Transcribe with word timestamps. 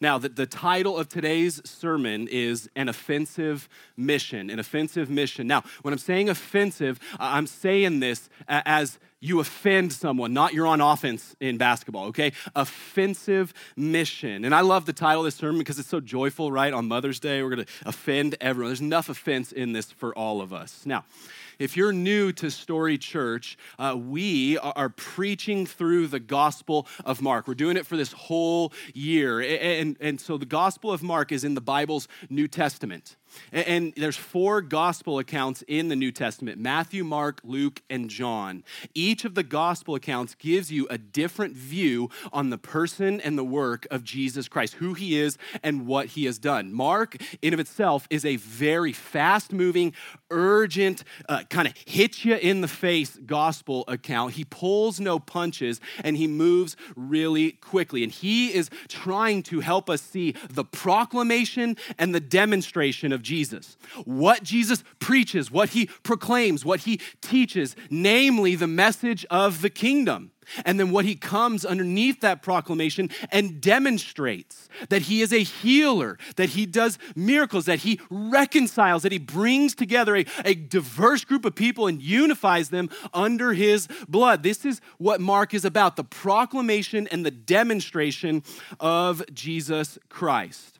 Now, 0.00 0.16
the, 0.18 0.30
the 0.30 0.46
title 0.46 0.96
of 0.98 1.08
today's 1.08 1.60
sermon 1.68 2.26
is 2.28 2.70
An 2.74 2.88
Offensive 2.88 3.68
Mission. 3.96 4.48
An 4.48 4.58
Offensive 4.58 5.10
Mission. 5.10 5.46
Now, 5.46 5.62
when 5.82 5.92
I'm 5.92 5.98
saying 5.98 6.28
offensive, 6.28 6.98
I'm 7.18 7.46
saying 7.46 8.00
this 8.00 8.28
as 8.48 8.98
you 9.20 9.40
offend 9.40 9.92
someone, 9.92 10.32
not 10.32 10.54
you're 10.54 10.66
on 10.66 10.80
offense 10.80 11.36
in 11.40 11.58
basketball, 11.58 12.06
okay? 12.06 12.32
Offensive 12.56 13.52
mission. 13.76 14.46
And 14.46 14.54
I 14.54 14.62
love 14.62 14.86
the 14.86 14.94
title 14.94 15.20
of 15.20 15.26
this 15.26 15.34
sermon 15.34 15.58
because 15.58 15.78
it's 15.78 15.90
so 15.90 16.00
joyful, 16.00 16.50
right? 16.50 16.72
On 16.72 16.88
Mother's 16.88 17.20
Day, 17.20 17.42
we're 17.42 17.50
gonna 17.50 17.66
offend 17.84 18.36
everyone. 18.40 18.70
There's 18.70 18.80
enough 18.80 19.10
offense 19.10 19.52
in 19.52 19.74
this 19.74 19.92
for 19.92 20.16
all 20.16 20.40
of 20.40 20.54
us. 20.54 20.86
Now, 20.86 21.04
if 21.60 21.76
you're 21.76 21.92
new 21.92 22.32
to 22.32 22.50
Story 22.50 22.96
Church, 22.98 23.56
uh, 23.78 23.94
we 23.96 24.58
are 24.58 24.88
preaching 24.88 25.66
through 25.66 26.06
the 26.06 26.18
Gospel 26.18 26.88
of 27.04 27.20
Mark. 27.20 27.46
We're 27.46 27.54
doing 27.54 27.76
it 27.76 27.86
for 27.86 27.98
this 27.98 28.12
whole 28.12 28.72
year. 28.94 29.40
And, 29.40 29.96
and 30.00 30.18
so 30.18 30.38
the 30.38 30.46
Gospel 30.46 30.90
of 30.90 31.02
Mark 31.02 31.30
is 31.30 31.44
in 31.44 31.54
the 31.54 31.60
Bible's 31.60 32.08
New 32.30 32.48
Testament. 32.48 33.16
And 33.52 33.92
there's 33.96 34.16
four 34.16 34.60
gospel 34.60 35.18
accounts 35.18 35.62
in 35.68 35.88
the 35.88 35.96
New 35.96 36.12
Testament 36.12 36.58
Matthew, 36.58 37.04
Mark, 37.04 37.40
Luke, 37.44 37.82
and 37.90 38.08
John. 38.08 38.64
Each 38.94 39.24
of 39.24 39.34
the 39.34 39.42
gospel 39.42 39.94
accounts 39.94 40.34
gives 40.34 40.70
you 40.70 40.86
a 40.88 40.98
different 40.98 41.54
view 41.54 42.10
on 42.32 42.50
the 42.50 42.58
person 42.58 43.20
and 43.20 43.36
the 43.36 43.44
work 43.44 43.86
of 43.90 44.04
Jesus 44.04 44.48
Christ, 44.48 44.74
who 44.74 44.94
he 44.94 45.18
is 45.18 45.38
and 45.62 45.86
what 45.86 46.06
he 46.06 46.24
has 46.24 46.38
done. 46.38 46.72
Mark, 46.72 47.16
in 47.42 47.54
of 47.54 47.60
itself, 47.60 48.06
is 48.10 48.24
a 48.24 48.36
very 48.36 48.92
fast 48.92 49.52
moving, 49.52 49.92
urgent, 50.30 51.04
uh, 51.28 51.42
kind 51.50 51.66
of 51.66 51.74
hit 51.84 52.24
you 52.24 52.36
in 52.36 52.60
the 52.60 52.68
face 52.68 53.18
gospel 53.26 53.84
account. 53.88 54.34
He 54.34 54.44
pulls 54.44 55.00
no 55.00 55.18
punches 55.18 55.80
and 56.04 56.16
he 56.16 56.26
moves 56.26 56.76
really 56.96 57.52
quickly. 57.52 58.02
And 58.02 58.12
he 58.12 58.54
is 58.54 58.70
trying 58.88 59.42
to 59.44 59.60
help 59.60 59.88
us 59.90 60.02
see 60.02 60.34
the 60.48 60.64
proclamation 60.64 61.76
and 61.98 62.14
the 62.14 62.20
demonstration 62.20 63.12
of 63.12 63.19
of 63.20 63.22
Jesus. 63.22 63.76
What 64.04 64.42
Jesus 64.42 64.82
preaches, 64.98 65.50
what 65.50 65.70
he 65.70 65.86
proclaims, 66.02 66.64
what 66.64 66.80
he 66.80 67.00
teaches, 67.20 67.76
namely 67.90 68.54
the 68.54 68.66
message 68.66 69.26
of 69.30 69.60
the 69.60 69.70
kingdom. 69.70 70.32
And 70.64 70.80
then 70.80 70.90
what 70.90 71.04
he 71.04 71.14
comes 71.14 71.64
underneath 71.64 72.22
that 72.22 72.42
proclamation 72.42 73.10
and 73.30 73.60
demonstrates 73.60 74.68
that 74.88 75.02
he 75.02 75.22
is 75.22 75.32
a 75.32 75.44
healer, 75.44 76.18
that 76.34 76.50
he 76.50 76.66
does 76.66 76.98
miracles, 77.14 77.66
that 77.66 77.80
he 77.80 78.00
reconciles, 78.10 79.04
that 79.04 79.12
he 79.12 79.18
brings 79.18 79.76
together 79.76 80.16
a, 80.16 80.26
a 80.44 80.54
diverse 80.54 81.24
group 81.24 81.44
of 81.44 81.54
people 81.54 81.86
and 81.86 82.02
unifies 82.02 82.70
them 82.70 82.90
under 83.14 83.52
his 83.52 83.86
blood. 84.08 84.42
This 84.42 84.64
is 84.64 84.80
what 84.98 85.20
Mark 85.20 85.54
is 85.54 85.64
about 85.64 85.94
the 85.94 86.04
proclamation 86.04 87.06
and 87.12 87.24
the 87.24 87.30
demonstration 87.30 88.42
of 88.80 89.22
Jesus 89.32 90.00
Christ. 90.08 90.79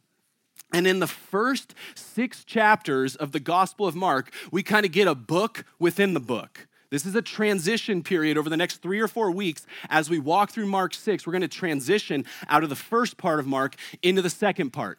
And 0.72 0.86
in 0.86 1.00
the 1.00 1.06
first 1.06 1.74
six 1.94 2.44
chapters 2.44 3.16
of 3.16 3.32
the 3.32 3.40
Gospel 3.40 3.86
of 3.86 3.94
Mark, 3.94 4.32
we 4.50 4.62
kind 4.62 4.86
of 4.86 4.92
get 4.92 5.08
a 5.08 5.14
book 5.14 5.64
within 5.78 6.14
the 6.14 6.20
book. 6.20 6.68
This 6.90 7.06
is 7.06 7.14
a 7.14 7.22
transition 7.22 8.02
period 8.02 8.36
over 8.36 8.50
the 8.50 8.56
next 8.56 8.82
three 8.82 9.00
or 9.00 9.08
four 9.08 9.30
weeks. 9.30 9.64
As 9.88 10.10
we 10.10 10.18
walk 10.18 10.50
through 10.50 10.66
Mark 10.66 10.92
6, 10.92 11.26
we're 11.26 11.32
going 11.32 11.42
to 11.42 11.48
transition 11.48 12.24
out 12.48 12.64
of 12.64 12.68
the 12.68 12.76
first 12.76 13.16
part 13.16 13.38
of 13.38 13.46
Mark 13.46 13.76
into 14.02 14.22
the 14.22 14.30
second 14.30 14.70
part. 14.70 14.98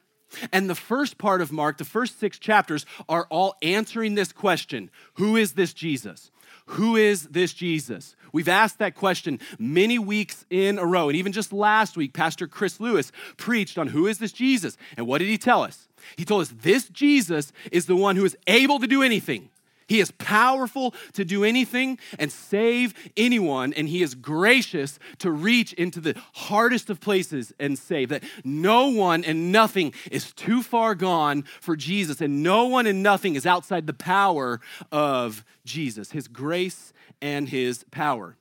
And 0.52 0.70
the 0.70 0.76
first 0.76 1.18
part 1.18 1.42
of 1.42 1.52
Mark, 1.52 1.78
the 1.78 1.86
first 1.86 2.20
six 2.20 2.40
chapters, 2.40 2.86
are 3.10 3.28
all 3.30 3.56
answering 3.62 4.16
this 4.16 4.32
question 4.32 4.90
Who 5.16 5.36
is 5.36 5.54
this 5.54 5.74
Jesus? 5.74 6.32
Who 6.66 6.96
is 6.96 7.28
this 7.28 7.54
Jesus? 7.54 8.16
We've 8.32 8.48
asked 8.48 8.80
that 8.80 8.96
question 8.96 9.40
many 9.60 10.00
weeks 10.00 10.46
in 10.50 10.78
a 10.78 10.86
row. 10.86 11.10
And 11.10 11.18
even 11.18 11.34
just 11.34 11.52
last 11.52 11.98
week, 11.98 12.14
Pastor 12.14 12.48
Chris 12.48 12.80
Lewis 12.80 13.12
preached 13.36 13.78
on 13.78 13.88
who 13.88 14.08
is 14.08 14.20
this 14.20 14.32
Jesus? 14.32 14.78
And 14.96 15.06
what 15.06 15.18
did 15.18 15.28
he 15.28 15.38
tell 15.38 15.64
us? 15.64 15.90
He 16.16 16.24
told 16.24 16.44
us 16.44 16.54
this 16.62 16.88
Jesus 16.88 17.52
is 17.72 17.88
the 17.88 17.96
one 17.96 18.16
who 18.16 18.26
is 18.26 18.38
able 18.48 18.80
to 18.80 18.88
do 18.88 19.04
anything. 19.04 19.50
He 19.88 20.00
is 20.00 20.12
powerful 20.12 20.94
to 21.14 21.26
do 21.26 21.44
anything 21.44 22.00
and 22.18 22.32
save 22.32 22.94
anyone, 23.18 23.74
and 23.74 23.90
He 23.90 24.02
is 24.02 24.16
gracious 24.16 25.00
to 25.20 25.32
reach 25.32 25.74
into 25.74 26.00
the 26.00 26.16
hardest 26.34 26.90
of 26.90 27.00
places 27.00 27.54
and 27.60 27.78
save. 27.78 28.10
That 28.10 28.24
no 28.44 28.90
one 28.90 29.24
and 29.24 29.52
nothing 29.52 29.94
is 30.12 30.34
too 30.34 30.62
far 30.62 30.96
gone 30.96 31.44
for 31.60 31.76
Jesus, 31.76 32.22
and 32.22 32.44
no 32.44 32.66
one 32.66 32.88
and 32.88 33.04
nothing 33.04 33.36
is 33.36 33.46
outside 33.46 33.88
the 33.88 33.94
power 33.94 34.62
of 34.92 35.44
Jesus, 35.66 36.12
His 36.12 36.28
grace 36.28 36.94
and 37.22 37.50
His 37.50 37.84
power. 37.92 38.38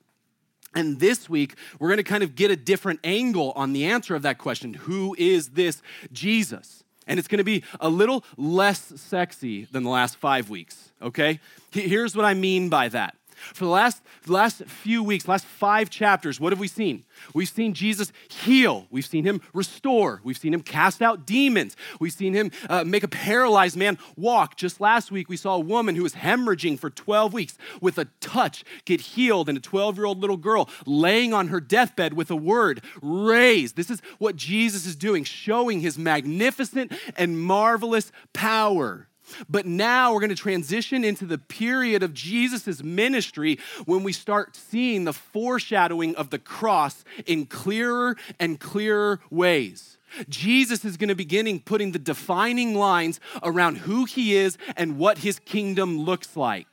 And 0.73 0.99
this 0.99 1.29
week, 1.29 1.55
we're 1.79 1.89
going 1.89 1.97
to 1.97 2.03
kind 2.03 2.23
of 2.23 2.35
get 2.35 2.49
a 2.49 2.55
different 2.55 3.01
angle 3.03 3.51
on 3.55 3.73
the 3.73 3.85
answer 3.85 4.15
of 4.15 4.21
that 4.21 4.37
question 4.37 4.73
Who 4.73 5.15
is 5.17 5.49
this 5.49 5.81
Jesus? 6.11 6.83
And 7.11 7.19
it's 7.19 7.27
going 7.27 7.39
to 7.39 7.43
be 7.43 7.61
a 7.81 7.89
little 7.89 8.23
less 8.37 8.93
sexy 8.95 9.65
than 9.65 9.83
the 9.83 9.89
last 9.89 10.15
five 10.15 10.49
weeks, 10.49 10.91
okay? 11.01 11.41
Here's 11.71 12.15
what 12.15 12.23
I 12.23 12.33
mean 12.33 12.69
by 12.69 12.87
that. 12.87 13.17
For 13.53 13.65
the 13.65 13.71
last, 13.71 14.01
last 14.27 14.63
few 14.65 15.03
weeks, 15.03 15.27
last 15.27 15.45
five 15.45 15.89
chapters, 15.89 16.39
what 16.39 16.51
have 16.51 16.59
we 16.59 16.67
seen? 16.67 17.03
We've 17.33 17.49
seen 17.49 17.73
Jesus 17.73 18.11
heal. 18.29 18.87
We've 18.89 19.05
seen 19.05 19.23
him 19.23 19.41
restore. 19.53 20.21
We've 20.23 20.37
seen 20.37 20.53
him 20.53 20.61
cast 20.61 21.01
out 21.01 21.25
demons. 21.25 21.75
We've 21.99 22.13
seen 22.13 22.33
him 22.33 22.51
uh, 22.69 22.83
make 22.83 23.03
a 23.03 23.07
paralyzed 23.07 23.77
man 23.77 23.97
walk. 24.15 24.55
Just 24.55 24.79
last 24.81 25.11
week, 25.11 25.29
we 25.29 25.37
saw 25.37 25.55
a 25.55 25.59
woman 25.59 25.95
who 25.95 26.03
was 26.03 26.13
hemorrhaging 26.13 26.79
for 26.79 26.89
12 26.89 27.33
weeks 27.33 27.57
with 27.81 27.97
a 27.97 28.05
touch 28.19 28.63
get 28.85 29.01
healed, 29.01 29.49
and 29.49 29.57
a 29.57 29.61
12 29.61 29.97
year 29.97 30.05
old 30.05 30.19
little 30.19 30.37
girl 30.37 30.69
laying 30.85 31.33
on 31.33 31.49
her 31.49 31.59
deathbed 31.59 32.13
with 32.13 32.31
a 32.31 32.35
word 32.35 32.83
raised. 33.01 33.75
This 33.75 33.89
is 33.89 34.01
what 34.17 34.35
Jesus 34.35 34.85
is 34.85 34.95
doing, 34.95 35.23
showing 35.23 35.81
his 35.81 35.97
magnificent 35.97 36.91
and 37.17 37.41
marvelous 37.41 38.11
power. 38.33 39.07
But 39.49 39.65
now 39.65 40.13
we're 40.13 40.19
going 40.19 40.29
to 40.29 40.35
transition 40.35 41.03
into 41.03 41.25
the 41.25 41.37
period 41.37 42.03
of 42.03 42.13
Jesus' 42.13 42.83
ministry 42.83 43.59
when 43.85 44.03
we 44.03 44.13
start 44.13 44.55
seeing 44.55 45.03
the 45.03 45.13
foreshadowing 45.13 46.15
of 46.15 46.29
the 46.29 46.39
cross 46.39 47.03
in 47.25 47.45
clearer 47.45 48.15
and 48.39 48.59
clearer 48.59 49.19
ways. 49.29 49.97
Jesus 50.27 50.83
is 50.83 50.97
going 50.97 51.09
to 51.09 51.15
begin 51.15 51.59
putting 51.59 51.91
the 51.91 51.99
defining 51.99 52.75
lines 52.75 53.19
around 53.41 53.77
who 53.77 54.05
he 54.05 54.35
is 54.35 54.57
and 54.75 54.97
what 54.97 55.19
his 55.19 55.39
kingdom 55.39 55.99
looks 55.99 56.35
like. 56.35 56.67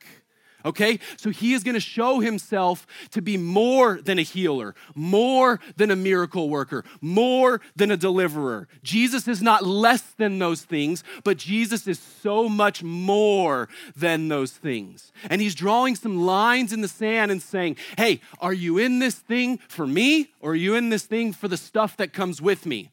Okay? 0.69 1.01
So 1.17 1.31
he 1.31 1.55
is 1.55 1.65
going 1.65 1.75
to 1.75 1.81
show 1.81 2.21
himself 2.21 2.87
to 3.13 3.23
be 3.23 3.39
more 3.39 4.01
than 4.03 4.19
a 4.19 4.23
healer, 4.23 4.75
more 4.95 5.61
than 5.77 5.91
a 5.91 5.97
miracle 5.97 6.51
worker, 6.51 6.85
more 7.01 7.63
than 7.75 7.91
a 7.91 7.97
deliverer. 7.97 8.69
Jesus 8.83 9.27
is 9.27 9.41
not 9.41 9.65
less 9.65 10.03
than 10.19 10.39
those 10.39 10.63
things, 10.63 11.03
but 11.25 11.39
Jesus 11.39 11.89
is 11.89 11.99
so 11.99 12.51
much 12.51 12.83
more 12.83 13.71
than 13.97 14.29
those 14.29 14.53
things. 14.53 15.11
And 15.31 15.41
he's 15.41 15.55
drawing 15.55 15.97
some 15.97 16.19
lines 16.27 16.75
in 16.75 16.83
the 16.83 16.89
sand 16.89 17.31
and 17.31 17.41
saying, 17.41 17.77
hey, 17.97 18.21
are 18.39 18.53
you 18.53 18.77
in 18.77 18.99
this 18.99 19.15
thing 19.15 19.59
for 19.69 19.87
me 19.87 20.33
or 20.41 20.51
are 20.51 20.55
you 20.55 20.75
in 20.75 20.91
this 20.91 21.07
thing 21.07 21.33
for 21.33 21.49
the 21.49 21.57
stuff 21.57 21.97
that 21.97 22.13
comes 22.13 22.43
with 22.43 22.67
me? 22.67 22.91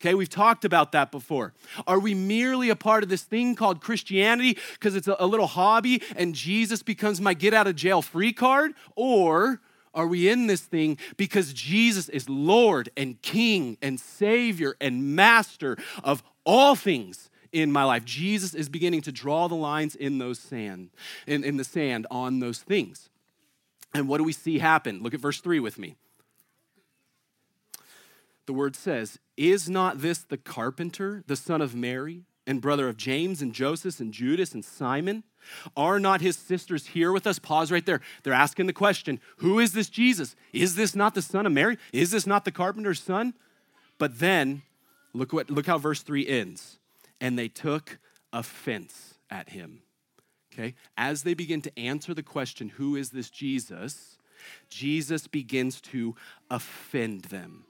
Okay, 0.00 0.14
we've 0.14 0.28
talked 0.28 0.64
about 0.66 0.92
that 0.92 1.10
before. 1.10 1.54
Are 1.86 1.98
we 1.98 2.14
merely 2.14 2.68
a 2.68 2.76
part 2.76 3.02
of 3.02 3.08
this 3.08 3.22
thing 3.22 3.54
called 3.54 3.80
Christianity 3.80 4.58
because 4.74 4.94
it's 4.94 5.08
a, 5.08 5.26
little 5.26 5.46
hobby 5.46 6.02
and 6.16 6.34
Jesus 6.34 6.82
becomes 6.82 7.20
my 7.20 7.32
get 7.32 7.54
out 7.54 7.66
of 7.66 7.76
jail 7.76 8.02
free 8.02 8.32
card? 8.32 8.74
Or 8.94 9.60
are 9.94 10.06
we 10.06 10.28
in 10.28 10.48
this 10.48 10.60
thing 10.60 10.98
because 11.16 11.54
Jesus 11.54 12.10
is 12.10 12.28
Lord 12.28 12.90
and 12.94 13.20
King 13.22 13.78
and 13.80 13.98
Savior 13.98 14.76
and 14.82 15.16
Master 15.16 15.76
of 16.04 16.22
all 16.44 16.74
things? 16.74 17.30
in 17.52 17.72
my 17.72 17.84
life. 17.84 18.04
Jesus 18.04 18.54
is 18.54 18.68
beginning 18.68 19.00
to 19.02 19.12
draw 19.12 19.48
the 19.48 19.54
lines 19.54 19.94
in 19.94 20.18
those 20.18 20.38
sand, 20.38 20.90
in, 21.26 21.42
in 21.42 21.56
the 21.56 21.64
sand 21.64 22.06
on 22.10 22.38
those 22.38 22.58
things. 22.58 23.08
And 23.94 24.08
what 24.08 24.18
do 24.18 24.24
we 24.24 24.32
see 24.32 24.58
happen? 24.58 25.02
Look 25.02 25.14
at 25.14 25.20
verse 25.20 25.40
3 25.40 25.60
with 25.60 25.78
me 25.78 25.96
the 28.46 28.52
word 28.52 28.76
says, 28.76 29.18
Is 29.36 29.68
not 29.68 30.00
this 30.00 30.18
the 30.18 30.36
carpenter, 30.36 31.22
the 31.26 31.36
son 31.36 31.60
of 31.60 31.74
Mary, 31.74 32.24
and 32.46 32.60
brother 32.60 32.88
of 32.88 32.96
James 32.96 33.42
and 33.42 33.52
Joseph 33.52 34.00
and 34.00 34.12
Judas 34.12 34.54
and 34.54 34.64
Simon? 34.64 35.24
Are 35.76 36.00
not 36.00 36.20
his 36.20 36.36
sisters 36.36 36.86
here 36.86 37.12
with 37.12 37.26
us? 37.26 37.38
Pause 37.38 37.72
right 37.72 37.86
there. 37.86 38.00
They're 38.22 38.32
asking 38.32 38.66
the 38.66 38.72
question 38.72 39.20
Who 39.38 39.58
is 39.58 39.72
this 39.72 39.88
Jesus? 39.88 40.36
Is 40.52 40.74
this 40.76 40.94
not 40.94 41.14
the 41.14 41.22
son 41.22 41.46
of 41.46 41.52
Mary? 41.52 41.78
Is 41.92 42.10
this 42.10 42.26
not 42.26 42.44
the 42.44 42.52
carpenter's 42.52 43.00
son? 43.00 43.34
But 43.98 44.18
then, 44.18 44.62
look, 45.12 45.32
what, 45.32 45.50
look 45.50 45.66
how 45.66 45.78
verse 45.78 46.02
3 46.02 46.26
ends. 46.26 46.78
And 47.20 47.38
they 47.38 47.48
took 47.48 47.98
offense 48.32 49.14
at 49.30 49.50
him. 49.50 49.80
Okay? 50.52 50.74
As 50.96 51.22
they 51.22 51.34
begin 51.34 51.62
to 51.62 51.78
answer 51.78 52.14
the 52.14 52.22
question, 52.22 52.70
Who 52.70 52.96
is 52.96 53.10
this 53.10 53.30
Jesus? 53.30 54.18
Jesus 54.68 55.26
begins 55.26 55.80
to 55.80 56.14
offend 56.50 57.22
them. 57.22 57.64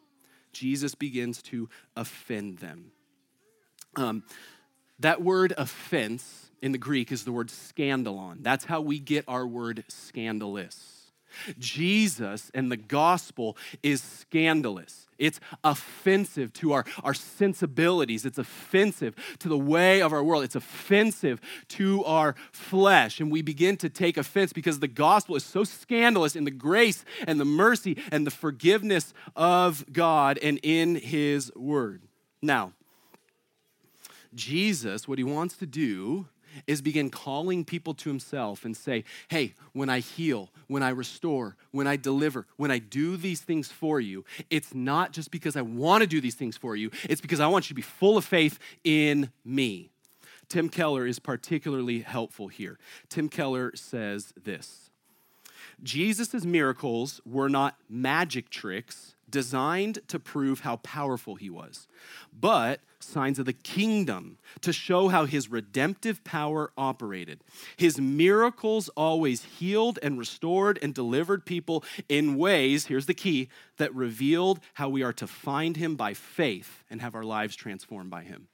Jesus 0.57 0.95
begins 0.95 1.43
to 1.43 1.69
offend 1.95 2.59
them. 2.59 2.93
Um, 3.97 4.25
that 4.99 5.23
word 5.23 5.53
offense 5.57 6.51
in 6.63 6.73
the 6.73 6.79
Greek 6.79 7.13
is 7.13 7.25
the 7.25 7.33
word 7.33 7.49
scandalon. 7.49 8.43
That's 8.43 8.65
how 8.65 8.81
we 8.81 8.99
get 8.99 9.25
our 9.29 9.47
word 9.47 9.85
scandalous. 9.89 11.11
Jesus 11.59 12.51
and 12.55 12.73
the 12.73 12.77
gospel 12.77 13.57
is 13.83 14.03
scandalous. 14.03 15.06
It's 15.19 15.41
offensive 15.65 16.53
to 16.55 16.73
our, 16.73 16.85
our 17.03 17.15
sensibilities. 17.15 18.25
It's 18.25 18.39
offensive 18.39 19.15
to 19.39 19.49
the 19.49 19.59
way 19.59 20.03
of 20.03 20.13
our 20.13 20.23
world. 20.23 20.45
It's 20.45 20.57
offensive 20.57 21.41
to 21.69 22.05
our 22.05 22.35
flesh. 22.53 23.21
And 23.21 23.31
we 23.31 23.43
begin 23.43 23.77
to 23.79 23.89
take 23.89 24.17
offense 24.17 24.53
because 24.53 24.81
the 24.81 24.89
gospel 24.89 25.37
is 25.37 25.45
so 25.45 25.65
scandalous 25.65 26.37
in 26.37 26.45
the 26.45 26.51
grace 26.51 27.05
and 27.27 27.41
the 27.41 27.45
mercy 27.45 27.97
and 28.11 28.27
the 28.27 28.31
forgiveness 28.31 29.15
of 29.35 29.85
God 29.93 30.39
and 30.43 30.61
in 30.63 30.97
his 30.97 31.53
word. 31.55 32.03
Now, 32.43 32.73
Jesus, 34.35 35.09
what 35.09 35.19
he 35.19 35.25
wants 35.25 35.57
to 35.57 35.67
do 35.67 36.29
is 36.67 36.83
begin 36.83 37.11
calling 37.11 37.65
people 37.65 37.95
to 37.95 38.09
himself 38.09 38.65
and 38.65 38.77
say, 38.77 39.05
hey, 39.29 39.55
when 39.73 39.89
I 39.89 40.01
heal, 40.01 40.51
when 40.67 40.83
I 40.83 40.91
restore, 40.91 41.57
when 41.71 41.87
I 41.87 41.97
deliver, 41.97 42.47
when 42.57 42.71
I 42.71 42.79
do 42.79 43.17
these 43.17 43.41
things 43.41 43.71
for 43.71 44.01
you, 44.01 44.25
it's 44.51 44.75
not 44.75 45.13
just 45.13 45.31
because 45.31 45.57
I 45.57 45.63
want 45.63 46.03
to 46.03 46.07
do 46.07 46.21
these 46.21 46.35
things 46.35 46.57
for 46.57 46.77
you, 46.77 46.91
it's 47.05 47.21
because 47.21 47.41
I 47.41 47.47
want 47.47 47.67
you 47.67 47.69
to 47.69 47.75
be 47.75 47.83
full 47.83 48.17
of 48.17 48.25
faith 48.25 48.59
in 48.85 49.31
me. 49.45 49.91
Tim 50.49 50.69
Keller 50.69 51.07
is 51.07 51.19
particularly 51.19 52.01
helpful 52.01 52.49
here. 52.49 52.79
Tim 53.09 53.29
Keller 53.29 53.73
says 53.75 54.33
this 54.43 54.91
Jesus' 55.83 56.45
miracles 56.45 57.21
were 57.27 57.49
not 57.49 57.77
magic 57.89 58.49
tricks 58.51 59.16
designed 59.29 59.99
to 60.09 60.19
prove 60.19 60.61
how 60.61 60.77
powerful 60.77 61.35
he 61.35 61.51
was, 61.51 61.89
but 62.33 62.81
signs 63.01 63.39
of 63.39 63.47
the 63.47 63.53
kingdom 63.53 64.39
to 64.61 64.73
show 64.73 65.09
how 65.09 65.25
his 65.25 65.51
redemptive 65.51 66.23
power 66.25 66.73
operated. 66.77 67.43
His 67.77 68.01
miracles 68.01 68.89
always 68.91 69.45
healed 69.45 69.99
and 70.03 70.19
restored 70.19 70.79
and 70.83 70.95
delivered 70.95 71.45
people 71.45 71.85
in 72.09 72.37
ways, 72.37 72.87
here's 72.87 73.07
the 73.07 73.15
key, 73.15 73.49
that 73.77 73.95
revealed 73.95 74.61
how 74.75 74.89
we 74.89 75.03
are 75.03 75.13
to 75.15 75.27
find 75.27 75.77
him 75.77 75.97
by 75.97 76.15
faith 76.15 76.85
and 76.91 77.01
have 77.01 77.15
our 77.15 77.25
lives 77.25 77.57
transformed 77.57 78.11
by 78.11 78.23
him. 78.23 78.49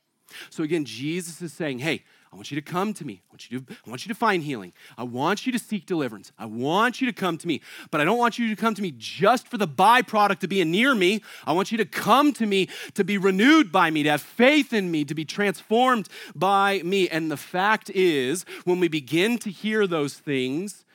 So 0.50 0.62
again, 0.62 0.84
Jesus 0.84 1.42
is 1.42 1.52
saying, 1.52 1.80
hey, 1.80 2.04
I 2.32 2.37
want 2.37 2.50
you 2.50 2.55
to 2.55 2.62
come 2.62 2.94
to 2.94 3.05
me. 3.05 3.20
I 3.23 3.32
want 3.32 3.50
you 3.50 3.61
to, 3.61 3.75
I 3.87 3.90
want 3.90 4.06
you 4.06 4.08
to 4.08 4.19
find 4.19 4.43
healing. 4.43 4.73
I 4.96 5.02
want 5.02 5.44
you 5.44 5.52
to 5.52 5.58
seek 5.58 5.84
deliverance. 5.84 6.32
I 6.38 6.46
want 6.46 7.00
you 7.00 7.06
to 7.06 7.12
come 7.12 7.37
to 7.37 7.46
me. 7.46 7.61
But 7.90 8.00
I 8.00 8.05
don't 8.05 8.17
want 8.17 8.38
you 8.38 8.49
to 8.49 8.56
come 8.56 8.75
to 8.75 8.81
me 8.81 8.94
just 8.96 9.49
for 9.49 9.58
the 9.58 9.69
byproduct 9.69 10.43
of 10.43 10.49
being 10.49 10.70
near 10.70 10.94
me. 10.94 11.23
I 11.46 11.52
want 11.52 11.70
you 11.70 11.79
to 11.79 11.84
come 11.84 12.32
to 12.34 12.46
me 12.46 12.69
to 12.94 13.05
be 13.05 13.19
renewed 13.19 13.70
by 13.70 13.90
me, 13.90 14.02
to 14.05 14.11
have 14.11 14.23
faith 14.23 14.73
in 14.73 14.90
me, 14.90 15.05
to 15.05 15.14
be 15.14 15.26
transformed 15.26 16.08
by 16.34 16.81
me. 16.82 17.06
And 17.08 17.31
the 17.31 17.37
fact 17.37 17.90
is, 17.90 18.46
when 18.64 18.81
we 18.81 18.88
begin 18.88 19.37
to 19.38 19.50
hear 19.50 19.87
those 19.87 20.14
things, 20.14 20.87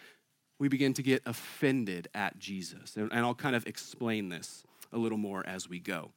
we 0.58 0.70
begin 0.70 0.94
to 0.94 1.04
get 1.04 1.22
offended 1.28 2.08
at 2.16 2.40
Jesus. 2.40 2.98
And, 2.98 3.12
and 3.12 3.20
I'll 3.26 3.36
kind 3.36 3.56
of 3.56 3.68
explain 3.68 4.30
this 4.30 4.64
a 4.92 4.98
little 4.98 5.20
more 5.20 5.46
as 5.46 5.70
we 5.70 5.80
go. 5.80 6.12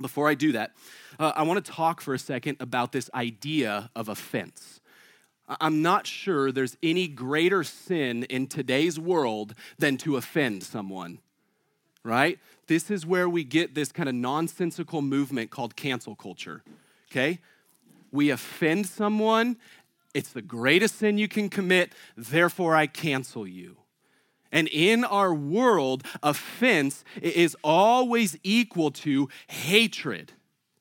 Before 0.00 0.28
I 0.28 0.34
do 0.34 0.52
that, 0.52 0.72
uh, 1.18 1.32
I 1.36 1.42
want 1.42 1.64
to 1.64 1.70
talk 1.70 2.00
for 2.00 2.14
a 2.14 2.18
second 2.18 2.56
about 2.60 2.92
this 2.92 3.10
idea 3.14 3.90
of 3.94 4.08
offense. 4.08 4.80
I'm 5.60 5.82
not 5.82 6.06
sure 6.06 6.52
there's 6.52 6.76
any 6.82 7.08
greater 7.08 7.64
sin 7.64 8.22
in 8.24 8.46
today's 8.46 9.00
world 9.00 9.54
than 9.78 9.96
to 9.98 10.16
offend 10.16 10.62
someone, 10.62 11.18
right? 12.04 12.38
This 12.68 12.90
is 12.90 13.04
where 13.04 13.28
we 13.28 13.42
get 13.42 13.74
this 13.74 13.90
kind 13.90 14.08
of 14.08 14.14
nonsensical 14.14 15.02
movement 15.02 15.50
called 15.50 15.74
cancel 15.74 16.14
culture, 16.14 16.62
okay? 17.10 17.40
We 18.12 18.30
offend 18.30 18.86
someone, 18.86 19.56
it's 20.14 20.30
the 20.30 20.42
greatest 20.42 20.96
sin 20.98 21.18
you 21.18 21.26
can 21.26 21.48
commit, 21.48 21.92
therefore 22.16 22.76
I 22.76 22.86
cancel 22.86 23.46
you. 23.46 23.76
And 24.52 24.68
in 24.68 25.04
our 25.04 25.32
world, 25.32 26.02
offense 26.22 27.04
is 27.20 27.56
always 27.62 28.36
equal 28.42 28.90
to 28.90 29.28
hatred. 29.48 30.32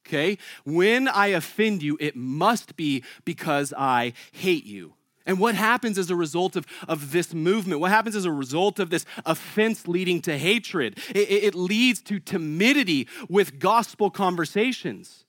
Okay? 0.07 0.37
When 0.65 1.07
I 1.07 1.27
offend 1.27 1.83
you, 1.83 1.97
it 1.99 2.15
must 2.15 2.75
be 2.75 3.03
because 3.25 3.73
I 3.77 4.13
hate 4.31 4.65
you. 4.65 4.95
And 5.25 5.39
what 5.39 5.53
happens 5.53 5.99
as 5.99 6.09
a 6.09 6.15
result 6.15 6.55
of, 6.55 6.65
of 6.87 7.11
this 7.11 7.35
movement? 7.35 7.79
What 7.79 7.91
happens 7.91 8.15
as 8.15 8.25
a 8.25 8.31
result 8.31 8.79
of 8.79 8.89
this 8.89 9.05
offense 9.27 9.87
leading 9.87 10.21
to 10.23 10.35
hatred? 10.35 10.97
It, 11.09 11.29
it 11.29 11.55
leads 11.55 12.01
to 12.03 12.19
timidity 12.19 13.07
with 13.29 13.59
gospel 13.59 14.09
conversations. 14.09 15.25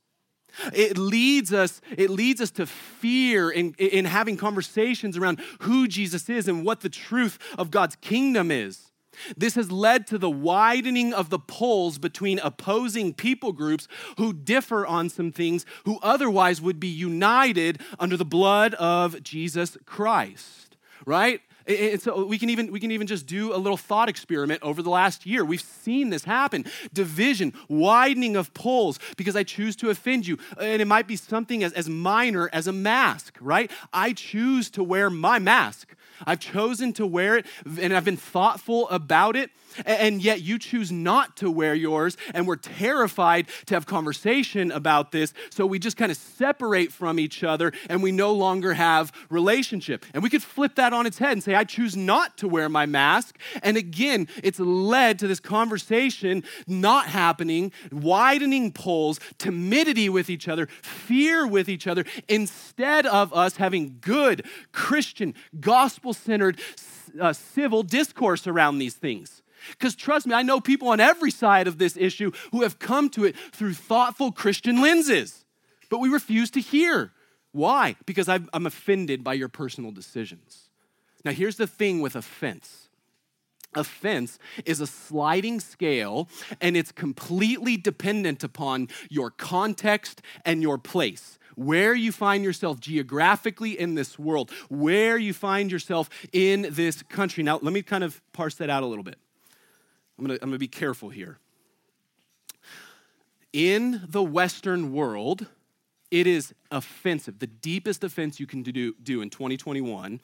It 0.73 0.99
leads 0.99 1.53
us, 1.53 1.81
it 1.97 2.11
leads 2.11 2.41
us 2.41 2.51
to 2.53 2.67
fear 2.67 3.51
in, 3.51 3.75
in 3.79 4.05
having 4.05 4.37
conversations 4.37 5.17
around 5.17 5.41
who 5.61 5.89
Jesus 5.89 6.29
is 6.29 6.49
and 6.49 6.65
what 6.65 6.81
the 6.81 6.89
truth 6.89 7.39
of 7.59 7.71
God's 7.71 7.97
kingdom 7.97 8.51
is. 8.51 8.91
This 9.37 9.55
has 9.55 9.71
led 9.71 10.07
to 10.09 10.19
the 10.19 10.31
widening 10.31 11.13
of 11.13 11.31
the 11.31 11.39
poles 11.39 11.99
between 11.99 12.39
opposing 12.39 13.13
people 13.13 13.53
groups 13.53 13.89
who 14.17 14.33
differ 14.33 14.87
on 14.87 15.09
some 15.09 15.33
things, 15.33 15.67
who 15.85 15.99
otherwise 16.03 16.61
would 16.61 16.81
be 16.81 16.89
united 16.89 17.81
under 17.99 18.17
the 18.17 18.25
blood 18.25 18.75
of 18.75 19.23
Jesus 19.23 19.77
Christ, 19.85 20.77
right? 21.05 21.41
And 21.67 22.01
so 22.01 22.25
we 22.25 22.39
can 22.39 22.51
even 22.51 22.73
we 22.73 22.81
can 22.81 22.91
even 22.91 23.07
just 23.07 23.27
do 23.27 23.55
a 23.55 23.59
little 23.59 23.77
thought 23.77 24.09
experiment 24.09 24.63
over 24.63 24.83
the 24.83 24.91
last 24.91 25.27
year. 25.27 25.45
We've 25.45 25.61
seen 25.61 26.11
this 26.11 26.25
happen. 26.25 26.65
Division, 26.93 27.53
widening 27.69 28.37
of 28.37 28.53
poles 28.55 28.99
because 29.17 29.37
I 29.37 29.43
choose 29.43 29.77
to 29.77 29.91
offend 29.91 30.27
you. 30.27 30.39
And 30.59 30.81
it 30.83 30.87
might 30.87 31.07
be 31.07 31.17
something 31.17 31.63
as, 31.63 31.73
as 31.73 31.89
minor 31.89 32.51
as 32.53 32.67
a 32.67 32.73
mask, 32.73 33.37
right? 33.41 33.71
I 33.93 34.13
choose 34.13 34.71
to 34.71 34.85
wear 34.85 35.11
my 35.11 35.39
mask. 35.39 35.95
I've 36.27 36.41
chosen 36.41 36.93
to 36.95 37.07
wear 37.07 37.39
it 37.39 37.47
and 37.81 37.95
I've 37.95 38.05
been 38.05 38.17
thoughtful 38.17 38.89
about 38.91 39.37
it 39.37 39.51
and 39.85 40.23
yet 40.23 40.41
you 40.43 40.59
choose 40.59 40.91
not 40.91 41.37
to 41.39 41.51
wear 41.51 41.75
yours, 41.75 42.17
and 42.35 42.47
we're 42.47 42.57
terrified 42.57 43.47
to 43.67 43.75
have 43.75 43.87
conversation 43.87 44.71
about 44.73 45.13
this, 45.13 45.33
so 45.51 45.67
we 45.67 45.79
just 45.79 45.97
kind 45.97 46.11
of 46.11 46.19
separate 46.19 46.93
from 46.93 47.19
each 47.19 47.45
other 47.45 47.73
and 47.89 48.03
we 48.03 48.13
no 48.13 48.33
longer 48.33 48.75
have 48.75 49.13
relationship. 49.29 50.05
And 50.15 50.23
we 50.23 50.31
could 50.31 50.43
flip 50.43 50.75
that 50.77 50.93
on 50.93 51.07
its 51.07 51.19
head 51.19 51.33
and 51.33 51.43
say, 51.43 51.50
I 51.55 51.65
choose 51.65 51.97
not 51.97 52.37
to 52.39 52.49
wear 52.49 52.69
my 52.69 52.87
mask. 52.87 53.39
And 53.63 53.77
again, 53.77 54.29
it's 54.43 54.59
led 54.61 55.19
to 55.21 55.29
this 55.29 55.41
conversation 55.41 56.45
not 56.67 57.07
happening, 57.07 57.73
widening 57.91 58.73
poles, 58.73 59.21
timidity 59.39 60.09
with 60.09 60.31
each 60.31 60.49
other, 60.49 60.67
fear 60.83 61.47
with 61.47 61.69
each 61.69 61.87
other, 61.87 62.05
instead 62.29 63.07
of 63.07 63.33
us 63.33 63.57
having 63.57 63.99
good, 64.01 64.47
Christian, 64.73 65.35
gospel 65.61 66.13
centered, 66.13 66.59
uh, 67.21 67.33
civil 67.33 67.83
discourse 67.83 68.47
around 68.47 68.79
these 68.79 68.95
things. 68.95 69.43
Because 69.71 69.95
trust 69.95 70.27
me, 70.27 70.35
I 70.35 70.43
know 70.43 70.61
people 70.61 70.89
on 70.89 71.01
every 71.01 71.31
side 71.31 71.67
of 71.67 71.79
this 71.79 71.97
issue 71.97 72.33
who 72.51 72.63
have 72.63 72.79
come 72.79 73.11
to 73.11 73.25
it 73.25 73.37
through 73.37 73.75
thoughtful 73.75 74.33
Christian 74.33 74.81
lenses, 74.81 75.45
but 75.91 75.99
we 75.99 76.09
refuse 76.09 76.51
to 76.53 76.61
hear. 76.61 77.13
Why? 77.53 77.97
Because 78.07 78.29
I'm 78.29 78.49
offended 78.53 79.25
by 79.25 79.35
your 79.35 79.49
personal 79.49 79.91
decisions. 79.91 80.70
Now, 81.25 81.33
here's 81.33 81.57
the 81.57 81.67
thing 81.67 82.01
with 82.01 82.17
offense 82.17 82.89
offense 83.77 84.37
is 84.65 84.81
a 84.81 84.87
sliding 84.87 85.61
scale 85.61 86.29
and 86.61 86.77
it's 86.77 86.91
completely 86.91 87.77
dependent 87.77 88.43
upon 88.43 88.89
your 89.09 89.31
context 89.31 90.23
and 90.45 90.61
your 90.61 90.77
place 90.77 91.39
where 91.55 91.95
you 91.95 92.11
find 92.11 92.43
yourself 92.43 92.81
geographically 92.81 93.79
in 93.79 93.95
this 93.95 94.19
world, 94.19 94.51
where 94.69 95.19
you 95.19 95.35
find 95.35 95.71
yourself 95.71 96.09
in 96.33 96.67
this 96.71 97.03
country. 97.03 97.43
Now, 97.43 97.59
let 97.61 97.73
me 97.73 97.83
kind 97.83 98.03
of 98.03 98.23
parse 98.33 98.55
that 98.57 98.71
out 98.71 98.83
a 98.83 98.87
little 98.87 99.05
bit. 99.05 99.19
I'm 100.19 100.25
gonna, 100.25 100.39
I'm 100.41 100.49
gonna 100.49 100.59
be 100.59 100.69
careful 100.69 101.11
here. 101.11 101.39
In 103.53 104.03
the 104.09 104.23
Western 104.23 104.93
world, 104.93 105.47
it 106.11 106.27
is 106.27 106.55
offensive. 106.71 107.41
The 107.41 107.47
deepest 107.47 108.05
offense 108.05 108.41
you 108.41 108.47
can 108.47 108.63
do, 108.63 108.95
do 109.03 109.21
in 109.21 109.29
2021 109.29 110.21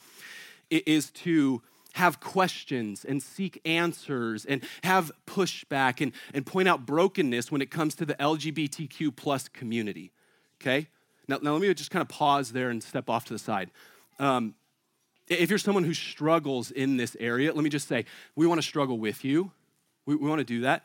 is 0.71 1.11
to 1.11 1.63
have 1.95 2.21
questions 2.21 3.05
and 3.07 3.23
seek 3.23 3.61
answers 3.65 4.45
and 4.45 4.63
have 4.85 5.11
pushback 5.27 6.03
and, 6.03 6.13
and 6.35 6.45
point 6.45 6.69
out 6.69 6.85
brokenness 6.85 7.51
when 7.51 7.63
it 7.63 7.71
comes 7.71 7.95
to 7.95 8.05
the 8.05 8.15
LGBTQ 8.15 9.17
plus 9.17 9.49
community. 9.49 10.13
Okay? 10.61 10.89
Now, 11.27 11.39
now 11.41 11.53
let 11.53 11.63
me 11.63 11.73
just 11.73 11.91
kind 11.91 12.03
of 12.03 12.09
pause 12.09 12.53
there 12.53 12.69
and 12.69 12.83
step 12.83 13.09
off 13.09 13.25
to 13.27 13.33
the 13.33 13.39
side. 13.39 13.71
Um, 14.19 14.55
if 15.29 15.49
you're 15.49 15.59
someone 15.59 15.85
who 15.85 15.95
struggles 15.95 16.71
in 16.71 16.99
this 16.99 17.17
area, 17.19 17.53
let 17.53 17.65
me 17.65 17.71
just 17.71 17.89
say, 17.89 18.05
we 18.37 18.47
want 18.47 18.61
to 18.61 18.67
struggle 18.67 18.99
with 18.99 19.25
you. 19.25 19.51
We, 20.05 20.17
we 20.17 20.29
want 20.29 20.41
to 20.41 20.45
do 20.45 20.61
that. 20.61 20.85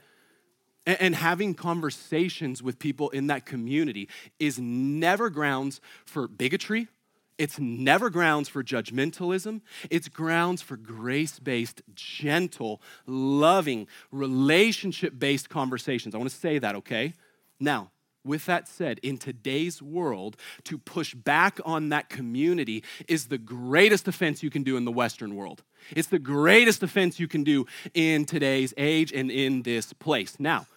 And, 0.85 1.01
and 1.01 1.15
having 1.15 1.53
conversations 1.53 2.63
with 2.63 2.79
people 2.79 3.09
in 3.09 3.27
that 3.27 3.45
community 3.45 4.09
is 4.39 4.57
never 4.59 5.29
grounds 5.29 5.81
for 6.05 6.27
bigotry. 6.27 6.88
It's 7.38 7.59
never 7.59 8.09
grounds 8.09 8.50
for 8.50 8.63
judgmentalism. 8.63 9.61
It's 9.89 10.07
grounds 10.07 10.61
for 10.61 10.77
grace 10.77 11.39
based, 11.39 11.81
gentle, 11.95 12.81
loving, 13.07 13.88
relationship 14.11 15.17
based 15.17 15.50
conversations. 15.50 16.13
I 16.13 16.17
want 16.17 16.29
to 16.29 16.35
say 16.35 16.59
that, 16.59 16.75
okay? 16.75 17.13
Now, 17.59 17.91
with 18.23 18.45
that 18.45 18.67
said, 18.67 19.00
in 19.00 19.17
today's 19.17 19.81
world, 19.81 20.38
to 20.65 20.77
push 20.77 21.15
back 21.15 21.59
on 21.65 21.89
that 21.89 22.09
community 22.09 22.83
is 23.07 23.27
the 23.27 23.38
greatest 23.38 24.07
offense 24.07 24.43
you 24.43 24.50
can 24.50 24.63
do 24.63 24.77
in 24.77 24.85
the 24.85 24.91
Western 24.91 25.35
world. 25.35 25.63
It's 25.95 26.09
the 26.09 26.19
greatest 26.19 26.83
offense 26.83 27.19
you 27.19 27.27
can 27.27 27.43
do 27.43 27.65
in 27.93 28.25
today's 28.25 28.73
age 28.77 29.11
and 29.11 29.31
in 29.31 29.63
this 29.63 29.93
place. 29.93 30.39
Now, 30.39 30.67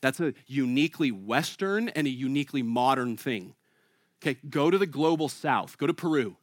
that's 0.00 0.18
a 0.18 0.34
uniquely 0.48 1.12
Western 1.12 1.88
and 1.90 2.06
a 2.06 2.10
uniquely 2.10 2.62
modern 2.62 3.16
thing. 3.16 3.54
Okay, 4.22 4.38
go 4.48 4.70
to 4.70 4.78
the 4.78 4.86
global 4.86 5.28
south, 5.28 5.76
go 5.78 5.86
to 5.86 5.94
Peru, 5.94 6.36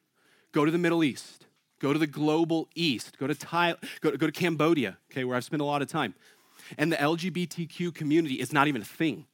go 0.51 0.65
to 0.65 0.71
the 0.71 0.77
Middle 0.77 1.03
East, 1.03 1.45
go 1.79 1.93
to 1.93 1.99
the 1.99 2.07
global 2.07 2.67
east, 2.75 3.17
go 3.17 3.25
to 3.25 3.33
Thailand, 3.33 3.77
go, 4.01 4.11
go 4.11 4.25
to 4.25 4.33
Cambodia, 4.33 4.97
okay, 5.09 5.23
where 5.23 5.37
I've 5.37 5.45
spent 5.45 5.61
a 5.61 5.65
lot 5.65 5.81
of 5.81 5.87
time. 5.87 6.13
And 6.77 6.91
the 6.91 6.97
LGBTQ 6.97 7.93
community 7.95 8.35
is 8.35 8.51
not 8.51 8.67
even 8.67 8.81
a 8.81 8.85
thing. 8.85 9.25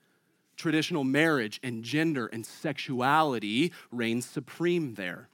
Traditional 0.57 1.03
marriage 1.03 1.59
and 1.63 1.83
gender 1.83 2.27
and 2.27 2.45
sexuality 2.45 3.73
reigns 3.91 4.25
supreme 4.25 4.93
there. 4.93 5.27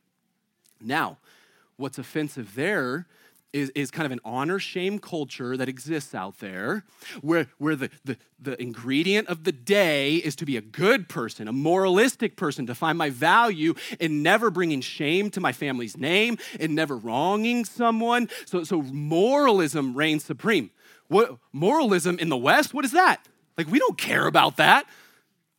Now, 0.80 1.18
what's 1.76 2.00
offensive 2.00 2.56
there 2.56 3.08
is, 3.54 3.70
is 3.72 3.92
kind 3.92 4.06
of 4.06 4.12
an 4.12 4.20
honor 4.24 4.60
shame 4.60 5.00
culture 5.00 5.58
that 5.58 5.68
exists 5.68 6.16
out 6.16 6.40
there 6.40 6.84
where, 7.22 7.48
where 7.58 7.76
the, 7.76 7.90
the, 8.06 8.18
the 8.40 8.62
ingredient 8.62 9.28
of 9.28 9.44
the 9.44 9.52
day 9.52 10.16
is 10.16 10.36
to 10.38 10.46
be 10.46 10.58
a 10.58 10.62
good 10.62 11.10
person, 11.10 11.48
a 11.48 11.54
moralistic 11.54 12.36
person, 12.36 12.66
to 12.68 12.76
find 12.76 12.98
my 12.98 13.10
value 13.10 13.74
in 14.00 14.24
never 14.24 14.50
bringing 14.50 14.82
shame 14.82 15.30
to 15.32 15.42
my 15.42 15.52
family's 15.52 15.98
name 15.98 16.38
and 16.60 16.76
never 16.76 16.96
wronging 16.96 17.66
someone. 17.66 18.30
So, 18.46 18.64
so 18.64 18.82
moralism 18.82 19.96
reigns 19.96 20.24
supreme. 20.24 20.72
What 21.08 21.38
moralism 21.52 22.18
in 22.20 22.30
the 22.30 22.38
West? 22.38 22.74
What 22.74 22.86
is 22.86 22.92
that? 22.92 23.28
Like, 23.58 23.68
we 23.68 23.80
don't 23.80 23.98
care 23.98 24.28
about 24.28 24.58
that. 24.58 24.86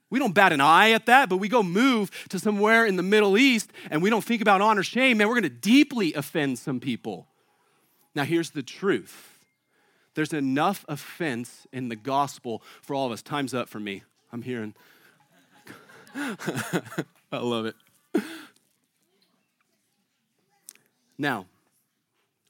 We 0.08 0.18
don't 0.18 0.34
bat 0.34 0.52
an 0.52 0.60
eye 0.60 0.90
at 0.90 1.06
that, 1.06 1.30
but 1.30 1.38
we 1.38 1.48
go 1.48 1.62
move 1.62 2.10
to 2.28 2.38
somewhere 2.38 2.84
in 2.84 2.96
the 2.96 3.02
Middle 3.02 3.38
East 3.38 3.72
and 3.90 4.02
we 4.02 4.10
don't 4.10 4.24
think 4.24 4.42
about 4.42 4.60
honor 4.60 4.82
shame, 4.82 5.18
man, 5.18 5.28
we're 5.28 5.36
gonna 5.36 5.48
deeply 5.48 6.12
offend 6.12 6.58
some 6.58 6.80
people. 6.80 7.28
Now, 8.14 8.24
here's 8.24 8.50
the 8.50 8.62
truth 8.62 9.38
there's 10.14 10.32
enough 10.32 10.84
offense 10.88 11.66
in 11.72 11.88
the 11.88 11.96
gospel 11.96 12.62
for 12.82 12.94
all 12.94 13.06
of 13.06 13.12
us. 13.12 13.22
Time's 13.22 13.54
up 13.54 13.68
for 13.68 13.80
me. 13.80 14.02
I'm 14.32 14.42
hearing. 14.42 14.74
I 16.14 17.38
love 17.38 17.66
it. 17.66 17.74
Now, 21.16 21.46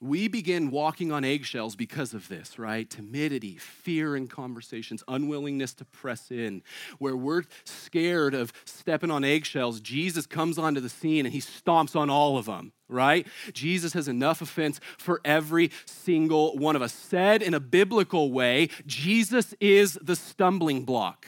we 0.03 0.27
begin 0.27 0.73
walking 0.73 1.13
on 1.13 1.25
eggshells 1.25 1.77
because 1.77 2.13
of 2.13 2.27
this, 2.29 2.59
right? 2.59 2.91
Timidity, 2.91 3.57
fear 3.57 4.17
in 4.17 4.27
conversations, 4.27 5.05
unwillingness 5.07 5.75
to 5.75 5.85
press 5.85 6.33
in. 6.33 6.63
Where 6.99 7.17
we're 7.17 7.45
scared 7.65 8.35
of 8.35 8.53
stepping 8.65 9.13
on 9.13 9.23
eggshells, 9.23 9.81
Jesus 9.81 10.27
comes 10.27 10.59
onto 10.59 10.81
the 10.81 10.89
scene 10.89 11.25
and 11.25 11.33
he 11.33 11.41
stomps 11.41 11.95
on 11.95 12.11
all 12.11 12.37
of 12.37 12.47
them, 12.47 12.73
right? 12.89 13.29
Jesus 13.53 13.93
has 13.93 14.09
enough 14.09 14.43
offense 14.43 14.81
for 14.99 15.21
every 15.25 15.71
single 15.87 16.57
one 16.59 16.75
of 16.75 16.83
us. 16.83 16.93
Said 16.93 17.41
in 17.41 17.55
a 17.55 17.61
biblical 17.61 18.33
way, 18.33 18.71
Jesus 18.85 19.55
is 19.61 19.97
the 20.03 20.17
stumbling 20.17 20.85
block. 20.85 21.27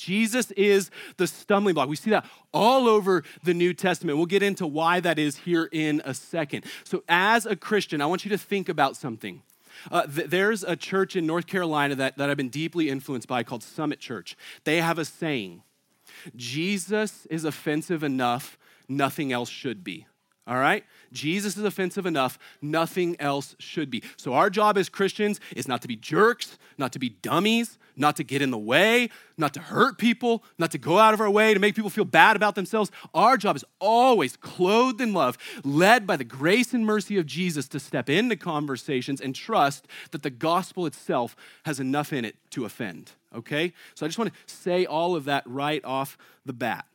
Jesus 0.00 0.50
is 0.52 0.90
the 1.18 1.26
stumbling 1.26 1.74
block. 1.74 1.88
We 1.88 1.96
see 1.96 2.10
that 2.10 2.24
all 2.54 2.88
over 2.88 3.22
the 3.44 3.52
New 3.52 3.74
Testament. 3.74 4.16
We'll 4.16 4.26
get 4.26 4.42
into 4.42 4.66
why 4.66 5.00
that 5.00 5.18
is 5.18 5.36
here 5.36 5.68
in 5.70 6.00
a 6.06 6.14
second. 6.14 6.64
So, 6.84 7.04
as 7.08 7.44
a 7.44 7.54
Christian, 7.54 8.00
I 8.00 8.06
want 8.06 8.24
you 8.24 8.30
to 8.30 8.38
think 8.38 8.68
about 8.68 8.96
something. 8.96 9.42
Uh, 9.90 10.06
th- 10.06 10.30
there's 10.30 10.62
a 10.62 10.74
church 10.74 11.16
in 11.16 11.26
North 11.26 11.46
Carolina 11.46 11.94
that, 11.96 12.16
that 12.16 12.30
I've 12.30 12.36
been 12.36 12.48
deeply 12.48 12.88
influenced 12.88 13.28
by 13.28 13.42
called 13.42 13.62
Summit 13.62 14.00
Church. 14.00 14.36
They 14.64 14.80
have 14.80 14.98
a 14.98 15.04
saying 15.04 15.62
Jesus 16.34 17.26
is 17.26 17.44
offensive 17.44 18.02
enough, 18.02 18.58
nothing 18.88 19.32
else 19.32 19.48
should 19.48 19.84
be. 19.84 20.06
All 20.50 20.58
right? 20.58 20.84
Jesus 21.12 21.56
is 21.56 21.62
offensive 21.62 22.06
enough, 22.06 22.36
nothing 22.60 23.14
else 23.20 23.54
should 23.60 23.88
be. 23.88 24.02
So, 24.16 24.34
our 24.34 24.50
job 24.50 24.76
as 24.76 24.88
Christians 24.88 25.38
is 25.54 25.68
not 25.68 25.80
to 25.82 25.88
be 25.88 25.94
jerks, 25.94 26.58
not 26.76 26.92
to 26.92 26.98
be 26.98 27.10
dummies, 27.10 27.78
not 27.94 28.16
to 28.16 28.24
get 28.24 28.42
in 28.42 28.50
the 28.50 28.58
way, 28.58 29.10
not 29.38 29.54
to 29.54 29.60
hurt 29.60 29.96
people, 29.96 30.42
not 30.58 30.72
to 30.72 30.78
go 30.78 30.98
out 30.98 31.14
of 31.14 31.20
our 31.20 31.30
way 31.30 31.54
to 31.54 31.60
make 31.60 31.76
people 31.76 31.88
feel 31.90 32.04
bad 32.04 32.34
about 32.34 32.56
themselves. 32.56 32.90
Our 33.14 33.36
job 33.36 33.54
is 33.54 33.64
always 33.78 34.36
clothed 34.36 35.00
in 35.00 35.12
love, 35.12 35.38
led 35.62 36.04
by 36.04 36.16
the 36.16 36.24
grace 36.24 36.74
and 36.74 36.84
mercy 36.84 37.16
of 37.16 37.26
Jesus 37.26 37.68
to 37.68 37.78
step 37.78 38.10
into 38.10 38.34
conversations 38.34 39.20
and 39.20 39.36
trust 39.36 39.86
that 40.10 40.24
the 40.24 40.30
gospel 40.30 40.84
itself 40.84 41.36
has 41.64 41.78
enough 41.78 42.12
in 42.12 42.24
it 42.24 42.34
to 42.50 42.64
offend. 42.64 43.12
Okay? 43.32 43.72
So 43.94 44.04
I 44.04 44.08
just 44.08 44.18
want 44.18 44.32
to 44.32 44.54
say 44.54 44.84
all 44.84 45.14
of 45.14 45.26
that 45.26 45.44
right 45.46 45.84
off 45.84 46.18
the 46.44 46.52
bat. 46.52 46.86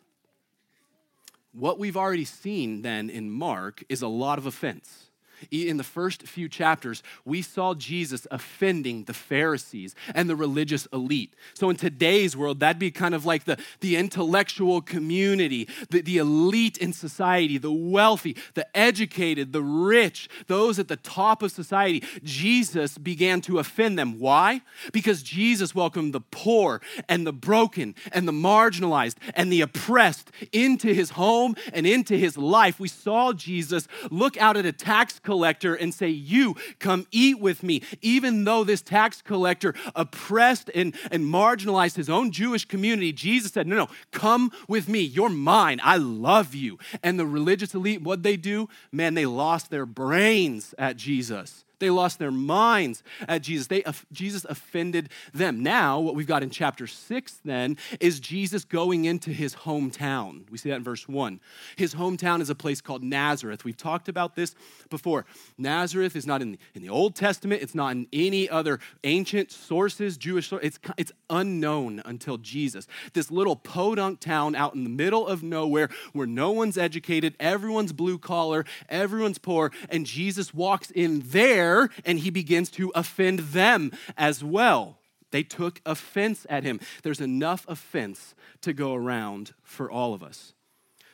What 1.57 1.79
we've 1.79 1.95
already 1.95 2.25
seen 2.25 2.81
then 2.81 3.09
in 3.09 3.31
Mark 3.31 3.81
is 3.87 4.01
a 4.01 4.09
lot 4.09 4.37
of 4.37 4.45
offense 4.45 5.04
in 5.51 5.77
the 5.77 5.83
first 5.83 6.23
few 6.23 6.49
chapters, 6.49 7.03
we 7.23 7.41
saw 7.41 7.73
Jesus 7.73 8.27
offending 8.31 9.03
the 9.05 9.13
Pharisees 9.13 9.95
and 10.13 10.29
the 10.29 10.35
religious 10.35 10.85
elite. 10.87 11.33
So, 11.53 11.69
in 11.69 11.75
today's 11.75 12.35
world, 12.35 12.59
that'd 12.59 12.79
be 12.79 12.91
kind 12.91 13.15
of 13.15 13.25
like 13.25 13.45
the, 13.45 13.57
the 13.79 13.95
intellectual 13.95 14.81
community, 14.81 15.67
the, 15.89 16.01
the 16.01 16.17
elite 16.17 16.77
in 16.77 16.93
society, 16.93 17.57
the 17.57 17.71
wealthy, 17.71 18.35
the 18.53 18.65
educated, 18.75 19.53
the 19.53 19.61
rich, 19.61 20.29
those 20.47 20.79
at 20.79 20.87
the 20.87 20.97
top 20.97 21.41
of 21.41 21.51
society. 21.51 22.03
Jesus 22.23 22.97
began 22.97 23.41
to 23.41 23.59
offend 23.59 23.97
them. 23.97 24.19
Why? 24.19 24.61
Because 24.91 25.23
Jesus 25.23 25.73
welcomed 25.75 26.13
the 26.13 26.21
poor 26.21 26.81
and 27.09 27.25
the 27.25 27.33
broken 27.33 27.95
and 28.11 28.27
the 28.27 28.31
marginalized 28.31 29.15
and 29.35 29.51
the 29.51 29.61
oppressed 29.61 30.31
into 30.51 30.93
his 30.93 31.11
home 31.11 31.55
and 31.73 31.85
into 31.85 32.15
his 32.17 32.37
life. 32.37 32.79
We 32.79 32.87
saw 32.87 33.33
Jesus 33.33 33.87
look 34.11 34.37
out 34.37 34.57
at 34.57 34.65
a 34.65 34.71
tax 34.71 35.19
collector 35.25 35.75
and 35.75 35.93
say, 35.93 36.07
You 36.07 36.55
come 36.79 37.05
eat 37.11 37.39
with 37.39 37.63
me, 37.63 37.81
even 38.01 38.45
though 38.45 38.63
this 38.63 38.81
tax 38.81 39.21
collector 39.21 39.73
oppressed 39.95 40.69
and, 40.73 40.95
and 41.11 41.25
marginalized 41.25 41.97
his 41.97 42.09
own 42.09 42.31
Jewish 42.31 42.63
community. 42.63 43.11
Jesus 43.11 43.51
said, 43.51 43.67
No, 43.67 43.75
no, 43.75 43.87
come 44.11 44.51
with 44.69 44.87
me. 44.87 45.01
You're 45.01 45.29
mine. 45.29 45.81
I 45.83 45.97
love 45.97 46.55
you. 46.55 46.79
And 47.03 47.19
the 47.19 47.25
religious 47.25 47.75
elite, 47.75 48.01
what 48.01 48.23
they 48.23 48.37
do? 48.37 48.69
Man, 48.91 49.15
they 49.15 49.25
lost 49.25 49.69
their 49.69 49.85
brains 49.85 50.73
at 50.77 50.95
Jesus. 50.95 51.64
They 51.79 51.89
lost 51.89 52.19
their 52.19 52.31
minds 52.31 53.03
at 53.27 53.41
Jesus. 53.41 53.67
They, 53.67 53.83
Jesus 54.11 54.45
offended 54.45 55.09
them. 55.33 55.61
Now, 55.61 55.99
what 55.99 56.15
we've 56.15 56.27
got 56.27 56.43
in 56.43 56.49
chapter 56.49 56.87
6 56.87 57.41
then 57.43 57.77
is 57.99 58.19
Jesus 58.19 58.65
going 58.65 59.05
into 59.05 59.31
his 59.31 59.55
hometown. 59.55 60.49
We 60.49 60.57
see 60.57 60.69
that 60.69 60.77
in 60.77 60.83
verse 60.83 61.07
1. 61.07 61.39
His 61.75 61.95
hometown 61.95 62.41
is 62.41 62.49
a 62.49 62.55
place 62.55 62.81
called 62.81 63.03
Nazareth. 63.03 63.65
We've 63.65 63.77
talked 63.77 64.07
about 64.09 64.35
this 64.35 64.55
before. 64.89 65.25
Nazareth 65.57 66.15
is 66.15 66.25
not 66.25 66.41
in 66.41 66.53
the, 66.53 66.59
in 66.73 66.81
the 66.81 66.89
Old 66.89 67.15
Testament, 67.15 67.61
it's 67.61 67.75
not 67.75 67.91
in 67.91 68.07
any 68.13 68.49
other 68.49 68.79
ancient 69.03 69.51
sources, 69.51 70.17
Jewish. 70.17 70.51
It's, 70.53 70.79
it's 70.97 71.11
unknown 71.29 72.01
until 72.05 72.37
Jesus. 72.37 72.87
This 73.13 73.31
little 73.31 73.55
podunk 73.55 74.19
town 74.19 74.55
out 74.55 74.75
in 74.75 74.83
the 74.83 74.89
middle 74.89 75.27
of 75.27 75.43
nowhere 75.43 75.89
where 76.13 76.27
no 76.27 76.51
one's 76.51 76.77
educated, 76.77 77.35
everyone's 77.39 77.93
blue 77.93 78.17
collar, 78.17 78.65
everyone's 78.89 79.37
poor, 79.37 79.71
and 79.89 80.05
Jesus 80.05 80.53
walks 80.53 80.91
in 80.91 81.21
there 81.25 81.64
there 81.65 81.89
and 82.05 82.19
he 82.19 82.29
begins 82.29 82.69
to 82.71 82.91
offend 82.95 83.39
them 83.39 83.91
as 84.17 84.43
well. 84.43 84.99
They 85.31 85.43
took 85.43 85.81
offense 85.85 86.45
at 86.49 86.63
him. 86.63 86.79
There's 87.03 87.19
enough 87.19 87.65
offense 87.67 88.35
to 88.61 88.73
go 88.73 88.93
around 88.93 89.53
for 89.63 89.89
all 89.89 90.13
of 90.13 90.23
us. 90.23 90.53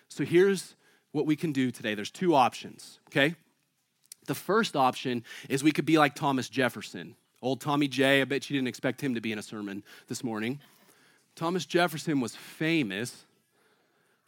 So 0.09 0.23
here's 0.23 0.75
what 1.11 1.25
we 1.25 1.35
can 1.35 1.51
do 1.51 1.71
today 1.71 1.95
there's 1.95 2.11
two 2.11 2.35
options, 2.35 2.99
okay? 3.09 3.35
The 4.27 4.35
first 4.35 4.75
option 4.75 5.23
is 5.49 5.63
we 5.63 5.71
could 5.71 5.85
be 5.85 5.97
like 5.97 6.15
Thomas 6.15 6.47
Jefferson. 6.47 7.15
Old 7.41 7.59
Tommy 7.59 7.87
J, 7.87 8.21
I 8.21 8.25
bet 8.25 8.49
you 8.49 8.55
didn't 8.55 8.67
expect 8.67 9.01
him 9.01 9.15
to 9.15 9.21
be 9.21 9.31
in 9.31 9.39
a 9.39 9.41
sermon 9.41 9.83
this 10.07 10.23
morning. 10.23 10.59
Thomas 11.35 11.65
Jefferson 11.65 12.19
was 12.19 12.35
famous 12.35 13.25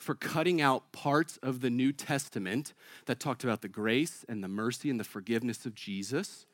for 0.04 0.16
cutting 0.16 0.62
out 0.62 0.92
parts 0.92 1.38
of 1.42 1.62
the 1.62 1.70
New 1.70 1.92
Testament 1.92 2.74
that 3.06 3.20
talked 3.20 3.44
about 3.44 3.62
the 3.62 3.68
grace 3.68 4.26
and 4.28 4.44
the 4.44 4.48
mercy 4.48 4.90
and 4.90 5.00
the 5.00 5.04
forgiveness 5.04 5.66
of 5.66 5.74
Jesus. 5.74 6.46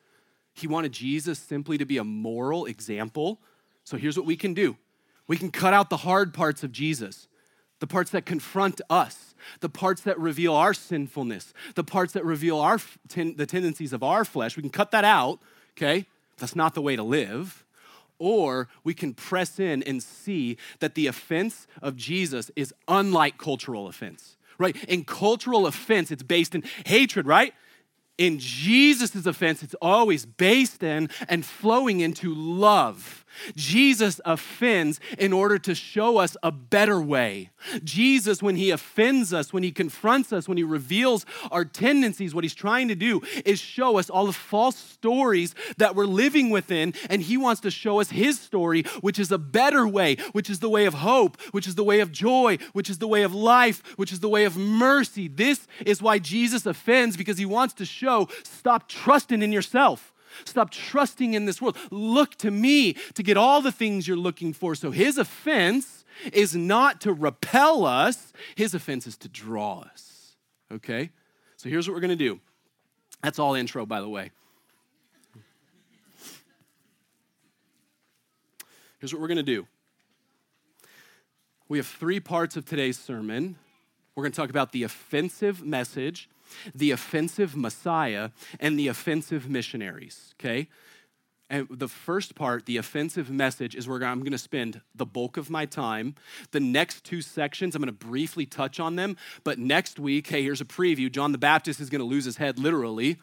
He 0.54 0.68
wanted 0.68 0.92
Jesus 0.92 1.40
simply 1.40 1.78
to 1.78 1.86
be 1.86 1.98
a 1.98 2.04
moral 2.04 2.66
example. 2.66 3.42
So 3.84 3.98
here's 3.98 4.18
what 4.18 4.26
we 4.26 4.38
can 4.38 4.54
do 4.54 4.78
we 5.28 5.38
can 5.38 5.52
cut 5.52 5.74
out 5.74 5.90
the 5.90 5.98
hard 5.98 6.34
parts 6.34 6.64
of 6.64 6.72
Jesus, 6.72 7.28
the 7.80 7.88
parts 7.88 8.12
that 8.12 8.26
confront 8.26 8.82
us, 8.90 9.36
the 9.60 9.70
parts 9.70 10.02
that 10.02 10.18
reveal 10.20 10.54
our 10.54 10.74
sinfulness, 10.74 11.54
the 11.76 11.84
parts 11.84 12.14
that 12.14 12.24
reveal 12.24 12.60
our 12.60 12.80
ten, 13.08 13.36
the 13.36 13.46
tendencies 13.46 13.94
of 13.94 14.04
our 14.04 14.24
flesh. 14.24 14.56
We 14.56 14.62
can 14.62 14.70
cut 14.70 14.92
that 14.92 15.06
out, 15.06 15.40
okay? 15.78 16.06
That's 16.38 16.56
not 16.56 16.74
the 16.74 16.82
way 16.82 16.96
to 16.96 17.04
live 17.04 17.66
or 18.20 18.68
we 18.84 18.94
can 18.94 19.14
press 19.14 19.60
in 19.60 19.82
and 19.84 20.04
see 20.04 20.58
that 20.80 20.96
the 20.96 21.08
offense 21.08 21.66
of 21.82 21.96
Jesus 21.96 22.52
is 22.56 22.74
unlike 22.88 23.38
cultural 23.38 23.88
offense, 23.88 24.38
right? 24.58 24.76
In 24.86 25.06
cultural 25.06 25.66
offense, 25.66 26.12
it's 26.12 26.24
based 26.24 26.54
in 26.54 26.64
hatred, 26.86 27.26
right? 27.26 27.54
In 28.18 28.38
Jesus' 28.38 29.26
offense, 29.26 29.64
it's 29.64 29.76
always 29.82 30.26
based 30.26 30.84
in 30.84 31.10
and 31.30 31.46
flowing 31.46 32.02
into 32.02 32.36
love 32.36 33.19
Jesus 33.56 34.20
offends 34.26 35.00
in 35.18 35.34
order 35.34 35.58
to 35.60 35.76
show 35.76 36.18
us 36.18 36.36
a 36.44 36.52
better 36.52 37.00
way. 37.02 37.50
Jesus, 37.84 38.42
when 38.42 38.56
he 38.56 38.72
offends 38.72 39.34
us, 39.34 39.54
when 39.54 39.64
he 39.64 39.72
confronts 39.72 40.32
us, 40.34 40.48
when 40.48 40.58
he 40.58 40.64
reveals 40.64 41.26
our 41.52 41.66
tendencies, 41.66 42.34
what 42.34 42.44
he's 42.44 42.56
trying 42.56 42.88
to 42.88 42.96
do 42.96 43.22
is 43.46 43.60
show 43.60 43.98
us 43.98 44.10
all 44.10 44.26
the 44.26 44.34
false 44.34 44.76
stories 44.76 45.56
that 45.78 45.96
we're 45.96 46.06
living 46.06 46.50
within. 46.50 46.94
And 47.10 47.22
he 47.22 47.38
wants 47.38 47.62
to 47.62 47.72
show 47.72 48.00
us 48.00 48.10
his 48.10 48.40
story, 48.40 48.84
which 49.02 49.20
is 49.20 49.32
a 49.32 49.38
better 49.38 49.88
way, 49.88 50.16
which 50.32 50.50
is 50.50 50.60
the 50.60 50.70
way 50.70 50.86
of 50.86 50.96
hope, 50.96 51.40
which 51.52 51.68
is 51.68 51.76
the 51.76 51.84
way 51.84 52.00
of 52.00 52.12
joy, 52.12 52.58
which 52.74 52.90
is 52.90 52.98
the 52.98 53.08
way 53.08 53.24
of 53.24 53.34
life, 53.34 53.84
which 53.98 54.12
is 54.12 54.20
the 54.20 54.30
way 54.30 54.46
of 54.46 54.58
mercy. 54.58 55.28
This 55.28 55.68
is 55.86 56.02
why 56.02 56.20
Jesus 56.20 56.66
offends 56.66 57.18
because 57.18 57.38
he 57.38 57.46
wants 57.46 57.74
to 57.76 57.86
show 57.86 58.28
stop 58.44 58.88
trusting 58.88 59.42
in 59.42 59.52
yourself. 59.52 60.09
Stop 60.46 60.72
trusting 60.72 61.34
in 61.34 61.46
this 61.46 61.62
world. 61.62 61.78
Look 61.92 62.36
to 62.36 62.52
me 62.52 62.94
to 63.14 63.24
get 63.24 63.38
all 63.38 63.62
the 63.62 63.72
things 63.72 64.08
you're 64.08 64.18
looking 64.18 64.54
for. 64.54 64.76
So 64.76 64.92
his 64.92 65.18
offense 65.18 66.06
is 66.34 66.56
not 66.56 67.02
to 67.02 67.14
repel 67.14 67.86
us, 67.86 68.34
his 68.56 68.74
offense 68.74 69.08
is 69.08 69.18
to 69.18 69.30
draw 69.30 69.82
us. 69.82 70.36
Okay? 70.72 71.12
So 71.58 71.70
here's 71.70 71.88
what 71.88 71.94
we're 71.94 72.02
going 72.02 72.10
to 72.10 72.16
do. 72.16 72.40
That's 73.22 73.40
all 73.40 73.54
intro, 73.54 73.86
by 73.86 74.02
the 74.02 74.10
way. 74.10 74.32
Here's 79.00 79.14
what 79.14 79.22
we're 79.22 79.28
going 79.28 79.38
to 79.38 79.44
do. 79.44 79.66
We 81.70 81.78
have 81.78 81.88
three 81.88 82.20
parts 82.20 82.58
of 82.58 82.66
today's 82.66 82.98
sermon. 82.98 83.56
We're 84.16 84.24
going 84.24 84.34
to 84.34 84.36
talk 84.36 84.50
about 84.50 84.74
the 84.74 84.84
offensive 84.84 85.64
message, 85.64 86.30
the 86.74 86.92
offensive 86.92 87.56
Messiah, 87.56 88.30
and 88.60 88.78
the 88.78 88.88
offensive 88.88 89.50
missionaries, 89.50 90.34
okay? 90.40 90.68
And 91.50 91.68
the 91.72 91.88
first 91.88 92.36
part, 92.36 92.68
the 92.68 92.78
offensive 92.78 93.30
message, 93.30 93.76
is 93.76 93.88
where 93.88 94.04
I'm 94.04 94.20
going 94.20 94.32
to 94.32 94.38
spend 94.38 94.82
the 94.94 95.06
bulk 95.06 95.36
of 95.36 95.50
my 95.50 95.66
time. 95.66 96.14
The 96.52 96.60
next 96.60 97.04
two 97.04 97.22
sections, 97.22 97.76
I'm 97.76 97.82
going 97.82 97.88
to 97.88 98.06
briefly 98.06 98.46
touch 98.46 98.80
on 98.80 98.96
them. 98.96 99.18
But 99.44 99.58
next 99.58 100.00
week, 100.00 100.28
hey, 100.28 100.44
here's 100.44 100.62
a 100.62 100.66
preview. 100.66 101.12
John 101.12 101.32
the 101.32 101.40
Baptist 101.40 101.80
is 101.80 101.90
going 101.90 102.02
to 102.02 102.06
lose 102.06 102.26
his 102.26 102.38
head 102.38 102.60
literally. 102.60 103.18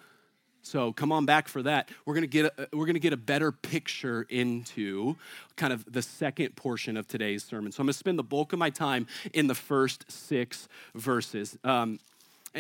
So 0.63 0.93
come 0.93 1.13
on 1.13 1.27
back 1.27 1.47
for 1.47 1.63
that. 1.63 1.89
We're 2.05 2.15
going 2.15 2.23
to 2.23 2.27
get 2.27 2.47
a, 2.47 2.69
we're 2.73 2.87
going 2.87 2.95
to 2.95 3.01
get 3.01 3.13
a 3.13 3.17
better 3.17 3.53
picture 3.53 4.27
into 4.29 5.15
kind 5.55 5.73
of 5.73 5.85
the 5.91 6.03
second 6.03 6.57
portion 6.57 6.97
of 6.97 7.07
today's 7.07 7.45
sermon. 7.45 7.71
So 7.71 7.83
I'm 7.83 7.87
going 7.87 7.93
to 7.93 7.99
spend 7.99 8.19
the 8.19 8.25
bulk 8.25 8.53
of 8.53 8.59
my 8.59 8.71
time 8.71 9.07
in 9.33 9.47
the 9.47 9.55
first 9.55 10.11
six 10.11 10.67
verses. 10.97 11.57
Um, 11.63 12.01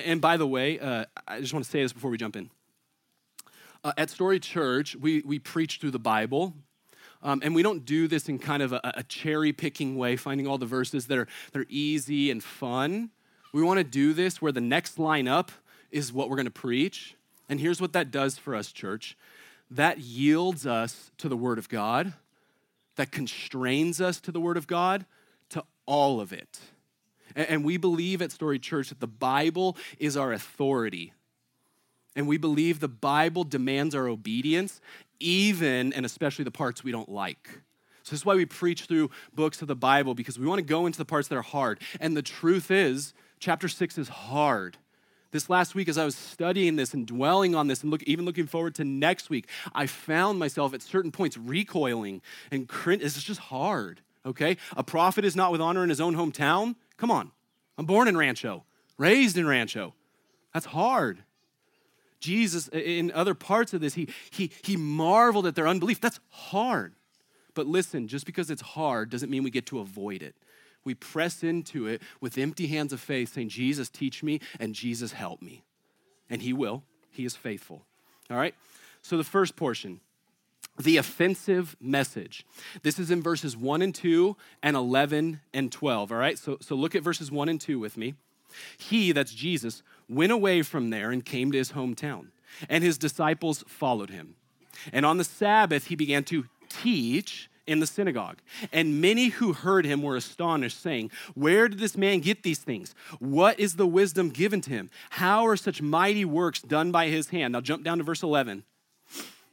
and 0.04 0.20
by 0.20 0.36
the 0.36 0.46
way, 0.46 0.78
uh, 0.78 1.04
I 1.26 1.40
just 1.40 1.52
want 1.52 1.64
to 1.64 1.70
say 1.70 1.82
this 1.82 1.92
before 1.92 2.10
we 2.10 2.18
jump 2.18 2.36
in. 2.36 2.50
Uh, 3.82 3.92
at 3.96 4.10
Story 4.10 4.40
Church, 4.40 4.96
we, 4.96 5.22
we 5.22 5.38
preach 5.38 5.78
through 5.80 5.92
the 5.92 5.98
Bible. 5.98 6.54
Um, 7.22 7.40
and 7.42 7.54
we 7.54 7.62
don't 7.62 7.84
do 7.84 8.06
this 8.06 8.28
in 8.28 8.38
kind 8.38 8.62
of 8.62 8.72
a, 8.72 8.80
a 8.84 9.02
cherry 9.02 9.52
picking 9.52 9.96
way, 9.96 10.16
finding 10.16 10.46
all 10.46 10.58
the 10.58 10.66
verses 10.66 11.06
that 11.06 11.18
are, 11.18 11.26
that 11.52 11.60
are 11.60 11.66
easy 11.68 12.30
and 12.30 12.42
fun. 12.42 13.10
We 13.52 13.62
want 13.62 13.78
to 13.78 13.84
do 13.84 14.12
this 14.12 14.42
where 14.42 14.52
the 14.52 14.60
next 14.60 14.98
line 14.98 15.26
up 15.26 15.50
is 15.90 16.12
what 16.12 16.28
we're 16.28 16.36
going 16.36 16.46
to 16.46 16.50
preach. 16.52 17.16
And 17.48 17.58
here's 17.58 17.80
what 17.80 17.92
that 17.94 18.10
does 18.10 18.38
for 18.38 18.54
us, 18.54 18.70
church 18.70 19.16
that 19.70 19.98
yields 19.98 20.66
us 20.66 21.10
to 21.18 21.28
the 21.28 21.36
Word 21.36 21.58
of 21.58 21.68
God, 21.68 22.12
that 22.96 23.10
constrains 23.10 24.00
us 24.00 24.20
to 24.20 24.30
the 24.30 24.40
Word 24.40 24.56
of 24.56 24.66
God, 24.66 25.06
to 25.50 25.64
all 25.86 26.20
of 26.20 26.32
it. 26.32 26.60
And 27.36 27.64
we 27.64 27.76
believe 27.76 28.22
at 28.22 28.32
Story 28.32 28.58
Church 28.58 28.88
that 28.88 29.00
the 29.00 29.06
Bible 29.06 29.76
is 29.98 30.16
our 30.16 30.32
authority. 30.32 31.12
And 32.16 32.26
we 32.26 32.38
believe 32.38 32.80
the 32.80 32.88
Bible 32.88 33.44
demands 33.44 33.94
our 33.94 34.08
obedience, 34.08 34.80
even 35.20 35.92
and 35.92 36.06
especially 36.06 36.44
the 36.44 36.50
parts 36.50 36.82
we 36.82 36.90
don't 36.90 37.10
like. 37.10 37.60
So, 38.02 38.12
this 38.12 38.20
is 38.20 38.26
why 38.26 38.36
we 38.36 38.46
preach 38.46 38.84
through 38.84 39.10
books 39.34 39.60
of 39.60 39.68
the 39.68 39.76
Bible, 39.76 40.14
because 40.14 40.38
we 40.38 40.46
want 40.46 40.60
to 40.60 40.64
go 40.64 40.86
into 40.86 40.96
the 40.96 41.04
parts 41.04 41.28
that 41.28 41.36
are 41.36 41.42
hard. 41.42 41.80
And 42.00 42.16
the 42.16 42.22
truth 42.22 42.70
is, 42.70 43.12
chapter 43.38 43.68
six 43.68 43.98
is 43.98 44.08
hard. 44.08 44.78
This 45.32 45.50
last 45.50 45.74
week, 45.74 45.88
as 45.88 45.98
I 45.98 46.04
was 46.04 46.16
studying 46.16 46.76
this 46.76 46.94
and 46.94 47.06
dwelling 47.06 47.54
on 47.54 47.66
this, 47.66 47.82
and 47.82 47.90
look, 47.90 48.02
even 48.04 48.24
looking 48.24 48.46
forward 48.46 48.74
to 48.76 48.84
next 48.84 49.28
week, 49.28 49.48
I 49.74 49.86
found 49.86 50.38
myself 50.38 50.72
at 50.72 50.80
certain 50.82 51.10
points 51.10 51.36
recoiling 51.36 52.22
and 52.50 52.68
cringe. 52.68 53.02
It's 53.02 53.22
just 53.22 53.40
hard, 53.40 54.00
okay? 54.24 54.56
A 54.76 54.84
prophet 54.84 55.24
is 55.24 55.36
not 55.36 55.52
with 55.52 55.60
honor 55.60 55.82
in 55.82 55.90
his 55.90 56.00
own 56.00 56.14
hometown. 56.14 56.76
Come 56.96 57.10
on. 57.10 57.30
I'm 57.78 57.86
born 57.86 58.08
in 58.08 58.16
Rancho, 58.16 58.64
raised 58.98 59.36
in 59.36 59.46
Rancho. 59.46 59.94
That's 60.54 60.66
hard. 60.66 61.18
Jesus, 62.20 62.68
in 62.68 63.12
other 63.12 63.34
parts 63.34 63.74
of 63.74 63.80
this, 63.80 63.94
he, 63.94 64.08
he, 64.30 64.50
he 64.62 64.76
marveled 64.76 65.46
at 65.46 65.54
their 65.54 65.68
unbelief. 65.68 66.00
That's 66.00 66.20
hard. 66.30 66.94
But 67.54 67.66
listen, 67.66 68.08
just 68.08 68.26
because 68.26 68.50
it's 68.50 68.62
hard 68.62 69.10
doesn't 69.10 69.30
mean 69.30 69.42
we 69.42 69.50
get 69.50 69.66
to 69.66 69.80
avoid 69.80 70.22
it. 70.22 70.34
We 70.84 70.94
press 70.94 71.42
into 71.42 71.86
it 71.86 72.00
with 72.20 72.38
empty 72.38 72.68
hands 72.68 72.92
of 72.92 73.00
faith, 73.00 73.34
saying, 73.34 73.48
Jesus, 73.48 73.88
teach 73.88 74.22
me, 74.22 74.40
and 74.60 74.74
Jesus, 74.74 75.12
help 75.12 75.42
me. 75.42 75.64
And 76.30 76.42
He 76.42 76.52
will. 76.52 76.84
He 77.10 77.24
is 77.24 77.34
faithful. 77.34 77.84
All 78.30 78.36
right? 78.36 78.54
So, 79.02 79.16
the 79.16 79.24
first 79.24 79.56
portion 79.56 80.00
the 80.78 80.96
offensive 80.96 81.76
message. 81.80 82.44
This 82.82 82.98
is 82.98 83.10
in 83.10 83.22
verses 83.22 83.56
1 83.56 83.82
and 83.82 83.94
2 83.94 84.36
and 84.62 84.76
11 84.76 85.40
and 85.54 85.72
12. 85.72 86.12
All 86.12 86.18
right, 86.18 86.38
so, 86.38 86.58
so 86.60 86.74
look 86.74 86.94
at 86.94 87.02
verses 87.02 87.30
1 87.30 87.48
and 87.48 87.60
2 87.60 87.78
with 87.78 87.96
me. 87.96 88.14
He, 88.78 89.12
that's 89.12 89.34
Jesus, 89.34 89.82
went 90.08 90.32
away 90.32 90.62
from 90.62 90.90
there 90.90 91.10
and 91.10 91.24
came 91.24 91.52
to 91.52 91.58
his 91.58 91.72
hometown, 91.72 92.28
and 92.68 92.82
his 92.82 92.98
disciples 92.98 93.64
followed 93.66 94.10
him. 94.10 94.36
And 94.92 95.04
on 95.04 95.18
the 95.18 95.24
Sabbath, 95.24 95.86
he 95.86 95.96
began 95.96 96.24
to 96.24 96.46
teach 96.68 97.50
in 97.66 97.80
the 97.80 97.86
synagogue. 97.86 98.38
And 98.72 99.00
many 99.00 99.28
who 99.28 99.52
heard 99.52 99.84
him 99.84 100.02
were 100.02 100.16
astonished, 100.16 100.80
saying, 100.80 101.10
Where 101.34 101.68
did 101.68 101.78
this 101.78 101.96
man 101.96 102.20
get 102.20 102.42
these 102.42 102.58
things? 102.58 102.94
What 103.18 103.58
is 103.58 103.74
the 103.76 103.86
wisdom 103.86 104.30
given 104.30 104.60
to 104.62 104.70
him? 104.70 104.90
How 105.10 105.46
are 105.46 105.56
such 105.56 105.82
mighty 105.82 106.24
works 106.24 106.62
done 106.62 106.92
by 106.92 107.08
his 107.08 107.30
hand? 107.30 107.52
Now 107.52 107.60
jump 107.60 107.82
down 107.82 107.98
to 107.98 108.04
verse 108.04 108.22
11. 108.22 108.64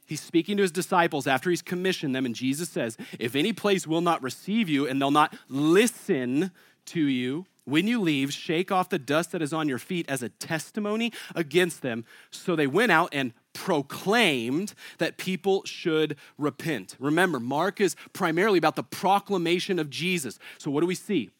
He's 0.06 0.20
speaking 0.20 0.56
to 0.58 0.62
his 0.62 0.70
disciples 0.70 1.26
after 1.26 1.50
he's 1.50 1.62
commissioned 1.62 2.14
them, 2.14 2.26
and 2.26 2.34
Jesus 2.34 2.68
says, 2.68 2.96
If 3.18 3.34
any 3.34 3.52
place 3.52 3.86
will 3.86 4.02
not 4.02 4.22
receive 4.22 4.68
you 4.68 4.86
and 4.86 5.00
they'll 5.00 5.10
not 5.10 5.34
listen 5.48 6.50
to 6.86 7.00
you, 7.00 7.46
when 7.64 7.86
you 7.86 8.00
leave, 8.00 8.32
shake 8.32 8.70
off 8.70 8.90
the 8.90 8.98
dust 8.98 9.32
that 9.32 9.40
is 9.40 9.54
on 9.54 9.68
your 9.68 9.78
feet 9.78 10.06
as 10.08 10.22
a 10.22 10.28
testimony 10.28 11.12
against 11.34 11.80
them. 11.80 12.04
So 12.30 12.54
they 12.54 12.66
went 12.66 12.92
out 12.92 13.08
and 13.12 13.32
proclaimed 13.54 14.74
that 14.98 15.16
people 15.16 15.62
should 15.64 16.16
repent. 16.36 16.94
Remember, 16.98 17.40
Mark 17.40 17.80
is 17.80 17.96
primarily 18.12 18.58
about 18.58 18.76
the 18.76 18.82
proclamation 18.82 19.78
of 19.78 19.88
Jesus. 19.88 20.38
So 20.58 20.70
what 20.70 20.82
do 20.82 20.86
we 20.86 20.94
see? 20.94 21.30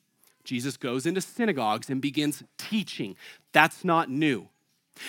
Jesus 0.45 0.77
goes 0.77 1.05
into 1.05 1.21
synagogues 1.21 1.91
and 1.91 2.01
begins 2.01 2.43
teaching. 2.57 3.17
That's 3.53 3.85
not 3.85 4.11
new. 4.11 4.49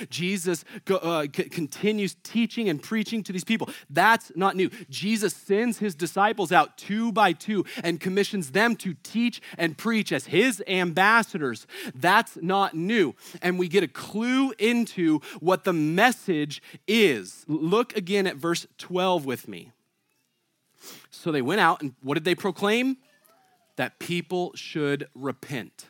Jesus 0.09 0.65
uh, 0.89 1.23
c- 1.23 1.49
continues 1.49 2.15
teaching 2.23 2.69
and 2.69 2.81
preaching 2.81 3.23
to 3.23 3.33
these 3.33 3.43
people. 3.43 3.69
That's 3.89 4.31
not 4.35 4.55
new. 4.55 4.69
Jesus 4.89 5.33
sends 5.33 5.79
his 5.79 5.95
disciples 5.95 6.51
out 6.51 6.77
two 6.77 7.11
by 7.11 7.33
two 7.33 7.65
and 7.83 7.99
commissions 7.99 8.51
them 8.51 8.75
to 8.77 8.95
teach 9.03 9.41
and 9.57 9.77
preach 9.77 10.11
as 10.11 10.25
his 10.27 10.63
ambassadors. 10.67 11.67
That's 11.93 12.37
not 12.41 12.73
new. 12.73 13.15
And 13.41 13.59
we 13.59 13.67
get 13.67 13.83
a 13.83 13.87
clue 13.87 14.53
into 14.57 15.19
what 15.39 15.63
the 15.63 15.73
message 15.73 16.61
is. 16.87 17.45
Look 17.47 17.95
again 17.95 18.27
at 18.27 18.35
verse 18.35 18.67
12 18.77 19.25
with 19.25 19.47
me. 19.47 19.71
So 21.09 21.31
they 21.31 21.41
went 21.41 21.61
out, 21.61 21.81
and 21.81 21.95
what 22.01 22.15
did 22.15 22.25
they 22.25 22.35
proclaim? 22.35 22.97
That 23.77 23.99
people 23.99 24.51
should 24.55 25.09
repent. 25.15 25.87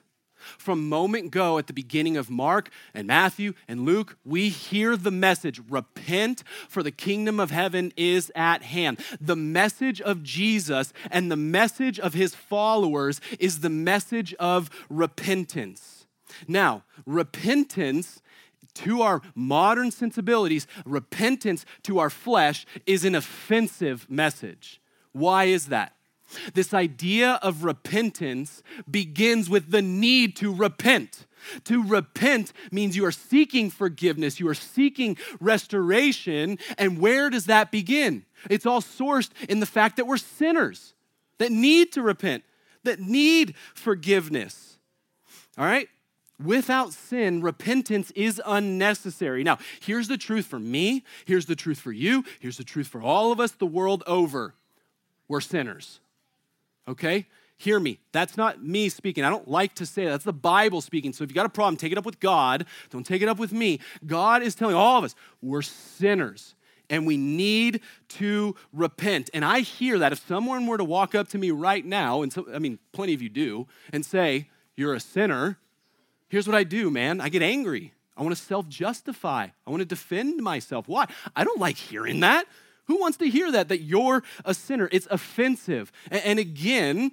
From 0.57 0.89
moment 0.89 1.31
go 1.31 1.57
at 1.57 1.67
the 1.67 1.73
beginning 1.73 2.17
of 2.17 2.29
Mark 2.29 2.69
and 2.93 3.07
Matthew 3.07 3.53
and 3.67 3.85
Luke, 3.85 4.17
we 4.23 4.49
hear 4.49 4.95
the 4.95 5.11
message 5.11 5.61
repent, 5.69 6.43
for 6.67 6.83
the 6.83 6.91
kingdom 6.91 7.39
of 7.39 7.51
heaven 7.51 7.91
is 7.97 8.31
at 8.35 8.63
hand. 8.63 8.99
The 9.19 9.35
message 9.35 10.01
of 10.01 10.23
Jesus 10.23 10.93
and 11.11 11.31
the 11.31 11.35
message 11.35 11.99
of 11.99 12.13
his 12.13 12.35
followers 12.35 13.21
is 13.39 13.59
the 13.59 13.69
message 13.69 14.33
of 14.35 14.69
repentance. 14.89 16.05
Now, 16.47 16.83
repentance 17.05 18.21
to 18.75 19.01
our 19.01 19.21
modern 19.33 19.89
sensibilities, 19.91 20.67
repentance 20.85 21.65
to 21.83 21.99
our 21.99 22.09
flesh 22.09 22.65
is 22.85 23.05
an 23.05 23.15
offensive 23.15 24.05
message. 24.09 24.81
Why 25.13 25.45
is 25.45 25.67
that? 25.67 25.94
This 26.53 26.73
idea 26.73 27.39
of 27.41 27.63
repentance 27.63 28.63
begins 28.89 29.49
with 29.49 29.71
the 29.71 29.81
need 29.81 30.35
to 30.37 30.53
repent. 30.53 31.25
To 31.65 31.83
repent 31.83 32.53
means 32.71 32.95
you 32.95 33.05
are 33.05 33.11
seeking 33.11 33.69
forgiveness, 33.69 34.39
you 34.39 34.47
are 34.49 34.55
seeking 34.55 35.17
restoration. 35.39 36.57
And 36.77 36.99
where 36.99 37.29
does 37.29 37.45
that 37.45 37.71
begin? 37.71 38.25
It's 38.49 38.65
all 38.65 38.81
sourced 38.81 39.29
in 39.47 39.59
the 39.59 39.65
fact 39.65 39.97
that 39.97 40.07
we're 40.07 40.17
sinners 40.17 40.93
that 41.37 41.51
need 41.51 41.91
to 41.93 42.01
repent, 42.01 42.43
that 42.83 42.99
need 42.99 43.55
forgiveness. 43.73 44.77
All 45.57 45.65
right? 45.65 45.89
Without 46.43 46.91
sin, 46.91 47.41
repentance 47.41 48.11
is 48.11 48.41
unnecessary. 48.45 49.43
Now, 49.43 49.57
here's 49.79 50.09
the 50.09 50.17
truth 50.17 50.45
for 50.45 50.59
me, 50.59 51.03
here's 51.23 51.45
the 51.45 51.55
truth 51.55 51.79
for 51.79 51.93
you, 51.93 52.25
here's 52.39 52.57
the 52.57 52.65
truth 52.65 52.87
for 52.87 53.01
all 53.01 53.31
of 53.31 53.39
us 53.39 53.51
the 53.51 53.65
world 53.65 54.03
over 54.05 54.53
we're 55.27 55.41
sinners. 55.41 56.01
Okay? 56.87 57.27
Hear 57.57 57.79
me. 57.79 57.99
That's 58.11 58.35
not 58.35 58.61
me 58.63 58.89
speaking. 58.89 59.23
I 59.23 59.29
don't 59.29 59.47
like 59.47 59.75
to 59.75 59.85
say 59.85 60.05
that. 60.05 60.11
That's 60.11 60.25
the 60.25 60.33
Bible 60.33 60.81
speaking. 60.81 61.13
So 61.13 61.23
if 61.23 61.29
you 61.29 61.35
got 61.35 61.45
a 61.45 61.49
problem, 61.49 61.77
take 61.77 61.91
it 61.91 61.97
up 61.97 62.05
with 62.05 62.19
God. 62.19 62.65
Don't 62.89 63.05
take 63.05 63.21
it 63.21 63.29
up 63.29 63.39
with 63.39 63.53
me. 63.53 63.79
God 64.05 64.43
is 64.43 64.55
telling 64.55 64.75
all 64.75 64.97
of 64.97 65.05
us 65.05 65.15
we're 65.41 65.61
sinners 65.61 66.55
and 66.89 67.07
we 67.07 67.17
need 67.17 67.81
to 68.09 68.55
repent. 68.73 69.29
And 69.33 69.45
I 69.45 69.61
hear 69.61 69.99
that 69.99 70.11
if 70.11 70.25
someone 70.27 70.67
were 70.67 70.77
to 70.77 70.83
walk 70.83 71.15
up 71.15 71.29
to 71.29 71.37
me 71.37 71.51
right 71.51 71.85
now, 71.85 72.21
and 72.21 72.31
so, 72.31 72.45
I 72.53 72.59
mean, 72.59 72.79
plenty 72.91 73.13
of 73.13 73.21
you 73.21 73.29
do, 73.29 73.67
and 73.91 74.05
say, 74.05 74.49
You're 74.75 74.93
a 74.93 74.99
sinner, 74.99 75.57
here's 76.27 76.47
what 76.47 76.55
I 76.55 76.63
do, 76.63 76.89
man. 76.89 77.21
I 77.21 77.29
get 77.29 77.41
angry. 77.41 77.93
I 78.17 78.23
want 78.23 78.35
to 78.35 78.41
self 78.41 78.67
justify. 78.67 79.47
I 79.65 79.69
want 79.69 79.81
to 79.81 79.85
defend 79.85 80.41
myself. 80.41 80.87
Why? 80.87 81.07
I 81.35 81.43
don't 81.43 81.59
like 81.59 81.77
hearing 81.77 82.21
that. 82.21 82.45
Who 82.87 82.99
wants 82.99 83.17
to 83.17 83.29
hear 83.29 83.51
that, 83.51 83.69
that 83.69 83.81
you're 83.81 84.23
a 84.43 84.53
sinner? 84.53 84.89
It's 84.91 85.07
offensive. 85.09 85.91
And 86.11 86.39
again, 86.39 87.11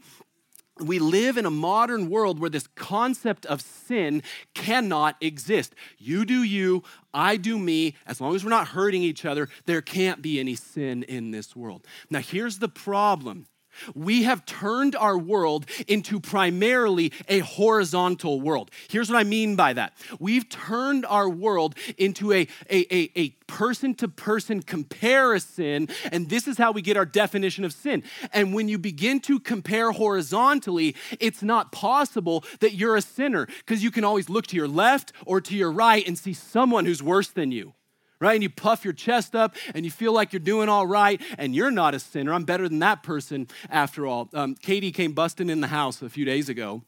we 0.79 0.99
live 0.99 1.37
in 1.37 1.47
a 1.47 1.51
modern 1.51 2.09
world 2.09 2.39
where 2.39 2.51
this 2.51 2.67
concept 2.67 3.47
of 3.47 3.61
sin 3.61 4.23
cannot 4.55 5.17
exist. 5.21 5.75
You 5.99 6.25
do 6.25 6.43
you, 6.43 6.83
I 7.13 7.37
do 7.37 7.59
me. 7.59 7.95
As 8.07 8.21
long 8.21 8.35
as 8.35 8.45
we're 8.45 8.51
not 8.51 8.69
hurting 8.69 9.03
each 9.03 9.25
other, 9.25 9.49
there 9.67 9.83
can't 9.83 10.23
be 10.23 10.41
any 10.41 10.55
sin 10.55 11.03
in 11.05 11.31
this 11.31 11.55
world. 11.55 11.87
Now, 12.11 12.21
here's 12.21 12.59
the 12.59 12.69
problem 12.69 13.47
we 13.95 14.23
have 14.23 14.45
turned 14.47 14.97
our 14.97 15.19
world 15.19 15.67
into 15.89 16.21
primarily 16.21 17.13
a 17.29 17.41
horizontal 17.41 18.41
world. 18.41 18.71
Here's 18.89 19.11
what 19.11 19.19
I 19.19 19.25
mean 19.25 19.57
by 19.57 19.73
that. 19.75 19.95
We've 20.19 20.49
turned 20.49 21.07
our 21.07 21.29
world 21.29 21.75
into 21.97 22.33
a, 22.33 22.49
a, 22.71 23.35
person 23.53 23.95
to 23.95 24.09
person 24.09 24.63
comparison, 24.63 25.87
and 26.11 26.31
this 26.31 26.49
is 26.49 26.57
how 26.57 26.73
we 26.73 26.81
get 26.81 26.97
our 26.97 27.05
definition 27.05 27.67
of 27.67 27.73
sin. 27.75 28.03
And 28.33 28.55
when 28.55 28.67
you 28.67 28.79
begin 28.79 29.21
to 29.21 29.39
compare 29.39 29.93
horizontally, 29.93 30.97
it's 31.21 31.43
not 31.43 31.71
possible 31.71 32.45
that 32.61 32.73
you're 32.73 32.97
a 32.97 33.03
sinner 33.03 33.45
because 33.45 33.85
you 33.85 33.91
can 33.91 34.05
always 34.05 34.31
look 34.31 34.47
to 34.47 34.57
your 34.57 34.69
left 34.69 35.13
or 35.27 35.43
to 35.43 35.55
your 35.55 35.71
right 35.71 36.07
and 36.07 36.19
see 36.19 36.33
someone 36.33 36.87
who's 36.87 37.03
worse 37.03 37.29
than 37.29 37.53
you 37.53 37.75
right? 38.23 38.35
And 38.35 38.43
you 38.43 38.49
puff 38.49 38.85
your 38.85 38.95
chest 38.95 39.35
up 39.35 39.57
and 39.75 39.85
you 39.85 39.91
feel 39.91 40.13
like 40.13 40.33
you're 40.33 40.41
doing 40.41 40.69
all 40.69 40.87
right, 40.87 41.21
and 41.37 41.55
you're 41.55 41.73
not 41.73 41.93
a 41.93 41.99
sinner. 41.99 42.33
I'm 42.33 42.45
better 42.45 42.69
than 42.69 42.79
that 42.79 43.03
person 43.03 43.49
after 43.69 44.07
all. 44.07 44.31
Um, 44.33 44.55
Katie 44.55 44.93
came 44.93 45.13
busting 45.13 45.51
in 45.51 45.61
the 45.61 45.67
house 45.67 46.01
a 46.01 46.09
few 46.09 46.25
days 46.25 46.49
ago. 46.49 46.83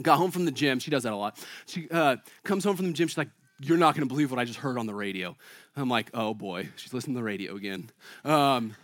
Got 0.00 0.18
home 0.18 0.30
from 0.30 0.44
the 0.44 0.50
gym. 0.50 0.78
She 0.78 0.90
does 0.90 1.04
that 1.04 1.12
a 1.12 1.16
lot. 1.16 1.42
She 1.66 1.88
uh, 1.90 2.16
comes 2.44 2.64
home 2.64 2.76
from 2.76 2.86
the 2.86 2.92
gym. 2.92 3.08
She's 3.08 3.18
like, 3.18 3.30
You're 3.60 3.78
not 3.78 3.94
going 3.94 4.06
to 4.06 4.12
believe 4.12 4.30
what 4.30 4.38
I 4.38 4.44
just 4.44 4.58
heard 4.58 4.78
on 4.78 4.86
the 4.86 4.94
radio. 4.94 5.36
I'm 5.74 5.88
like, 5.88 6.10
Oh 6.12 6.34
boy, 6.34 6.68
she's 6.76 6.92
listening 6.92 7.14
to 7.14 7.20
the 7.20 7.24
radio 7.24 7.56
again. 7.56 7.90
Um, 8.24 8.76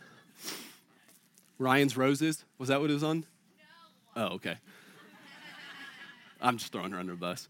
Ryan's 1.59 1.97
Roses, 1.97 2.45
was 2.57 2.71
that 2.71 2.81
what 2.81 2.89
it 2.89 2.95
was 2.95 3.05
on? 3.05 3.27
No. 4.17 4.25
Oh, 4.25 4.35
okay. 4.37 4.57
I'm 6.41 6.57
just 6.57 6.73
throwing 6.73 6.93
her 6.93 6.99
under 6.99 7.13
a 7.13 7.17
bus. 7.17 7.49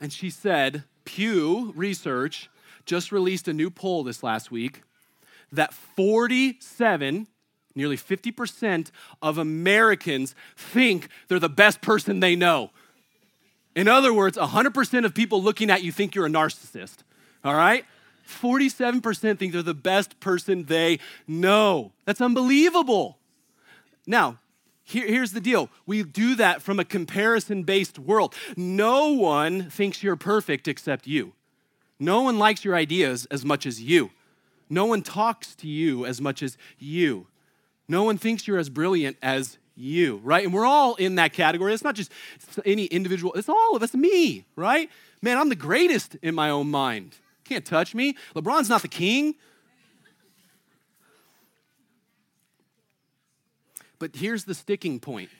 And 0.00 0.12
she 0.12 0.28
said, 0.28 0.84
Pew 1.04 1.72
Research 1.76 2.50
just 2.86 3.12
released 3.12 3.48
a 3.48 3.52
new 3.52 3.70
poll 3.70 4.04
this 4.04 4.22
last 4.22 4.50
week 4.50 4.82
that 5.52 5.72
47, 5.72 7.26
nearly 7.74 7.96
50% 7.96 8.90
of 9.22 9.38
Americans 9.38 10.34
think 10.56 11.08
they're 11.28 11.38
the 11.38 11.48
best 11.48 11.80
person 11.80 12.20
they 12.20 12.36
know. 12.36 12.70
In 13.74 13.88
other 13.88 14.12
words, 14.12 14.36
100% 14.36 15.04
of 15.04 15.14
people 15.14 15.42
looking 15.42 15.70
at 15.70 15.82
you 15.82 15.92
think 15.92 16.14
you're 16.14 16.26
a 16.26 16.30
narcissist, 16.30 16.98
all 17.44 17.54
right? 17.54 17.84
47% 18.28 19.38
think 19.38 19.52
they're 19.52 19.62
the 19.62 19.74
best 19.74 20.18
person 20.20 20.64
they 20.64 20.98
know. 21.26 21.92
That's 22.04 22.20
unbelievable. 22.20 23.18
Now, 24.06 24.38
here, 24.84 25.06
here's 25.06 25.32
the 25.32 25.40
deal 25.40 25.70
we 25.86 26.02
do 26.02 26.34
that 26.36 26.62
from 26.62 26.78
a 26.78 26.84
comparison 26.84 27.62
based 27.62 27.98
world. 27.98 28.34
No 28.56 29.08
one 29.08 29.70
thinks 29.70 30.02
you're 30.02 30.16
perfect 30.16 30.68
except 30.68 31.06
you. 31.06 31.32
No 31.98 32.22
one 32.22 32.38
likes 32.38 32.64
your 32.64 32.74
ideas 32.74 33.26
as 33.30 33.44
much 33.44 33.66
as 33.66 33.80
you. 33.80 34.10
No 34.68 34.84
one 34.84 35.02
talks 35.02 35.54
to 35.56 35.68
you 35.68 36.04
as 36.04 36.20
much 36.20 36.42
as 36.42 36.56
you. 36.78 37.26
No 37.88 38.02
one 38.02 38.18
thinks 38.18 38.46
you're 38.46 38.58
as 38.58 38.68
brilliant 38.68 39.16
as 39.22 39.58
you, 39.76 40.20
right? 40.22 40.44
And 40.44 40.52
we're 40.52 40.66
all 40.66 40.94
in 40.96 41.16
that 41.16 41.32
category. 41.32 41.72
It's 41.72 41.84
not 41.84 41.94
just 41.94 42.12
any 42.64 42.86
individual, 42.86 43.32
it's 43.34 43.48
all 43.48 43.76
of 43.76 43.82
us, 43.82 43.94
me, 43.94 44.44
right? 44.56 44.90
Man, 45.22 45.38
I'm 45.38 45.48
the 45.48 45.56
greatest 45.56 46.16
in 46.16 46.34
my 46.34 46.50
own 46.50 46.70
mind. 46.70 47.16
Can't 47.44 47.64
touch 47.64 47.94
me. 47.94 48.16
LeBron's 48.34 48.68
not 48.68 48.82
the 48.82 48.88
king. 48.88 49.34
But 54.04 54.16
here's 54.16 54.44
the 54.44 54.52
sticking 54.52 55.00
point 55.00 55.30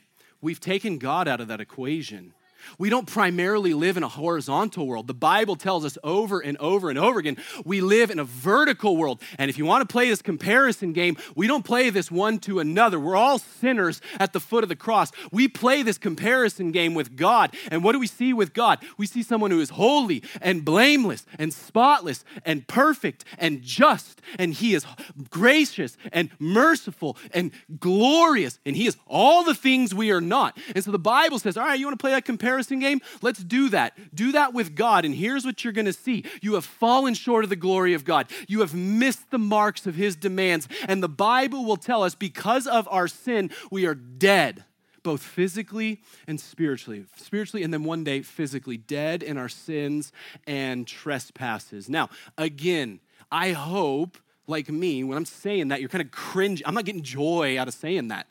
we've 0.40 0.58
taken 0.58 0.96
God 0.96 1.28
out 1.28 1.42
of 1.42 1.48
that 1.48 1.60
equation. 1.60 2.32
We 2.78 2.90
don't 2.90 3.06
primarily 3.06 3.74
live 3.74 3.96
in 3.96 4.02
a 4.02 4.08
horizontal 4.08 4.86
world. 4.86 5.06
The 5.06 5.14
Bible 5.14 5.56
tells 5.56 5.84
us 5.84 5.98
over 6.02 6.40
and 6.40 6.56
over 6.58 6.90
and 6.90 6.98
over 6.98 7.18
again 7.18 7.36
we 7.64 7.80
live 7.80 8.10
in 8.10 8.18
a 8.18 8.24
vertical 8.24 8.96
world. 8.96 9.20
And 9.38 9.48
if 9.48 9.58
you 9.58 9.64
want 9.64 9.86
to 9.86 9.92
play 9.92 10.08
this 10.08 10.22
comparison 10.22 10.92
game, 10.92 11.16
we 11.34 11.46
don't 11.46 11.64
play 11.64 11.90
this 11.90 12.10
one 12.10 12.38
to 12.40 12.60
another. 12.60 12.98
We're 12.98 13.16
all 13.16 13.38
sinners 13.38 14.00
at 14.18 14.32
the 14.32 14.40
foot 14.40 14.62
of 14.62 14.68
the 14.68 14.76
cross. 14.76 15.12
We 15.30 15.48
play 15.48 15.82
this 15.82 15.98
comparison 15.98 16.72
game 16.72 16.94
with 16.94 17.16
God. 17.16 17.54
And 17.70 17.84
what 17.84 17.92
do 17.92 17.98
we 17.98 18.06
see 18.06 18.32
with 18.32 18.54
God? 18.54 18.84
We 18.96 19.06
see 19.06 19.22
someone 19.22 19.50
who 19.50 19.60
is 19.60 19.70
holy 19.70 20.22
and 20.40 20.64
blameless 20.64 21.26
and 21.38 21.52
spotless 21.52 22.24
and 22.44 22.66
perfect 22.66 23.24
and 23.38 23.62
just. 23.62 24.20
And 24.38 24.54
He 24.54 24.74
is 24.74 24.84
gracious 25.30 25.96
and 26.12 26.30
merciful 26.38 27.16
and 27.32 27.50
glorious. 27.78 28.58
And 28.64 28.76
He 28.76 28.86
is 28.86 28.96
all 29.06 29.44
the 29.44 29.54
things 29.54 29.94
we 29.94 30.10
are 30.10 30.20
not. 30.20 30.56
And 30.74 30.82
so 30.84 30.90
the 30.90 30.98
Bible 30.98 31.38
says, 31.38 31.56
all 31.56 31.64
right, 31.64 31.78
you 31.78 31.86
want 31.86 31.98
to 31.98 32.02
play 32.02 32.12
that 32.12 32.24
comparison? 32.24 32.53
Comparison 32.54 32.78
game? 32.78 33.00
Let's 33.20 33.42
do 33.42 33.68
that. 33.70 33.98
Do 34.14 34.32
that 34.32 34.54
with 34.54 34.76
God. 34.76 35.04
And 35.04 35.14
here's 35.14 35.44
what 35.44 35.64
you're 35.64 35.72
going 35.72 35.86
to 35.86 35.92
see 35.92 36.24
you 36.40 36.54
have 36.54 36.64
fallen 36.64 37.14
short 37.14 37.44
of 37.44 37.50
the 37.50 37.56
glory 37.56 37.94
of 37.94 38.04
God, 38.04 38.30
you 38.46 38.60
have 38.60 38.74
missed 38.74 39.30
the 39.30 39.38
marks 39.38 39.86
of 39.86 39.94
His 39.96 40.14
demands. 40.16 40.68
And 40.86 41.02
the 41.02 41.08
Bible 41.08 41.64
will 41.64 41.76
tell 41.76 42.02
us 42.02 42.14
because 42.14 42.66
of 42.66 42.88
our 42.90 43.08
sin, 43.08 43.50
we 43.70 43.86
are 43.86 43.94
dead 43.94 44.64
both 45.02 45.22
physically 45.22 46.00
and 46.26 46.40
spiritually. 46.40 47.04
Spiritually, 47.16 47.62
and 47.62 47.74
then 47.74 47.84
one 47.84 48.04
day 48.04 48.22
physically, 48.22 48.78
dead 48.78 49.22
in 49.22 49.36
our 49.36 49.50
sins 49.50 50.12
and 50.46 50.86
trespasses. 50.86 51.90
Now, 51.90 52.08
again, 52.38 53.00
I 53.30 53.52
hope, 53.52 54.16
like 54.46 54.70
me, 54.70 55.04
when 55.04 55.18
I'm 55.18 55.26
saying 55.26 55.68
that, 55.68 55.80
you're 55.80 55.90
kind 55.90 56.02
of 56.02 56.10
cringe. 56.10 56.62
I'm 56.64 56.74
not 56.74 56.86
getting 56.86 57.02
joy 57.02 57.58
out 57.58 57.68
of 57.68 57.74
saying 57.74 58.08
that. 58.08 58.28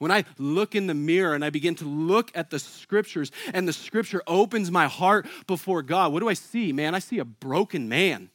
When 0.00 0.10
I 0.10 0.24
look 0.38 0.74
in 0.74 0.86
the 0.86 0.94
mirror 0.94 1.34
and 1.34 1.44
I 1.44 1.50
begin 1.50 1.74
to 1.74 1.84
look 1.84 2.32
at 2.34 2.48
the 2.48 2.58
scriptures 2.58 3.30
and 3.52 3.68
the 3.68 3.72
scripture 3.74 4.22
opens 4.26 4.70
my 4.70 4.86
heart 4.86 5.26
before 5.46 5.82
God, 5.82 6.10
what 6.10 6.20
do 6.20 6.28
I 6.30 6.32
see, 6.32 6.72
man? 6.72 6.94
I 6.94 7.00
see 7.00 7.18
a 7.18 7.24
broken 7.24 7.86
man. 7.86 8.30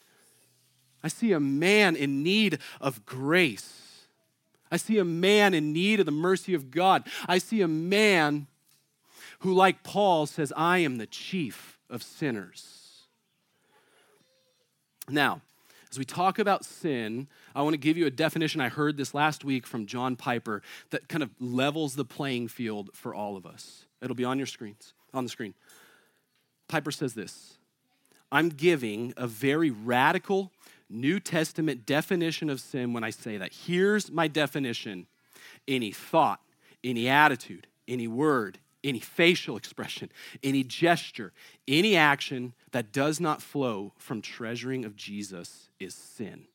I 1.03 1.07
see 1.07 1.31
a 1.31 1.39
man 1.39 1.95
in 1.95 2.21
need 2.21 2.59
of 2.79 3.03
grace. 3.07 4.05
I 4.71 4.77
see 4.77 4.99
a 4.99 5.03
man 5.03 5.55
in 5.55 5.73
need 5.73 5.99
of 5.99 6.05
the 6.05 6.11
mercy 6.11 6.53
of 6.53 6.69
God. 6.69 7.07
I 7.27 7.39
see 7.39 7.61
a 7.61 7.67
man 7.67 8.45
who, 9.39 9.51
like 9.51 9.81
Paul, 9.81 10.27
says, 10.27 10.53
I 10.55 10.79
am 10.79 10.99
the 10.99 11.07
chief 11.07 11.79
of 11.89 12.03
sinners. 12.03 13.07
Now, 15.09 15.41
as 15.95 15.99
we 15.99 16.03
talk 16.03 16.39
about 16.39 16.65
sin, 16.65 17.29
I 17.55 17.61
want 17.61 17.73
to 17.73 17.77
give 17.77 17.95
you 17.95 18.05
a 18.05 18.11
definition. 18.11 18.59
I 18.59 18.67
heard 18.67 18.97
this 18.97 19.13
last 19.13 19.45
week 19.45 19.65
from 19.65 19.85
John 19.85 20.17
Piper 20.17 20.61
that 20.89 21.07
kind 21.07 21.23
of 21.23 21.29
levels 21.39 21.95
the 21.95 22.03
playing 22.03 22.49
field 22.49 22.89
for 22.93 23.15
all 23.15 23.37
of 23.37 23.45
us. 23.45 23.85
It'll 24.01 24.13
be 24.13 24.25
on 24.25 24.37
your 24.37 24.45
screens, 24.45 24.93
on 25.13 25.23
the 25.23 25.29
screen. 25.29 25.53
Piper 26.67 26.91
says 26.91 27.13
this 27.13 27.59
I'm 28.29 28.49
giving 28.49 29.13
a 29.15 29.25
very 29.25 29.71
radical 29.71 30.51
New 30.89 31.21
Testament 31.21 31.85
definition 31.85 32.49
of 32.49 32.59
sin 32.59 32.91
when 32.91 33.05
I 33.05 33.09
say 33.09 33.37
that. 33.37 33.53
Here's 33.53 34.11
my 34.11 34.27
definition 34.27 35.07
any 35.65 35.93
thought, 35.93 36.41
any 36.83 37.07
attitude, 37.07 37.67
any 37.87 38.09
word, 38.09 38.59
any 38.85 38.99
facial 38.99 39.57
expression, 39.57 40.11
any 40.43 40.63
gesture, 40.63 41.33
any 41.67 41.95
action 41.95 42.53
that 42.71 42.93
does 42.93 43.19
not 43.19 43.41
flow 43.41 43.93
from 43.97 44.21
treasuring 44.21 44.85
of 44.85 44.95
Jesus 44.95 45.69
is 45.79 45.93
sin. 45.93 46.45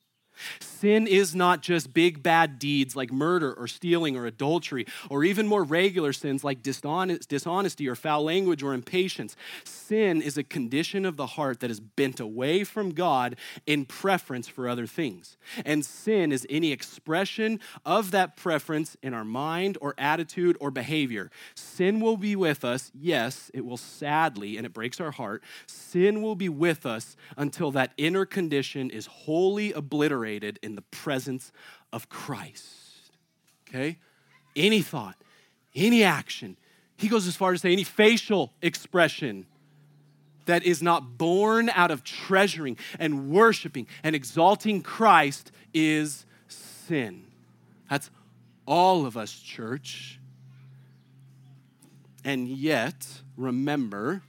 Sin 0.59 1.05
is 1.05 1.35
not 1.35 1.61
just 1.61 1.93
big 1.93 2.23
bad 2.23 2.57
deeds 2.57 2.95
like 2.95 3.11
murder 3.11 3.53
or 3.53 3.67
stealing 3.67 4.17
or 4.17 4.25
adultery, 4.25 4.87
or 5.09 5.23
even 5.23 5.45
more 5.45 5.63
regular 5.63 6.13
sins 6.13 6.43
like 6.43 6.63
dishonesty 6.63 7.87
or 7.87 7.95
foul 7.95 8.23
language 8.23 8.63
or 8.63 8.73
impatience. 8.73 9.35
Sin 9.63 10.21
is 10.21 10.37
a 10.37 10.43
condition 10.43 11.05
of 11.05 11.17
the 11.17 11.27
heart 11.27 11.59
that 11.59 11.69
is 11.69 11.79
bent 11.79 12.19
away 12.19 12.63
from 12.63 12.91
God 12.91 13.35
in 13.67 13.85
preference 13.85 14.47
for 14.47 14.67
other 14.67 14.87
things. 14.87 15.37
And 15.65 15.85
sin 15.85 16.31
is 16.31 16.47
any 16.49 16.71
expression 16.71 17.59
of 17.85 18.11
that 18.11 18.35
preference 18.35 18.97
in 19.03 19.13
our 19.13 19.25
mind 19.25 19.77
or 19.81 19.93
attitude 19.97 20.57
or 20.59 20.71
behavior. 20.71 21.29
Sin 21.53 21.99
will 21.99 22.17
be 22.17 22.35
with 22.35 22.65
us, 22.65 22.91
yes, 22.93 23.51
it 23.53 23.65
will 23.65 23.77
sadly, 23.77 24.57
and 24.57 24.65
it 24.65 24.73
breaks 24.73 24.99
our 24.99 25.11
heart. 25.11 25.43
Sin 25.67 26.21
will 26.21 26.35
be 26.35 26.49
with 26.49 26.85
us 26.85 27.15
until 27.37 27.69
that 27.71 27.93
inner 27.97 28.25
condition 28.25 28.89
is 28.89 29.05
wholly 29.05 29.73
obliterated 29.73 30.20
in 30.25 30.75
the 30.75 30.81
presence 30.81 31.51
of 31.91 32.09
Christ. 32.09 33.11
Okay? 33.67 33.97
Any 34.55 34.81
thought, 34.81 35.15
any 35.75 36.03
action. 36.03 36.57
He 36.97 37.07
goes 37.07 37.27
as 37.27 37.35
far 37.35 37.53
as 37.53 37.61
to 37.61 37.67
say 37.67 37.71
any 37.71 37.83
facial 37.83 38.53
expression 38.61 39.45
that 40.45 40.63
is 40.63 40.81
not 40.81 41.17
born 41.17 41.69
out 41.69 41.91
of 41.91 42.03
treasuring 42.03 42.77
and 42.99 43.29
worshiping 43.29 43.87
and 44.03 44.15
exalting 44.15 44.81
Christ 44.81 45.51
is 45.73 46.25
sin. 46.47 47.23
That's 47.89 48.09
all 48.65 49.05
of 49.05 49.17
us, 49.17 49.33
church. 49.33 50.19
And 52.23 52.47
yet, 52.47 53.07
remember, 53.37 54.23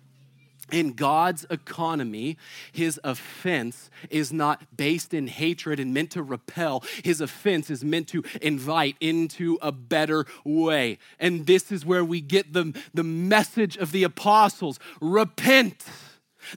in 0.72 0.94
God's 0.94 1.46
economy, 1.50 2.36
his 2.72 2.98
offense 3.04 3.90
is 4.10 4.32
not 4.32 4.76
based 4.76 5.14
in 5.14 5.28
hatred 5.28 5.78
and 5.78 5.94
meant 5.94 6.10
to 6.12 6.22
repel. 6.22 6.82
His 7.04 7.20
offense 7.20 7.70
is 7.70 7.84
meant 7.84 8.08
to 8.08 8.24
invite 8.40 8.96
into 9.00 9.58
a 9.62 9.70
better 9.70 10.26
way. 10.44 10.98
And 11.20 11.46
this 11.46 11.70
is 11.70 11.86
where 11.86 12.04
we 12.04 12.20
get 12.20 12.52
the, 12.52 12.74
the 12.94 13.04
message 13.04 13.76
of 13.76 13.92
the 13.92 14.02
apostles 14.02 14.80
repent 15.00 15.84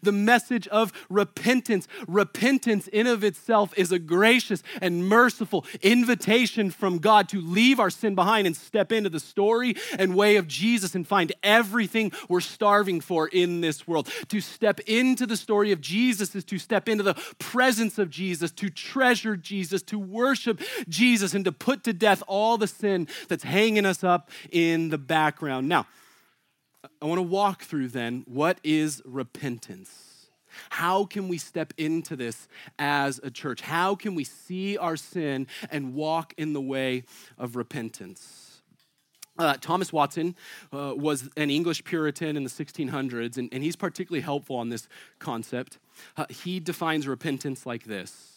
the 0.02 0.12
message 0.12 0.67
of 0.67 0.91
repentance. 1.10 1.88
Repentance, 2.08 2.88
in 2.88 3.08
of 3.08 3.24
itself, 3.24 3.74
is 3.78 3.91
a 3.91 4.00
gracious 4.00 4.63
and 4.82 5.08
merciful 5.08 5.65
invitation 5.82 6.69
from 6.71 7.00
God 7.00 7.30
to 7.30 7.41
leave 7.41 7.80
our 7.80 7.89
sin 7.89 8.15
behind 8.15 8.48
and 8.48 8.56
step 8.56 8.91
into 8.91 9.10
the 9.10 9.19
story 9.19 9.76
and 9.98 10.15
way 10.15 10.36
of 10.36 10.48
Jesus 10.48 10.95
and 10.95 11.08
find 11.08 11.34
everything 11.43 12.12
we're 12.30 12.41
starving 12.41 13.02
for 13.02 13.28
in 13.28 13.62
this 13.62 13.88
world. 13.88 14.10
To 14.30 14.41
step 14.41 14.80
into 14.82 15.26
the 15.26 15.38
story 15.38 15.71
of 15.71 15.82
Jesus 15.82 16.36
is 16.36 16.43
to 16.45 16.58
step 16.58 16.89
into 16.89 17.04
the 17.04 17.15
presence 17.39 17.98
of 17.98 18.10
Jesus, 18.10 18.52
to 18.52 18.69
treasure 18.69 19.36
Jesus, 19.36 19.82
to 19.84 20.00
worship 20.00 20.62
Jesus, 20.88 21.34
and 21.34 21.45
to 21.45 21.52
put 21.52 21.84
to 21.84 21.93
death 21.93 22.24
all 22.28 22.58
the 22.58 22.67
sin 22.67 23.08
that's 23.28 23.43
hanging 23.43 23.86
us 23.86 24.04
up 24.04 24.30
in 24.52 24.89
the 24.89 24.98
background. 24.98 25.67
Now, 25.67 25.88
I 27.01 27.05
want 27.05 27.19
to 27.19 27.23
walk 27.23 27.63
through 27.63 27.89
then 27.89 28.23
what 28.27 28.60
is 28.63 29.01
repentance? 29.05 30.27
How 30.69 31.05
can 31.05 31.27
we 31.27 31.38
step 31.38 31.73
into 31.77 32.15
this 32.15 32.47
as 32.79 33.19
a 33.23 33.29
church? 33.29 33.62
How 33.62 33.95
can 33.95 34.15
we 34.15 34.23
see 34.23 34.77
our 34.77 34.95
sin 34.95 35.47
and 35.69 35.93
walk 35.93 36.34
in 36.38 36.53
the 36.53 36.62
way 36.62 37.03
of 37.38 37.55
repentance? 37.55 38.62
Uh, 39.38 39.55
Thomas 39.60 39.91
Watson 39.91 40.34
uh, 40.71 40.93
was 40.95 41.29
an 41.36 41.49
English 41.49 41.84
Puritan 41.84 42.38
in 42.38 42.43
the 42.45 42.49
1600s, 42.49 43.38
and, 43.38 43.49
and 43.51 43.63
he's 43.63 43.75
particularly 43.75 44.21
helpful 44.21 44.55
on 44.55 44.69
this 44.69 44.88
concept. 45.19 45.77
Uh, 46.15 46.25
he 46.29 46.62
defines 46.62 47.05
repentance 47.05 47.65
like 47.65 47.84
this 47.84 48.36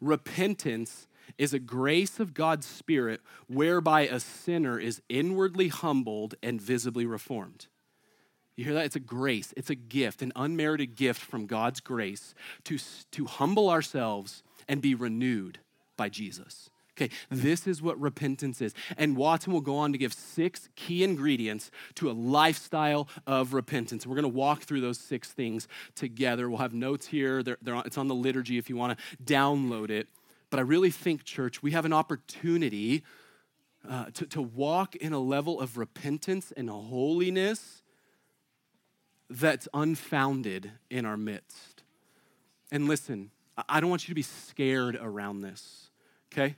Repentance 0.00 1.06
is 1.38 1.52
a 1.52 1.58
grace 1.58 2.20
of 2.20 2.34
God's 2.34 2.66
Spirit 2.66 3.20
whereby 3.46 4.02
a 4.02 4.20
sinner 4.20 4.78
is 4.78 5.02
inwardly 5.08 5.68
humbled 5.68 6.34
and 6.42 6.60
visibly 6.60 7.06
reformed. 7.06 7.66
You 8.56 8.64
hear 8.64 8.74
that? 8.74 8.84
It's 8.84 8.96
a 8.96 9.00
grace, 9.00 9.54
it's 9.56 9.70
a 9.70 9.74
gift, 9.74 10.20
an 10.20 10.32
unmerited 10.36 10.94
gift 10.94 11.22
from 11.22 11.46
God's 11.46 11.80
grace 11.80 12.34
to, 12.64 12.78
to 13.12 13.24
humble 13.24 13.70
ourselves 13.70 14.42
and 14.68 14.82
be 14.82 14.94
renewed 14.94 15.60
by 15.96 16.08
Jesus. 16.08 16.68
Okay, 17.00 17.14
this 17.30 17.66
is 17.66 17.80
what 17.80 17.98
repentance 17.98 18.60
is. 18.60 18.74
And 18.98 19.16
Watson 19.16 19.54
will 19.54 19.62
go 19.62 19.76
on 19.76 19.92
to 19.92 19.98
give 19.98 20.12
six 20.12 20.68
key 20.76 21.02
ingredients 21.02 21.70
to 21.94 22.10
a 22.10 22.12
lifestyle 22.12 23.08
of 23.26 23.54
repentance. 23.54 24.06
We're 24.06 24.16
going 24.16 24.24
to 24.24 24.28
walk 24.28 24.62
through 24.62 24.82
those 24.82 24.98
six 24.98 25.32
things 25.32 25.66
together. 25.94 26.50
We'll 26.50 26.58
have 26.58 26.74
notes 26.74 27.06
here, 27.06 27.42
they're, 27.42 27.56
they're 27.62 27.74
on, 27.74 27.84
it's 27.86 27.96
on 27.96 28.08
the 28.08 28.14
liturgy 28.14 28.58
if 28.58 28.68
you 28.68 28.76
want 28.76 28.98
to 28.98 29.16
download 29.24 29.88
it. 29.88 30.08
But 30.50 30.58
I 30.58 30.62
really 30.62 30.90
think, 30.90 31.24
church, 31.24 31.62
we 31.62 31.70
have 31.70 31.84
an 31.84 31.92
opportunity 31.92 33.04
uh, 33.88 34.06
to, 34.14 34.26
to 34.26 34.42
walk 34.42 34.96
in 34.96 35.12
a 35.12 35.20
level 35.20 35.60
of 35.60 35.78
repentance 35.78 36.52
and 36.56 36.68
holiness 36.68 37.82
that's 39.30 39.68
unfounded 39.72 40.72
in 40.90 41.06
our 41.06 41.16
midst. 41.16 41.84
And 42.72 42.88
listen, 42.88 43.30
I 43.68 43.80
don't 43.80 43.90
want 43.90 44.08
you 44.08 44.12
to 44.12 44.16
be 44.16 44.22
scared 44.22 44.98
around 45.00 45.40
this, 45.40 45.90
okay? 46.32 46.56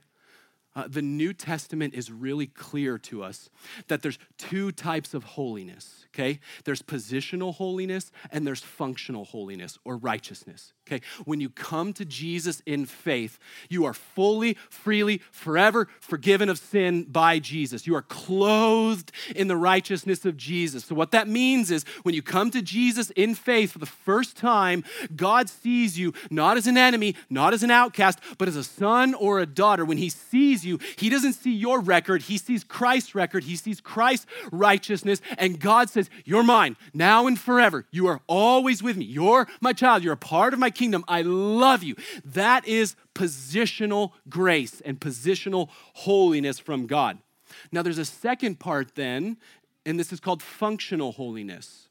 Uh, 0.75 0.87
the 0.87 1.01
New 1.03 1.33
Testament 1.33 1.93
is 1.93 2.11
really 2.11 2.47
clear 2.47 2.97
to 2.97 3.23
us 3.23 3.49
that 3.87 4.01
there's 4.01 4.17
two 4.37 4.71
types 4.71 5.13
of 5.13 5.23
holiness, 5.23 6.07
okay? 6.07 6.39
There's 6.63 6.81
positional 6.81 7.53
holiness 7.53 8.11
and 8.31 8.45
there's 8.45 8.61
functional 8.61 9.25
holiness 9.25 9.77
or 9.85 9.97
righteousness, 9.97 10.73
okay? 10.87 11.01
When 11.25 11.39
you 11.39 11.49
come 11.49 11.93
to 11.93 12.05
Jesus 12.05 12.61
in 12.65 12.85
faith, 12.85 13.39
you 13.69 13.85
are 13.85 13.93
fully, 13.93 14.57
freely, 14.69 15.21
forever 15.31 15.87
forgiven 15.99 16.49
of 16.49 16.57
sin 16.57 17.03
by 17.03 17.39
Jesus. 17.39 17.87
You 17.87 17.95
are 17.95 18.01
clothed 18.01 19.11
in 19.35 19.47
the 19.47 19.55
righteousness 19.55 20.25
of 20.25 20.37
Jesus. 20.37 20.85
So, 20.85 20.95
what 20.95 21.11
that 21.11 21.27
means 21.27 21.71
is 21.71 21.83
when 22.03 22.15
you 22.15 22.21
come 22.21 22.51
to 22.51 22.61
Jesus 22.61 23.09
in 23.11 23.35
faith 23.35 23.71
for 23.71 23.79
the 23.79 23.85
first 23.85 24.35
time, 24.35 24.83
God 25.15 25.49
sees 25.49 25.97
you 25.97 26.13
not 26.29 26.57
as 26.57 26.67
an 26.67 26.77
enemy, 26.77 27.15
not 27.29 27.53
as 27.53 27.63
an 27.63 27.71
outcast, 27.71 28.19
but 28.37 28.47
as 28.47 28.55
a 28.55 28.63
son 28.63 29.13
or 29.13 29.39
a 29.39 29.45
daughter. 29.45 29.85
When 29.85 29.97
He 29.97 30.09
sees 30.09 30.65
you, 30.65 30.79
He 30.97 31.09
doesn't 31.09 31.33
see 31.33 31.53
your 31.53 31.79
record, 31.79 32.23
He 32.23 32.37
sees 32.37 32.63
Christ's 32.63 33.15
record, 33.15 33.45
He 33.45 33.55
sees 33.55 33.79
Christ's 33.79 34.25
righteousness, 34.51 35.21
and 35.37 35.59
God 35.59 35.89
says, 35.89 36.09
You're 36.25 36.43
mine 36.43 36.75
now 36.93 37.27
and 37.27 37.39
forever. 37.39 37.85
You 37.91 38.07
are 38.07 38.21
always 38.27 38.83
with 38.83 38.97
me. 38.97 39.05
You're 39.05 39.47
my 39.61 39.73
child. 39.73 40.03
You're 40.03 40.13
a 40.13 40.17
part 40.17 40.53
of 40.53 40.59
my 40.59 40.69
kingdom. 40.75 41.03
I 41.07 41.21
love 41.21 41.83
you. 41.83 41.95
That 42.23 42.67
is 42.67 42.95
positional 43.15 44.11
grace 44.29 44.81
and 44.81 44.99
positional 44.99 45.69
holiness 45.93 46.59
from 46.59 46.87
God. 46.87 47.17
Now, 47.71 47.81
there's 47.81 47.97
a 47.97 48.05
second 48.05 48.59
part 48.59 48.95
then, 48.95 49.37
and 49.85 49.99
this 49.99 50.11
is 50.11 50.19
called 50.19 50.41
functional 50.41 51.11
holiness. 51.11 51.87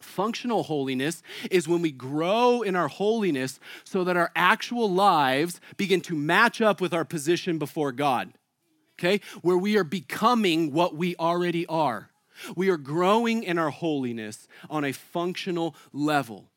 Functional 0.00 0.62
holiness 0.62 1.22
is 1.50 1.68
when 1.68 1.82
we 1.82 1.92
grow 1.92 2.62
in 2.62 2.74
our 2.74 2.88
holiness 2.88 3.60
so 3.84 4.02
that 4.04 4.16
our 4.16 4.32
actual 4.34 4.90
lives 4.90 5.60
begin 5.76 6.00
to 6.02 6.14
match 6.14 6.62
up 6.62 6.80
with 6.80 6.94
our 6.94 7.04
position 7.04 7.58
before 7.58 7.92
God. 7.92 8.32
Okay? 8.98 9.20
Where 9.42 9.58
we 9.58 9.76
are 9.76 9.84
becoming 9.84 10.72
what 10.72 10.94
we 10.94 11.16
already 11.16 11.66
are. 11.66 12.10
We 12.56 12.70
are 12.70 12.78
growing 12.78 13.42
in 13.42 13.58
our 13.58 13.70
holiness 13.70 14.48
on 14.70 14.84
a 14.84 14.92
functional 14.92 15.74
level. 15.92 16.49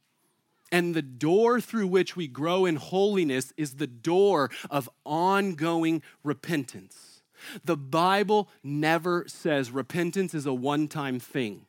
And 0.74 0.96
the 0.96 1.04
door 1.04 1.62
through 1.62 1.86
which 1.86 2.16
we 2.16 2.28
grow 2.28 2.66
in 2.66 2.78
holiness 2.78 3.54
is 3.56 3.76
the 3.76 3.86
door 3.86 4.50
of 4.72 4.90
ongoing 5.06 6.02
repentance. 6.24 7.22
The 7.64 7.78
Bible 7.78 8.50
never 8.64 9.26
says 9.28 9.70
repentance 9.70 10.34
is 10.34 10.48
a 10.48 10.54
one 10.54 10.88
time 10.88 11.20
thing. 11.20 11.68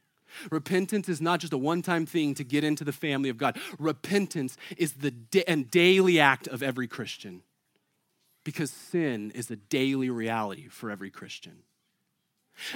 Repentance 0.50 1.10
is 1.10 1.20
not 1.20 1.40
just 1.40 1.52
a 1.52 1.58
one 1.58 1.82
time 1.82 2.06
thing 2.06 2.32
to 2.34 2.44
get 2.44 2.64
into 2.64 2.82
the 2.82 2.92
family 2.92 3.28
of 3.28 3.36
God. 3.36 3.58
Repentance 3.78 4.56
is 4.78 4.94
the 4.94 5.10
da- 5.10 5.44
and 5.46 5.70
daily 5.70 6.18
act 6.18 6.48
of 6.48 6.62
every 6.62 6.88
Christian 6.88 7.42
because 8.42 8.70
sin 8.70 9.32
is 9.32 9.50
a 9.50 9.56
daily 9.56 10.08
reality 10.08 10.68
for 10.68 10.90
every 10.90 11.10
Christian. 11.10 11.58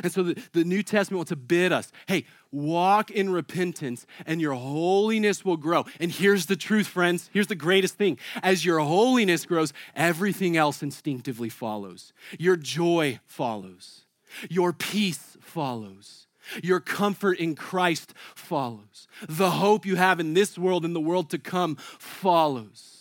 And 0.02 0.12
so 0.12 0.22
the, 0.22 0.42
the 0.52 0.64
New 0.64 0.82
Testament 0.82 1.18
wants 1.18 1.30
to 1.30 1.36
bid 1.36 1.72
us 1.72 1.92
hey, 2.06 2.24
walk 2.50 3.10
in 3.10 3.30
repentance 3.30 4.06
and 4.26 4.40
your 4.40 4.54
holiness 4.54 5.44
will 5.44 5.56
grow. 5.56 5.84
And 6.00 6.10
here's 6.10 6.46
the 6.46 6.56
truth, 6.56 6.86
friends. 6.86 7.30
Here's 7.32 7.46
the 7.46 7.54
greatest 7.54 7.94
thing. 7.94 8.18
As 8.42 8.64
your 8.64 8.80
holiness 8.80 9.46
grows, 9.46 9.72
everything 9.94 10.56
else 10.56 10.82
instinctively 10.82 11.48
follows. 11.48 12.12
Your 12.38 12.56
joy 12.56 13.20
follows, 13.26 14.04
your 14.48 14.72
peace 14.72 15.36
follows. 15.40 16.24
Your 16.62 16.80
comfort 16.80 17.38
in 17.38 17.54
Christ 17.54 18.14
follows. 18.34 19.06
The 19.28 19.50
hope 19.50 19.84
you 19.84 19.96
have 19.96 20.18
in 20.18 20.32
this 20.32 20.56
world 20.56 20.82
and 20.86 20.96
the 20.96 21.00
world 21.00 21.28
to 21.30 21.38
come 21.38 21.76
follows. 21.98 22.97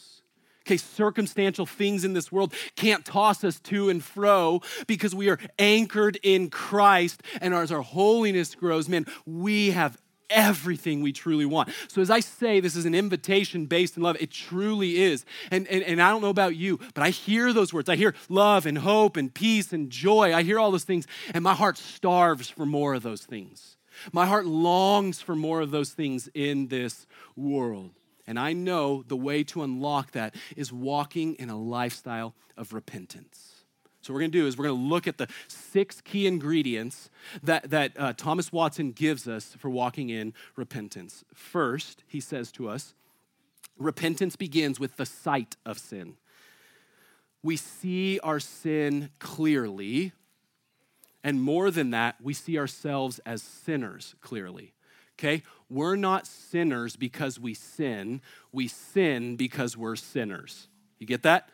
Okay, 0.67 0.75
circumstantial 0.75 1.65
things 1.65 2.03
in 2.03 2.11
this 2.11 2.29
world 2.29 2.53
can't 2.75 3.05
toss 3.05 3.45
us 3.45 3.57
to 3.61 3.87
and 3.87 4.03
fro 4.03 4.61
because 4.85 5.15
we 5.15 5.29
are 5.29 5.39
anchored 5.57 6.19
in 6.23 6.49
Christ. 6.49 7.23
And 7.39 7.53
as 7.53 7.71
our 7.71 7.81
holiness 7.81 8.53
grows, 8.53 8.89
man, 8.89 9.05
we 9.25 9.71
have 9.71 9.97
everything 10.29 11.01
we 11.01 11.13
truly 11.13 11.45
want. 11.45 11.69
So, 11.87 12.01
as 12.01 12.09
I 12.09 12.19
say, 12.19 12.59
this 12.59 12.75
is 12.75 12.83
an 12.83 12.93
invitation 12.93 13.67
based 13.67 13.95
in 13.95 14.03
love. 14.03 14.17
It 14.19 14.29
truly 14.29 15.01
is. 15.03 15.23
And, 15.51 15.69
and, 15.69 15.83
and 15.83 16.01
I 16.01 16.09
don't 16.09 16.21
know 16.21 16.27
about 16.27 16.57
you, 16.57 16.81
but 16.93 17.01
I 17.01 17.11
hear 17.11 17.53
those 17.53 17.71
words. 17.73 17.87
I 17.87 17.95
hear 17.95 18.13
love 18.27 18.65
and 18.65 18.77
hope 18.77 19.15
and 19.15 19.33
peace 19.33 19.71
and 19.71 19.89
joy. 19.89 20.35
I 20.35 20.43
hear 20.43 20.59
all 20.59 20.71
those 20.71 20.83
things, 20.83 21.07
and 21.33 21.45
my 21.45 21.53
heart 21.53 21.77
starves 21.77 22.49
for 22.49 22.65
more 22.65 22.93
of 22.93 23.03
those 23.03 23.23
things. 23.23 23.77
My 24.11 24.25
heart 24.25 24.45
longs 24.45 25.21
for 25.21 25.33
more 25.33 25.61
of 25.61 25.71
those 25.71 25.91
things 25.91 26.27
in 26.33 26.67
this 26.67 27.07
world. 27.37 27.91
And 28.27 28.37
I 28.37 28.51
know 28.53 29.03
the 29.07 29.15
way 29.15 29.43
to 29.45 29.63
unlock 29.63 30.11
that 30.11 30.35
is 30.57 30.71
walking 30.71 31.35
in 31.35 31.49
a 31.49 31.57
lifestyle 31.57 32.35
of 32.57 32.73
repentance. 32.73 33.63
So, 34.01 34.13
what 34.13 34.17
we're 34.17 34.21
going 34.21 34.31
to 34.31 34.39
do 34.39 34.47
is 34.47 34.57
we're 34.57 34.65
going 34.67 34.79
to 34.79 34.87
look 34.87 35.07
at 35.07 35.17
the 35.17 35.27
six 35.47 36.01
key 36.01 36.27
ingredients 36.27 37.09
that, 37.43 37.69
that 37.71 37.91
uh, 37.97 38.13
Thomas 38.13 38.51
Watson 38.51 38.91
gives 38.91 39.27
us 39.27 39.55
for 39.57 39.69
walking 39.69 40.09
in 40.09 40.33
repentance. 40.55 41.25
First, 41.33 42.03
he 42.07 42.19
says 42.19 42.51
to 42.53 42.69
us, 42.69 42.93
repentance 43.77 44.35
begins 44.35 44.79
with 44.79 44.97
the 44.97 45.05
sight 45.05 45.55
of 45.65 45.77
sin. 45.77 46.17
we 47.43 47.55
see 47.55 48.19
our 48.19 48.39
sin 48.39 49.09
clearly. 49.19 50.11
And 51.23 51.41
more 51.41 51.71
than 51.71 51.89
that, 51.91 52.15
we 52.21 52.33
see 52.33 52.57
ourselves 52.57 53.19
as 53.25 53.41
sinners 53.41 54.15
clearly. 54.21 54.73
Okay? 55.19 55.43
We're 55.69 55.95
not 55.95 56.27
sinners 56.27 56.95
because 56.95 57.39
we 57.39 57.53
sin, 57.53 58.21
we 58.51 58.67
sin 58.67 59.35
because 59.35 59.75
we're 59.75 59.95
sinners. 59.95 60.67
You 60.99 61.07
get 61.07 61.23
that? 61.23 61.49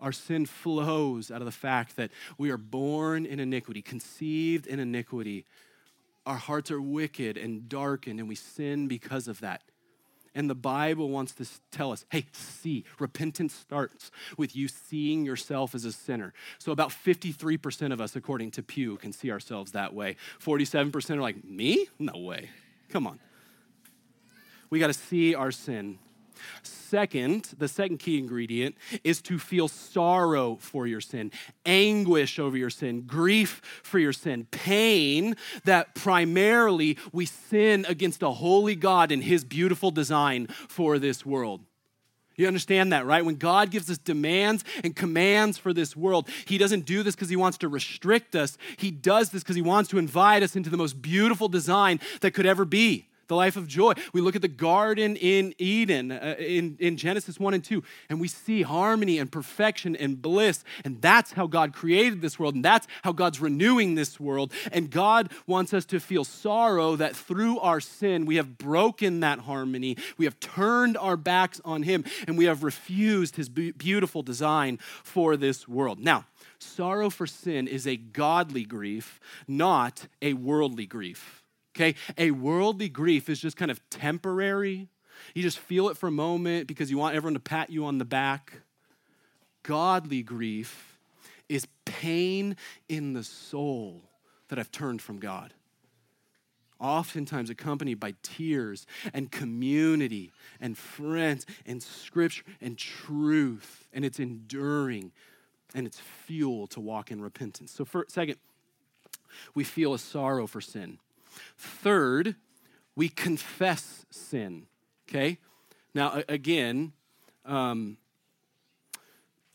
Our 0.00 0.12
sin 0.12 0.46
flows 0.46 1.30
out 1.30 1.40
of 1.40 1.44
the 1.44 1.52
fact 1.52 1.96
that 1.96 2.10
we 2.36 2.50
are 2.50 2.58
born 2.58 3.24
in 3.24 3.38
iniquity, 3.38 3.82
conceived 3.82 4.66
in 4.66 4.80
iniquity. 4.80 5.44
Our 6.26 6.36
hearts 6.36 6.72
are 6.72 6.82
wicked 6.82 7.36
and 7.36 7.68
darkened, 7.68 8.18
and 8.18 8.28
we 8.28 8.34
sin 8.34 8.88
because 8.88 9.28
of 9.28 9.40
that. 9.40 9.62
And 10.34 10.48
the 10.48 10.54
Bible 10.54 11.10
wants 11.10 11.34
to 11.34 11.46
tell 11.70 11.92
us 11.92 12.04
hey, 12.10 12.26
see, 12.32 12.84
repentance 12.98 13.54
starts 13.54 14.10
with 14.36 14.56
you 14.56 14.66
seeing 14.66 15.24
yourself 15.24 15.74
as 15.74 15.84
a 15.84 15.92
sinner. 15.92 16.32
So, 16.58 16.72
about 16.72 16.88
53% 16.88 17.92
of 17.92 18.00
us, 18.00 18.16
according 18.16 18.52
to 18.52 18.62
Pew, 18.62 18.96
can 18.96 19.12
see 19.12 19.30
ourselves 19.30 19.72
that 19.72 19.94
way. 19.94 20.16
47% 20.42 21.10
are 21.10 21.20
like, 21.20 21.44
me? 21.44 21.86
No 21.98 22.18
way. 22.18 22.48
Come 22.92 23.06
on. 23.06 23.18
We 24.68 24.78
got 24.78 24.88
to 24.88 24.92
see 24.92 25.34
our 25.34 25.50
sin. 25.50 25.98
Second, 26.62 27.54
the 27.56 27.68
second 27.68 27.98
key 27.98 28.18
ingredient 28.18 28.74
is 29.02 29.22
to 29.22 29.38
feel 29.38 29.66
sorrow 29.66 30.56
for 30.60 30.86
your 30.86 31.00
sin, 31.00 31.32
anguish 31.64 32.38
over 32.38 32.56
your 32.56 32.68
sin, 32.68 33.02
grief 33.02 33.62
for 33.82 33.98
your 33.98 34.12
sin, 34.12 34.46
pain 34.50 35.36
that 35.64 35.94
primarily 35.94 36.98
we 37.12 37.24
sin 37.24 37.86
against 37.88 38.22
a 38.22 38.30
holy 38.30 38.74
God 38.74 39.10
and 39.10 39.24
his 39.24 39.42
beautiful 39.42 39.90
design 39.90 40.48
for 40.68 40.98
this 40.98 41.24
world. 41.24 41.62
You 42.42 42.48
understand 42.48 42.92
that, 42.92 43.06
right? 43.06 43.24
When 43.24 43.36
God 43.36 43.70
gives 43.70 43.88
us 43.88 43.98
demands 43.98 44.64
and 44.82 44.96
commands 44.96 45.58
for 45.58 45.72
this 45.72 45.94
world, 45.94 46.28
He 46.44 46.58
doesn't 46.58 46.86
do 46.86 47.04
this 47.04 47.14
because 47.14 47.28
He 47.28 47.36
wants 47.36 47.56
to 47.58 47.68
restrict 47.68 48.34
us. 48.34 48.58
He 48.76 48.90
does 48.90 49.30
this 49.30 49.44
because 49.44 49.54
He 49.54 49.62
wants 49.62 49.88
to 49.90 49.98
invite 49.98 50.42
us 50.42 50.56
into 50.56 50.68
the 50.68 50.76
most 50.76 51.00
beautiful 51.00 51.46
design 51.46 52.00
that 52.20 52.32
could 52.32 52.44
ever 52.44 52.64
be 52.64 53.06
the 53.32 53.36
life 53.36 53.56
of 53.56 53.66
joy. 53.66 53.94
We 54.12 54.20
look 54.20 54.36
at 54.36 54.42
the 54.42 54.48
garden 54.48 55.16
in 55.16 55.54
Eden 55.56 56.12
uh, 56.12 56.36
in, 56.38 56.76
in 56.78 56.98
Genesis 56.98 57.40
1 57.40 57.54
and 57.54 57.64
2, 57.64 57.82
and 58.10 58.20
we 58.20 58.28
see 58.28 58.60
harmony 58.60 59.18
and 59.18 59.32
perfection 59.32 59.96
and 59.96 60.20
bliss. 60.20 60.64
And 60.84 61.00
that's 61.00 61.32
how 61.32 61.46
God 61.46 61.72
created 61.72 62.20
this 62.20 62.38
world, 62.38 62.54
and 62.54 62.62
that's 62.62 62.86
how 63.02 63.12
God's 63.12 63.40
renewing 63.40 63.94
this 63.94 64.20
world. 64.20 64.52
And 64.70 64.90
God 64.90 65.32
wants 65.46 65.72
us 65.72 65.86
to 65.86 65.98
feel 65.98 66.24
sorrow 66.24 66.94
that 66.96 67.16
through 67.16 67.58
our 67.60 67.80
sin, 67.80 68.26
we 68.26 68.36
have 68.36 68.58
broken 68.58 69.20
that 69.20 69.38
harmony, 69.40 69.96
we 70.18 70.26
have 70.26 70.38
turned 70.38 70.98
our 70.98 71.16
backs 71.16 71.58
on 71.64 71.84
Him, 71.84 72.04
and 72.26 72.36
we 72.36 72.44
have 72.44 72.62
refused 72.62 73.36
His 73.36 73.48
beautiful 73.48 74.22
design 74.22 74.78
for 75.02 75.38
this 75.38 75.66
world. 75.66 75.98
Now, 75.98 76.26
sorrow 76.58 77.08
for 77.08 77.26
sin 77.26 77.66
is 77.66 77.86
a 77.86 77.96
godly 77.96 78.64
grief, 78.64 79.18
not 79.48 80.06
a 80.20 80.34
worldly 80.34 80.84
grief. 80.84 81.41
Okay? 81.74 81.94
A 82.18 82.30
worldly 82.30 82.88
grief 82.88 83.28
is 83.28 83.40
just 83.40 83.56
kind 83.56 83.70
of 83.70 83.80
temporary. 83.90 84.88
You 85.34 85.42
just 85.42 85.58
feel 85.58 85.88
it 85.88 85.96
for 85.96 86.08
a 86.08 86.12
moment 86.12 86.66
because 86.66 86.90
you 86.90 86.98
want 86.98 87.16
everyone 87.16 87.34
to 87.34 87.40
pat 87.40 87.70
you 87.70 87.84
on 87.84 87.98
the 87.98 88.04
back. 88.04 88.60
Godly 89.62 90.22
grief 90.22 90.98
is 91.48 91.66
pain 91.84 92.56
in 92.88 93.12
the 93.12 93.24
soul 93.24 94.02
that 94.48 94.58
I've 94.58 94.72
turned 94.72 95.00
from 95.00 95.18
God. 95.18 95.54
Oftentimes 96.80 97.48
accompanied 97.48 98.00
by 98.00 98.14
tears 98.22 98.86
and 99.14 99.30
community 99.30 100.32
and 100.60 100.76
friends 100.76 101.46
and 101.64 101.80
scripture 101.80 102.42
and 102.60 102.76
truth. 102.76 103.86
And 103.92 104.04
it's 104.04 104.18
enduring 104.18 105.12
and 105.74 105.86
it's 105.86 106.00
fuel 106.00 106.66
to 106.68 106.80
walk 106.80 107.10
in 107.10 107.20
repentance. 107.20 107.72
So, 107.72 107.84
for, 107.84 108.04
second, 108.08 108.36
we 109.54 109.64
feel 109.64 109.94
a 109.94 109.98
sorrow 109.98 110.46
for 110.46 110.60
sin. 110.60 110.98
Third, 111.56 112.36
we 112.96 113.08
confess 113.08 114.04
sin. 114.10 114.66
Okay? 115.08 115.38
Now, 115.94 116.22
again, 116.28 116.92
um, 117.44 117.96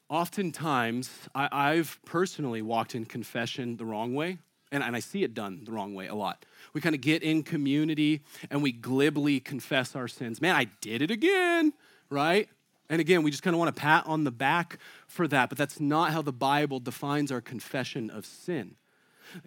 oftentimes 0.09 1.09
I, 1.33 1.75
have 1.75 1.99
personally 2.05 2.61
walked 2.61 2.95
in 2.95 3.05
confession 3.05 3.77
the 3.77 3.85
wrong 3.85 4.13
way, 4.13 4.37
and, 4.71 4.83
and 4.83 4.95
I 4.95 4.99
see 4.99 5.23
it 5.23 5.33
done 5.33 5.61
the 5.65 5.71
wrong 5.71 5.95
way 5.95 6.07
a 6.07 6.15
lot. 6.15 6.45
We 6.73 6.81
kind 6.81 6.95
of 6.95 7.01
get 7.01 7.23
in 7.23 7.43
community 7.43 8.21
and 8.51 8.61
we 8.61 8.71
glibly 8.71 9.39
confess 9.39 9.95
our 9.95 10.07
sins. 10.07 10.41
Man, 10.41 10.55
I 10.55 10.65
did 10.81 11.01
it 11.01 11.11
again, 11.11 11.73
right? 12.09 12.49
And 12.89 13.01
again, 13.01 13.23
we 13.23 13.31
just 13.31 13.43
kind 13.43 13.53
of 13.53 13.59
want 13.59 13.75
to 13.75 13.81
pat 13.81 14.05
on 14.05 14.23
the 14.23 14.31
back 14.31 14.79
for 15.07 15.27
that, 15.27 15.49
but 15.49 15.57
that's 15.57 15.79
not 15.79 16.11
how 16.11 16.21
the 16.21 16.31
Bible 16.31 16.79
defines 16.79 17.31
our 17.31 17.41
confession 17.41 18.09
of 18.09 18.25
sin. 18.25 18.75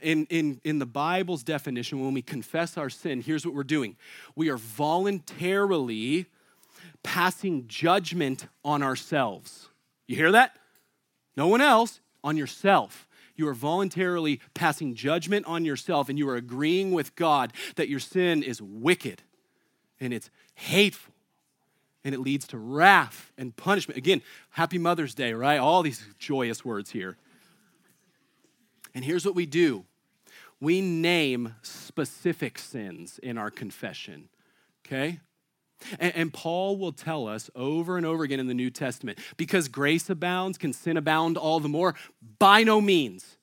In, 0.03 0.27
in, 0.27 0.61
in 0.65 0.79
the 0.79 0.87
Bible's 0.87 1.43
definition, 1.43 2.05
when 2.05 2.15
we 2.15 2.23
confess 2.23 2.77
our 2.77 2.91
sin, 2.91 3.21
here's 3.21 3.45
what 3.45 3.55
we're 3.55 3.65
doing 3.65 3.97
we 4.35 4.49
are 4.51 4.57
voluntarily 4.57 6.27
passing 7.03 7.67
judgment 7.67 8.47
on 8.65 8.83
ourselves. 8.83 9.69
You 10.07 10.17
hear 10.17 10.33
that? 10.33 10.57
No 11.37 11.47
one 11.47 11.61
else, 11.61 12.01
on 12.23 12.37
yourself. 12.37 13.07
You 13.37 13.49
are 13.49 13.55
voluntarily 13.55 14.41
passing 14.55 14.95
judgment 14.95 15.47
on 15.47 15.65
yourself 15.65 16.09
and 16.09 16.19
you 16.19 16.29
are 16.29 16.37
agreeing 16.37 16.93
with 16.93 17.15
God 17.17 17.53
that 17.77 17.89
your 17.89 18.01
sin 18.01 18.43
is 18.43 18.61
wicked 18.61 19.23
and 19.99 20.13
it's 20.13 20.31
hateful 20.55 21.15
and 22.05 22.15
it 22.15 22.21
leads 22.21 22.47
to 22.49 22.59
wrath 22.59 23.33
and 23.39 23.55
punishment. 23.57 23.97
Again, 23.97 24.23
happy 24.51 24.79
Mother's 24.79 25.15
Day, 25.15 25.33
right? 25.33 25.59
All 25.59 25.83
these 25.83 26.05
joyous 26.19 26.65
words 26.65 26.91
here. 26.91 27.17
And 28.95 29.05
here's 29.05 29.25
what 29.25 29.35
we 29.35 29.47
do 29.47 29.85
we 30.61 30.81
name 30.81 31.55
specific 31.63 32.59
sins 32.59 33.19
in 33.23 33.39
our 33.39 33.51
confession, 33.51 34.29
okay? 34.87 35.21
And, 35.99 36.15
and, 36.15 36.33
Paul 36.33 36.77
will 36.77 36.93
tell 36.93 37.27
us 37.27 37.49
over 37.55 37.97
and 37.97 38.05
over 38.05 38.23
again 38.23 38.39
in 38.39 38.47
the 38.47 38.55
New 38.55 38.69
Testament 38.69 39.19
because 39.39 39.69
grace 39.69 40.11
abounds, 40.11 40.59
can 40.59 40.75
sin 40.75 40.99
abound 40.99 41.39
all 41.39 41.59
the 41.59 41.71
more? 41.71 41.95
By 42.39 42.65
no 42.65 42.83
means. 42.83 43.39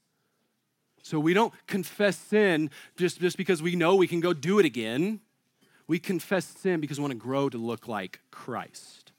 So 1.02 1.20
we 1.20 1.34
don't 1.34 1.54
confess 1.66 2.16
sin 2.16 2.70
just, 2.96 3.20
just 3.20 3.38
because 3.38 3.64
we 3.64 3.76
know 3.76 3.96
we 3.96 4.08
can 4.08 4.20
go 4.20 4.34
do 4.34 4.60
it 4.60 4.66
again. 4.66 5.22
We 5.88 6.00
confess 6.00 6.46
sin 6.46 6.80
because 6.80 7.00
we 7.00 7.04
want 7.04 7.14
to 7.14 7.18
grow 7.18 7.50
to 7.50 7.58
look 7.58 7.88
like 7.88 8.20
Christ. 8.30 9.14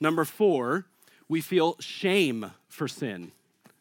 Number 0.00 0.24
four, 0.24 0.86
we 1.28 1.40
feel 1.40 1.76
shame 1.78 2.50
for 2.68 2.88
sin. 2.88 3.32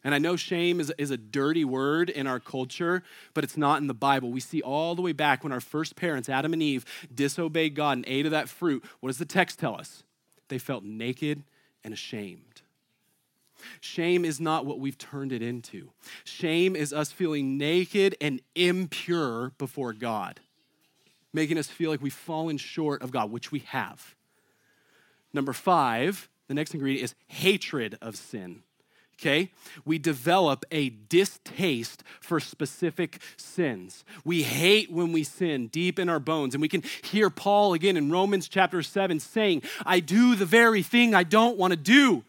And 0.07 0.15
I 0.15 0.19
know 0.19 0.37
shame 0.37 0.79
is, 0.79 0.89
is 0.97 1.11
a 1.11 1.17
dirty 1.17 1.65
word 1.65 2.09
in 2.09 2.27
our 2.27 2.39
culture, 2.39 3.03
but 3.33 3.43
it's 3.43 3.57
not 3.57 3.81
in 3.81 3.87
the 3.87 3.93
Bible. 3.93 4.31
We 4.31 4.39
see 4.39 4.61
all 4.61 4.95
the 4.95 5.01
way 5.01 5.11
back 5.11 5.43
when 5.43 5.51
our 5.51 5.59
first 5.59 5.97
parents, 5.97 6.29
Adam 6.29 6.53
and 6.53 6.63
Eve, 6.63 6.85
disobeyed 7.13 7.75
God 7.75 7.97
and 7.97 8.05
ate 8.07 8.25
of 8.25 8.31
that 8.31 8.47
fruit. 8.47 8.85
What 9.01 9.09
does 9.09 9.17
the 9.17 9.25
text 9.25 9.59
tell 9.59 9.75
us? 9.75 10.03
They 10.47 10.59
felt 10.59 10.85
naked 10.85 11.43
and 11.83 11.93
ashamed. 11.93 12.61
Shame 13.81 14.23
is 14.23 14.39
not 14.39 14.65
what 14.65 14.79
we've 14.79 14.97
turned 14.97 15.33
it 15.33 15.41
into. 15.41 15.89
Shame 16.23 16.77
is 16.77 16.93
us 16.93 17.11
feeling 17.11 17.57
naked 17.57 18.15
and 18.21 18.39
impure 18.55 19.51
before 19.57 19.91
God, 19.91 20.39
making 21.33 21.57
us 21.57 21.67
feel 21.67 21.91
like 21.91 22.01
we've 22.01 22.13
fallen 22.13 22.55
short 22.55 23.01
of 23.01 23.11
God, 23.11 23.29
which 23.29 23.51
we 23.51 23.59
have. 23.59 24.15
Number 25.33 25.51
five, 25.51 26.29
the 26.47 26.53
next 26.53 26.73
ingredient 26.73 27.03
is 27.03 27.15
hatred 27.27 27.97
of 28.01 28.15
sin 28.15 28.63
okay? 29.19 29.51
We 29.85 29.97
develop 29.97 30.65
a 30.71 30.89
distaste 30.89 32.03
for 32.19 32.39
specific 32.39 33.19
sins. 33.35 34.03
We 34.23 34.43
hate 34.43 34.91
when 34.91 35.11
we 35.11 35.23
sin 35.23 35.67
deep 35.67 35.99
in 35.99 36.09
our 36.09 36.19
bones. 36.19 36.53
And 36.53 36.61
we 36.61 36.69
can 36.69 36.83
hear 37.03 37.29
Paul 37.29 37.73
again 37.73 37.97
in 37.97 38.11
Romans 38.11 38.47
chapter 38.47 38.81
7 38.83 39.19
saying, 39.19 39.63
I 39.85 39.99
do 39.99 40.35
the 40.35 40.45
very 40.45 40.83
thing 40.83 41.15
I 41.15 41.23
don't 41.23 41.57
want 41.57 41.71
to 41.71 41.77
do, 41.77 42.23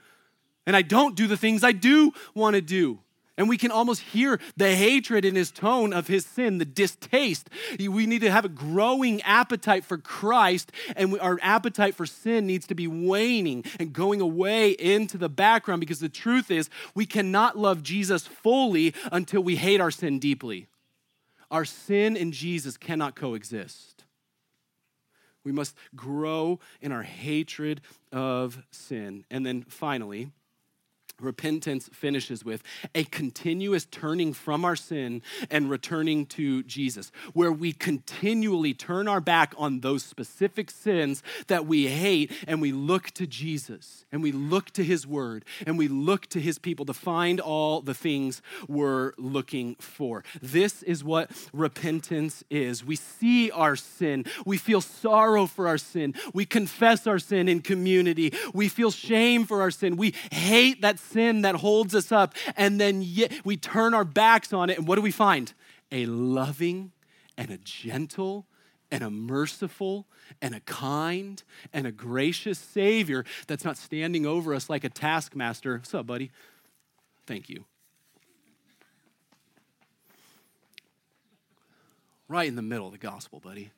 and 0.66 0.74
I 0.74 0.83
don't 0.83 1.14
do 1.14 1.27
the 1.27 1.37
things 1.37 1.62
I 1.62 1.72
do 1.72 2.12
want 2.35 2.55
to 2.55 2.62
do. 2.62 3.01
And 3.38 3.48
we 3.48 3.57
can 3.57 3.70
almost 3.70 4.03
hear 4.03 4.40
the 4.57 4.74
hatred 4.74 5.24
in 5.24 5.37
his 5.37 5.53
tone 5.53 5.92
of 5.92 6.09
his 6.09 6.27
sin, 6.27 6.59
the 6.59 6.64
distaste. 6.64 7.48
We 7.79 8.05
need 8.05 8.22
to 8.22 8.33
have 8.33 8.44
a 8.44 8.51
growing 8.51 9.22
appetite 9.22 9.85
for 9.85 9.96
Christ, 9.96 10.72
and 10.96 11.18
our 11.20 11.38
appetite 11.40 11.94
for 11.94 12.05
sin 12.05 12.46
needs 12.48 12.66
to 12.66 12.74
be 12.74 12.88
waning 12.88 13.64
and 13.79 13.92
going 13.92 14.20
away 14.20 14.72
into 14.72 15.16
the 15.16 15.29
background 15.29 15.78
because 15.78 16.01
the 16.01 16.09
truth 16.09 16.51
is, 16.51 16.68
we 16.97 17.07
cannot 17.07 17.57
love 17.57 17.84
Jesus 17.84 18.26
fully 18.26 18.93
until 19.12 19.41
we 19.41 19.55
hate 19.55 19.80
our 19.80 19.93
sin 19.93 20.18
deeply. 20.18 20.66
Our 21.49 21.64
sin 21.64 22.16
and 22.16 22.32
Jesus 22.32 22.76
cannot 22.76 23.14
coexist. 23.14 24.05
We 25.45 25.53
must 25.53 25.76
grow 25.95 26.59
in 26.80 26.91
our 26.91 27.05
hatred 27.05 27.82
of 28.11 28.62
sin. 28.72 29.24
And 29.30 29.47
then 29.47 29.62
finally, 29.62 30.32
repentance 31.21 31.89
finishes 31.93 32.45
with 32.45 32.62
a 32.95 33.05
continuous 33.05 33.85
turning 33.85 34.33
from 34.33 34.64
our 34.64 34.77
sin 34.77 35.23
and 35.51 35.71
returning 35.71 36.27
to 36.27 36.62
Jesus, 36.62 37.11
where 37.33 37.53
we 37.53 37.73
continually 37.73 38.75
turn 38.75 39.09
our 39.09 39.21
back 39.21 39.55
on 39.59 39.81
those 39.81 40.03
specific 40.03 40.71
sins 40.71 41.23
that 41.49 41.66
we 41.66 41.89
hate 41.89 42.33
and 42.47 42.61
we 42.61 42.73
look 42.73 43.11
to 43.12 43.27
Jesus 43.27 44.05
and 44.12 44.23
we 44.23 44.33
look 44.33 44.71
to 44.73 44.85
his 44.85 45.07
word 45.07 45.45
and 45.66 45.77
we 45.77 45.89
look 45.89 46.27
to 46.29 46.41
his 46.41 46.59
people 46.59 46.87
to 46.87 46.95
find 46.95 47.41
all 47.41 47.81
the 47.81 47.95
things 47.95 48.41
we're 48.69 49.12
looking 49.19 49.75
for. 49.77 50.25
This 50.41 50.83
is 50.83 51.03
what 51.03 51.31
repentance 51.53 52.45
is. 52.51 52.85
We 52.85 52.97
see 52.97 53.51
our 53.51 53.77
sin, 53.77 54.25
we 54.47 54.57
feel 54.57 54.81
sorrow 54.81 55.47
for 55.47 55.69
our 55.69 55.79
sin, 55.79 56.14
we 56.33 56.45
confess 56.45 57.07
our 57.07 57.19
sin 57.19 57.49
in 57.49 57.61
community, 57.61 58.33
we 58.55 58.69
feel 58.69 58.91
shame 58.91 59.45
for 59.45 59.61
our 59.61 59.71
sin, 59.71 59.97
we 59.97 60.14
hate 60.31 60.83
that 60.83 60.99
sin 60.99 61.08
that 61.13 61.57
holds 61.57 61.95
us 61.95 62.13
up, 62.13 62.35
and 62.57 62.81
then 62.81 63.03
yet 63.03 63.33
we 63.45 63.57
turn 63.57 63.95
our 63.95 64.05
backs 64.05 64.53
on 64.53 64.71
it, 64.71 64.79
and 64.79 64.87
what 64.87 64.97
do 64.97 65.03
we 65.03 65.11
find? 65.11 65.53
A 65.91 66.07
loving 66.07 66.93
and 67.37 67.51
a 67.51 67.59
gentle 67.59 68.47
and 68.91 69.03
a 69.03 69.11
merciful 69.11 70.07
and 70.41 70.55
a 70.55 70.61
kind 70.61 71.43
and 71.73 71.87
a 71.87 71.93
gracious 71.93 72.59
Savior 72.59 73.25
that's 73.47 73.65
not 73.65 73.77
standing 73.77 74.27
over 74.27 74.55
us 74.55 74.71
like 74.71 74.85
a 74.85 74.89
taskmaster. 74.89 75.79
What's 75.79 75.95
up, 75.95 76.07
buddy? 76.07 76.31
Thank 77.27 77.49
you. 77.49 77.65
Right 82.29 82.49
in 82.49 82.57
the 82.57 82.63
middle 82.63 82.87
of 82.87 82.93
the 82.93 82.99
gospel, 82.99 83.41
buddy. 83.41 83.71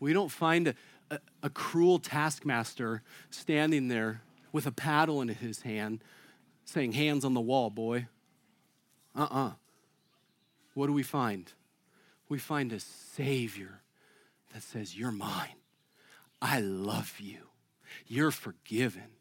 We 0.00 0.12
don't 0.12 0.30
find 0.30 0.68
a, 0.68 0.74
a, 1.10 1.18
a 1.44 1.50
cruel 1.50 2.00
taskmaster 2.00 3.02
standing 3.30 3.86
there 3.86 4.22
with 4.52 4.66
a 4.66 4.72
paddle 4.72 5.20
in 5.20 5.28
his 5.28 5.62
hand, 5.62 6.02
saying, 6.64 6.92
Hands 6.92 7.24
on 7.24 7.34
the 7.34 7.40
wall, 7.40 7.70
boy. 7.70 8.06
Uh 9.16 9.22
uh-uh. 9.22 9.46
uh 9.46 9.52
What 10.74 10.86
do 10.86 10.92
we 10.92 11.02
find? 11.02 11.52
We 12.28 12.38
find 12.38 12.72
a 12.72 12.80
Savior 12.80 13.82
that 14.52 14.62
says, 14.62 14.96
You're 14.96 15.12
mine. 15.12 15.56
I 16.40 16.60
love 16.60 17.14
you. 17.18 17.48
You're 18.06 18.30
forgiven. 18.30 19.16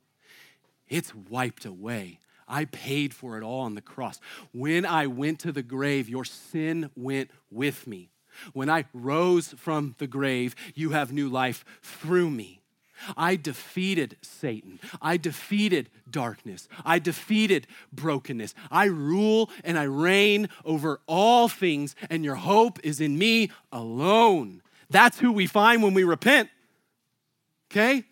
It's 0.88 1.13
wiped 1.15 1.65
away. 1.65 2.19
I 2.47 2.65
paid 2.65 3.13
for 3.13 3.38
it 3.38 3.43
all 3.43 3.61
on 3.61 3.75
the 3.75 3.82
cross. 3.82 4.19
When 4.51 4.86
I 4.86 5.07
went 5.07 5.39
to 5.39 5.51
the 5.51 5.63
grave, 5.63 6.09
your 6.09 6.25
sin 6.25 6.89
went 6.95 7.32
with 7.49 7.88
me. 7.88 8.09
When 8.53 8.69
I 8.69 8.86
rose 8.93 9.49
from 9.57 9.95
the 9.99 10.07
grave, 10.07 10.55
you 10.73 10.89
have 10.91 11.13
new 11.13 11.29
life 11.29 11.63
through 11.82 12.29
me. 12.29 12.61
I 13.18 13.36
defeated 13.36 14.18
Satan. 14.22 14.80
I 15.02 15.18
defeated 15.18 15.89
darkness. 16.10 16.68
I 16.86 16.99
defeated 16.99 17.68
brokenness. 17.91 18.54
I 18.70 18.86
rule 18.86 19.49
and 19.64 19.78
I 19.78 19.84
reign 19.84 20.49
over 20.66 21.02
all 21.08 21.47
things, 21.47 21.95
and 22.10 22.24
your 22.24 22.36
hope 22.36 22.80
is 22.84 23.02
in 23.02 23.18
me 23.18 23.52
alone. 23.72 24.62
That's 24.89 25.20
who 25.20 25.32
we 25.32 25.47
find 25.47 25.82
when 25.82 25.93
we 25.93 26.04
repent. 26.04 26.49
Okay? 27.72 28.04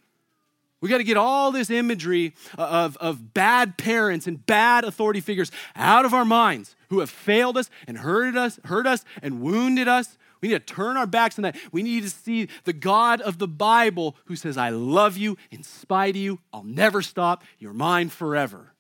We 0.82 0.88
got 0.88 1.00
to 1.00 1.04
get 1.04 1.18
all 1.18 1.52
this 1.52 1.70
imagery 1.70 2.34
of, 2.58 2.96
of 2.98 3.34
bad 3.34 3.78
parents 3.78 4.28
and 4.28 4.46
bad 4.46 4.86
authority 4.86 5.20
figures 5.20 5.52
out 5.76 6.06
of 6.06 6.14
our 6.14 6.24
minds 6.24 6.76
who 6.90 7.02
have 7.02 7.10
failed 7.10 7.58
us 7.58 7.70
and 7.86 7.98
hurted 7.98 8.38
us, 8.38 8.60
hurt 8.64 8.88
us 8.88 9.04
and 9.22 9.42
wounded 9.42 9.90
us 9.90 10.18
we 10.42 10.50
need 10.50 10.66
to 10.66 10.74
turn 10.74 10.98
our 10.98 11.08
backs 11.08 11.38
on 11.38 11.44
that. 11.44 11.58
We 11.72 11.84
need 11.84 12.04
to 12.04 12.10
see 12.10 12.48
the 12.64 12.74
God 12.74 13.22
of 13.22 13.38
the 13.38 13.48
Bible 13.48 14.16
who 14.26 14.36
says, 14.36 14.58
I 14.58 14.70
love 14.70 15.18
you 15.18 15.38
in 15.52 15.64
spite 15.64 16.16
of 16.16 16.22
you. 16.22 16.40
I'll 16.54 16.64
never 16.64 17.02
stop. 17.02 17.44
You're 17.58 17.74
mine 17.74 18.10
forever. 18.10 18.74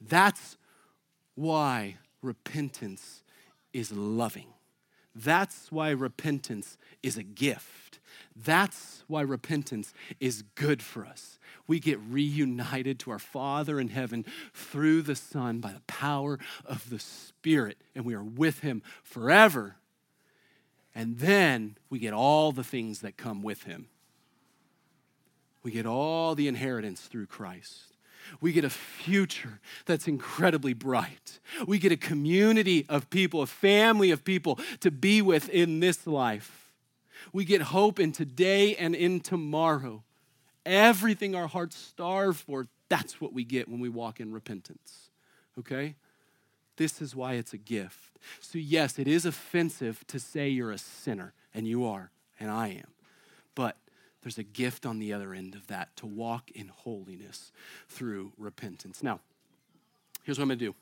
That's 0.00 0.56
why 1.34 1.96
repentance 2.22 3.22
is 3.72 3.92
loving. 3.92 4.48
That's 5.14 5.72
why 5.72 5.90
repentance 5.90 6.76
is 7.02 7.16
a 7.16 7.22
gift. 7.22 7.98
That's 8.36 9.02
why 9.08 9.22
repentance 9.22 9.92
is 10.20 10.42
good 10.54 10.82
for 10.82 11.04
us. 11.04 11.38
We 11.66 11.80
get 11.80 11.98
reunited 12.08 12.98
to 13.00 13.10
our 13.10 13.18
Father 13.18 13.80
in 13.80 13.88
heaven 13.88 14.24
through 14.54 15.02
the 15.02 15.16
Son 15.16 15.58
by 15.58 15.72
the 15.72 15.82
power 15.86 16.38
of 16.64 16.88
the 16.88 16.98
Spirit, 16.98 17.78
and 17.94 18.04
we 18.04 18.14
are 18.14 18.22
with 18.22 18.60
Him 18.60 18.82
forever 19.02 19.76
and 20.98 21.16
then 21.20 21.76
we 21.90 22.00
get 22.00 22.12
all 22.12 22.50
the 22.50 22.64
things 22.64 23.02
that 23.02 23.16
come 23.16 23.40
with 23.40 23.62
him. 23.62 23.86
We 25.62 25.70
get 25.70 25.86
all 25.86 26.34
the 26.34 26.48
inheritance 26.48 27.02
through 27.02 27.26
Christ. 27.26 27.94
We 28.40 28.50
get 28.50 28.64
a 28.64 28.70
future 28.70 29.60
that's 29.86 30.08
incredibly 30.08 30.72
bright. 30.72 31.38
We 31.68 31.78
get 31.78 31.92
a 31.92 31.96
community 31.96 32.84
of 32.88 33.10
people, 33.10 33.42
a 33.42 33.46
family 33.46 34.10
of 34.10 34.24
people 34.24 34.58
to 34.80 34.90
be 34.90 35.22
with 35.22 35.48
in 35.50 35.78
this 35.78 36.04
life. 36.04 36.72
We 37.32 37.44
get 37.44 37.62
hope 37.62 38.00
in 38.00 38.10
today 38.10 38.74
and 38.74 38.96
in 38.96 39.20
tomorrow. 39.20 40.02
Everything 40.66 41.36
our 41.36 41.46
hearts 41.46 41.76
starve 41.76 42.38
for, 42.38 42.66
that's 42.88 43.20
what 43.20 43.32
we 43.32 43.44
get 43.44 43.68
when 43.68 43.78
we 43.78 43.88
walk 43.88 44.18
in 44.18 44.32
repentance. 44.32 45.10
Okay? 45.60 45.94
This 46.78 47.02
is 47.02 47.14
why 47.14 47.34
it's 47.34 47.52
a 47.52 47.58
gift. 47.58 48.18
So, 48.40 48.56
yes, 48.56 48.98
it 49.00 49.08
is 49.08 49.26
offensive 49.26 50.06
to 50.06 50.18
say 50.20 50.48
you're 50.48 50.70
a 50.70 50.78
sinner, 50.78 51.34
and 51.52 51.66
you 51.66 51.84
are, 51.84 52.12
and 52.38 52.50
I 52.50 52.68
am. 52.68 52.86
But 53.56 53.76
there's 54.22 54.38
a 54.38 54.44
gift 54.44 54.86
on 54.86 55.00
the 55.00 55.12
other 55.12 55.34
end 55.34 55.56
of 55.56 55.66
that 55.66 55.94
to 55.96 56.06
walk 56.06 56.52
in 56.52 56.68
holiness 56.68 57.50
through 57.88 58.32
repentance. 58.38 59.02
Now, 59.02 59.18
here's 60.22 60.38
what 60.38 60.44
I'm 60.44 60.48
going 60.50 60.60
to 60.60 60.64
do. 60.66 60.74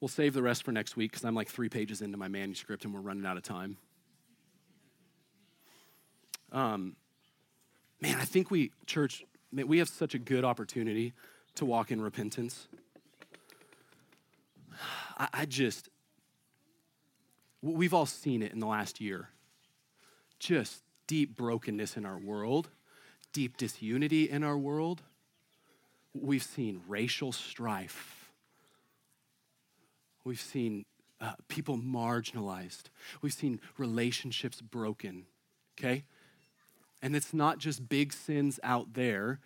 We'll 0.00 0.08
save 0.08 0.34
the 0.34 0.42
rest 0.42 0.62
for 0.62 0.72
next 0.72 0.94
week 0.94 1.12
because 1.12 1.24
I'm 1.24 1.34
like 1.34 1.48
three 1.48 1.70
pages 1.70 2.02
into 2.02 2.18
my 2.18 2.28
manuscript 2.28 2.84
and 2.84 2.92
we're 2.92 3.00
running 3.00 3.24
out 3.24 3.38
of 3.38 3.44
time. 3.44 3.78
Um, 6.50 6.96
man, 8.00 8.18
I 8.20 8.24
think 8.24 8.50
we, 8.50 8.72
church, 8.84 9.24
we 9.52 9.78
have 9.78 9.88
such 9.88 10.14
a 10.14 10.18
good 10.18 10.44
opportunity 10.44 11.14
to 11.54 11.64
walk 11.64 11.90
in 11.90 12.00
repentance. 12.00 12.68
I, 15.18 15.28
I 15.32 15.44
just, 15.46 15.88
we've 17.60 17.94
all 17.94 18.06
seen 18.06 18.42
it 18.42 18.52
in 18.52 18.58
the 18.58 18.66
last 18.66 19.00
year. 19.00 19.28
Just 20.38 20.82
deep 21.06 21.36
brokenness 21.36 21.96
in 21.96 22.04
our 22.04 22.18
world, 22.18 22.70
deep 23.32 23.56
disunity 23.56 24.28
in 24.28 24.42
our 24.42 24.58
world. 24.58 25.02
We've 26.14 26.42
seen 26.42 26.82
racial 26.86 27.32
strife. 27.32 28.32
We've 30.24 30.40
seen 30.40 30.84
uh, 31.20 31.34
people 31.48 31.78
marginalized. 31.78 32.84
We've 33.22 33.32
seen 33.32 33.60
relationships 33.78 34.60
broken, 34.60 35.24
okay? 35.78 36.04
And 37.00 37.16
it's 37.16 37.32
not 37.32 37.58
just 37.58 37.88
big 37.88 38.12
sins 38.12 38.60
out 38.62 38.94
there. 38.94 39.40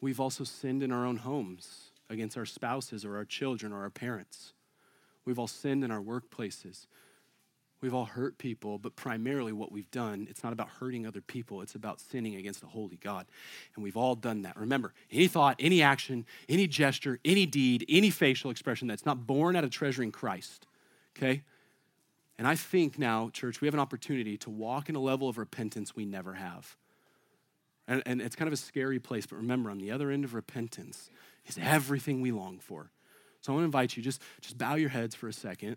We've 0.00 0.20
also 0.20 0.44
sinned 0.44 0.82
in 0.82 0.92
our 0.92 1.06
own 1.06 1.18
homes 1.18 1.92
against 2.08 2.36
our 2.36 2.46
spouses 2.46 3.04
or 3.04 3.16
our 3.16 3.24
children 3.24 3.72
or 3.72 3.82
our 3.82 3.90
parents. 3.90 4.52
We've 5.30 5.38
all 5.38 5.46
sinned 5.46 5.84
in 5.84 5.92
our 5.92 6.00
workplaces. 6.00 6.88
We've 7.80 7.94
all 7.94 8.06
hurt 8.06 8.36
people, 8.36 8.78
but 8.78 8.96
primarily 8.96 9.52
what 9.52 9.70
we've 9.70 9.88
done, 9.92 10.26
it's 10.28 10.42
not 10.42 10.52
about 10.52 10.68
hurting 10.80 11.06
other 11.06 11.20
people, 11.20 11.62
it's 11.62 11.76
about 11.76 12.00
sinning 12.00 12.34
against 12.34 12.64
a 12.64 12.66
holy 12.66 12.96
God. 12.96 13.26
And 13.76 13.84
we've 13.84 13.96
all 13.96 14.16
done 14.16 14.42
that. 14.42 14.56
Remember, 14.56 14.92
any 15.08 15.28
thought, 15.28 15.54
any 15.60 15.82
action, 15.82 16.26
any 16.48 16.66
gesture, 16.66 17.20
any 17.24 17.46
deed, 17.46 17.86
any 17.88 18.10
facial 18.10 18.50
expression 18.50 18.88
that's 18.88 19.06
not 19.06 19.24
born 19.24 19.54
out 19.54 19.62
of 19.62 19.70
treasuring 19.70 20.10
Christ, 20.10 20.66
okay? 21.16 21.44
And 22.36 22.48
I 22.48 22.56
think 22.56 22.98
now, 22.98 23.30
church, 23.32 23.60
we 23.60 23.68
have 23.68 23.74
an 23.74 23.78
opportunity 23.80 24.36
to 24.38 24.50
walk 24.50 24.88
in 24.88 24.96
a 24.96 25.00
level 25.00 25.28
of 25.28 25.38
repentance 25.38 25.94
we 25.94 26.06
never 26.06 26.34
have. 26.34 26.74
And, 27.86 28.02
and 28.04 28.20
it's 28.20 28.34
kind 28.34 28.48
of 28.48 28.52
a 28.52 28.56
scary 28.56 28.98
place, 28.98 29.26
but 29.26 29.36
remember, 29.36 29.70
on 29.70 29.78
the 29.78 29.92
other 29.92 30.10
end 30.10 30.24
of 30.24 30.34
repentance 30.34 31.08
is 31.46 31.56
everything 31.62 32.20
we 32.20 32.32
long 32.32 32.58
for. 32.58 32.90
So 33.40 33.52
I 33.52 33.54
want 33.54 33.62
to 33.62 33.66
invite 33.66 33.96
you, 33.96 34.02
just, 34.02 34.20
just 34.40 34.58
bow 34.58 34.74
your 34.74 34.90
heads 34.90 35.14
for 35.14 35.28
a 35.28 35.32
second. 35.32 35.76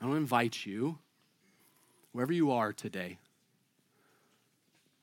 I 0.00 0.04
want 0.04 0.16
to 0.16 0.20
invite 0.20 0.66
you, 0.66 0.98
wherever 2.12 2.32
you 2.32 2.50
are 2.52 2.72
today, 2.72 3.18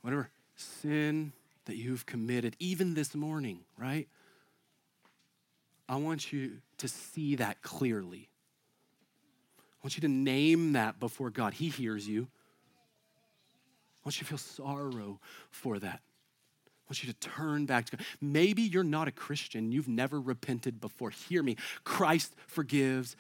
whatever 0.02 0.30
sin 0.56 1.34
that 1.66 1.76
you've 1.76 2.06
committed, 2.06 2.56
even 2.60 2.94
this 2.94 3.14
morning, 3.14 3.60
right? 3.78 4.08
I 5.90 5.98
want 5.98 6.32
you 6.34 6.58
to 6.80 6.88
see 6.88 7.36
that 7.36 7.62
clearly. 7.62 8.30
I 9.60 9.84
want 9.84 9.96
you 9.96 10.02
to 10.02 10.08
name 10.08 10.74
that 10.74 11.00
before 11.00 11.30
God. 11.30 11.54
He 11.54 11.70
hears 11.70 12.08
you. 12.08 12.28
I 13.98 14.08
want 14.08 14.18
you 14.18 14.24
to 14.24 14.26
feel 14.26 14.38
sorrow 14.38 15.20
for 15.50 15.80
that 15.80 16.02
want 16.88 17.04
you 17.04 17.12
to 17.12 17.20
turn 17.20 17.66
back 17.66 17.86
to 17.86 17.98
God. 17.98 18.06
Maybe 18.22 18.62
you're 18.62 18.84
not 18.84 19.08
a 19.08 19.12
Christian, 19.12 19.72
you've 19.72 19.88
never 19.88 20.20
repented 20.20 20.80
before. 20.80 21.10
Hear 21.10 21.44
me. 21.44 21.58
Christ 21.84 22.34
forgives 22.48 23.16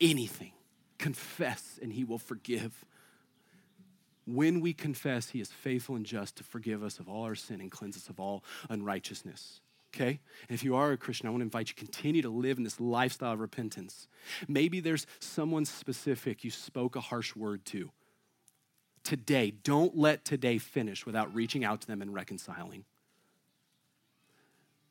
anything. 0.00 0.52
Confess 0.98 1.78
and 1.82 1.92
he 1.92 2.04
will 2.04 2.18
forgive. 2.18 2.84
when 4.26 4.60
we 4.60 4.74
confess, 4.74 5.30
he 5.30 5.40
is 5.40 5.50
faithful 5.50 5.96
and 5.96 6.04
just 6.04 6.36
to 6.36 6.44
forgive 6.44 6.82
us 6.82 6.98
of 6.98 7.08
all 7.08 7.22
our 7.22 7.34
sin 7.34 7.60
and 7.60 7.70
cleanse 7.70 7.96
us 7.96 8.08
of 8.08 8.20
all 8.20 8.44
unrighteousness. 8.68 9.60
Okay? 9.94 10.20
And 10.48 10.54
if 10.54 10.62
you 10.62 10.76
are 10.76 10.92
a 10.92 10.98
Christian, 10.98 11.26
I 11.26 11.30
want 11.30 11.40
to 11.40 11.44
invite 11.44 11.68
you 11.68 11.74
to 11.74 11.80
continue 11.80 12.20
to 12.22 12.28
live 12.28 12.58
in 12.58 12.64
this 12.64 12.78
lifestyle 12.78 13.32
of 13.32 13.40
repentance. 13.40 14.06
Maybe 14.46 14.80
there's 14.80 15.06
someone 15.18 15.64
specific 15.64 16.44
you 16.44 16.50
spoke 16.50 16.94
a 16.94 17.00
harsh 17.00 17.34
word 17.34 17.64
to. 17.66 17.90
Today, 19.02 19.50
don't 19.50 19.96
let 19.96 20.26
today 20.26 20.58
finish 20.58 21.06
without 21.06 21.34
reaching 21.34 21.64
out 21.64 21.80
to 21.80 21.86
them 21.86 22.02
and 22.02 22.12
reconciling. 22.12 22.84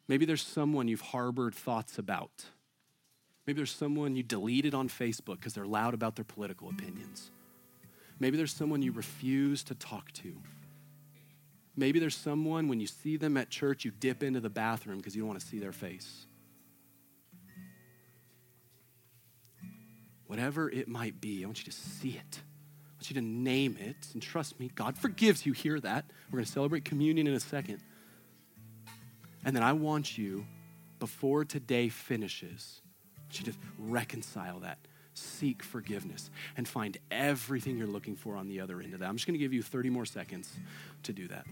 Maybe 0.07 0.25
there's 0.25 0.41
someone 0.41 0.87
you've 0.87 1.01
harbored 1.01 1.53
thoughts 1.53 1.97
about. 1.97 2.45
Maybe 3.45 3.57
there's 3.57 3.71
someone 3.71 4.15
you 4.15 4.23
deleted 4.23 4.73
on 4.73 4.89
Facebook 4.89 5.35
because 5.35 5.53
they're 5.53 5.65
loud 5.65 5.93
about 5.93 6.15
their 6.15 6.25
political 6.25 6.69
opinions. 6.69 7.31
Maybe 8.19 8.35
there's 8.35 8.53
someone 8.53 8.81
you 8.81 8.91
refuse 8.91 9.63
to 9.65 9.75
talk 9.75 10.11
to. 10.13 10.33
Maybe 11.75 11.99
there's 11.99 12.15
someone, 12.15 12.67
when 12.67 12.79
you 12.79 12.87
see 12.87 13.17
them 13.17 13.37
at 13.37 13.49
church, 13.49 13.85
you 13.85 13.91
dip 13.91 14.23
into 14.23 14.39
the 14.39 14.49
bathroom 14.49 14.97
because 14.97 15.15
you 15.15 15.21
don't 15.21 15.29
want 15.29 15.39
to 15.39 15.45
see 15.45 15.59
their 15.59 15.71
face. 15.71 16.25
Whatever 20.25 20.69
it 20.69 20.87
might 20.87 21.21
be, 21.21 21.43
I 21.43 21.45
want 21.45 21.59
you 21.59 21.71
to 21.71 21.77
see 21.77 22.09
it. 22.09 22.41
I 22.41 22.95
want 22.95 23.09
you 23.11 23.13
to 23.13 23.21
name 23.21 23.77
it. 23.79 24.07
And 24.13 24.21
trust 24.21 24.59
me, 24.59 24.71
God 24.73 24.97
forgives 24.97 25.45
you. 25.45 25.53
Hear 25.53 25.79
that. 25.79 26.05
We're 26.31 26.37
going 26.37 26.45
to 26.45 26.51
celebrate 26.51 26.83
communion 26.83 27.27
in 27.27 27.33
a 27.33 27.39
second. 27.39 27.79
And 29.45 29.55
then 29.55 29.63
I 29.63 29.73
want 29.73 30.17
you, 30.17 30.45
before 30.99 31.45
today 31.45 31.89
finishes, 31.89 32.81
to 33.33 33.43
just 33.43 33.59
reconcile 33.77 34.59
that 34.61 34.79
seek 35.13 35.63
forgiveness 35.63 36.29
and 36.55 36.67
find 36.67 36.97
everything 37.09 37.77
you're 37.77 37.87
looking 37.87 38.15
for 38.15 38.35
on 38.35 38.47
the 38.47 38.59
other 38.59 38.79
end 38.81 38.93
of 38.93 38.99
that. 38.99 39.09
I'm 39.09 39.15
just 39.15 39.25
going 39.25 39.33
to 39.33 39.43
give 39.43 39.53
you 39.53 39.63
30 39.63 39.89
more 39.89 40.05
seconds 40.05 40.51
to 41.03 41.13
do 41.13 41.27
that. 41.27 41.45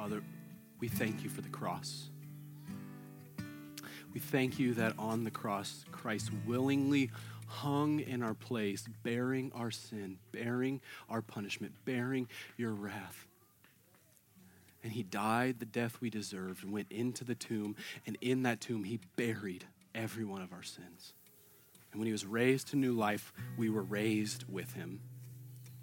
Father, 0.00 0.22
we 0.78 0.88
thank 0.88 1.22
you 1.22 1.28
for 1.28 1.42
the 1.42 1.50
cross. 1.50 2.08
We 4.14 4.18
thank 4.18 4.58
you 4.58 4.72
that 4.72 4.94
on 4.98 5.24
the 5.24 5.30
cross, 5.30 5.84
Christ 5.92 6.30
willingly 6.46 7.10
hung 7.46 8.00
in 8.00 8.22
our 8.22 8.32
place, 8.32 8.88
bearing 9.02 9.52
our 9.54 9.70
sin, 9.70 10.16
bearing 10.32 10.80
our 11.10 11.20
punishment, 11.20 11.74
bearing 11.84 12.28
your 12.56 12.72
wrath. 12.72 13.26
And 14.82 14.90
he 14.90 15.02
died 15.02 15.58
the 15.58 15.66
death 15.66 15.98
we 16.00 16.08
deserved 16.08 16.64
and 16.64 16.72
went 16.72 16.90
into 16.90 17.22
the 17.22 17.34
tomb. 17.34 17.76
And 18.06 18.16
in 18.22 18.44
that 18.44 18.62
tomb, 18.62 18.84
he 18.84 19.00
buried 19.16 19.66
every 19.94 20.24
one 20.24 20.40
of 20.40 20.54
our 20.54 20.62
sins. 20.62 21.12
And 21.92 22.00
when 22.00 22.06
he 22.06 22.12
was 22.12 22.24
raised 22.24 22.68
to 22.68 22.76
new 22.76 22.94
life, 22.94 23.34
we 23.58 23.68
were 23.68 23.82
raised 23.82 24.46
with 24.48 24.72
him. 24.72 25.02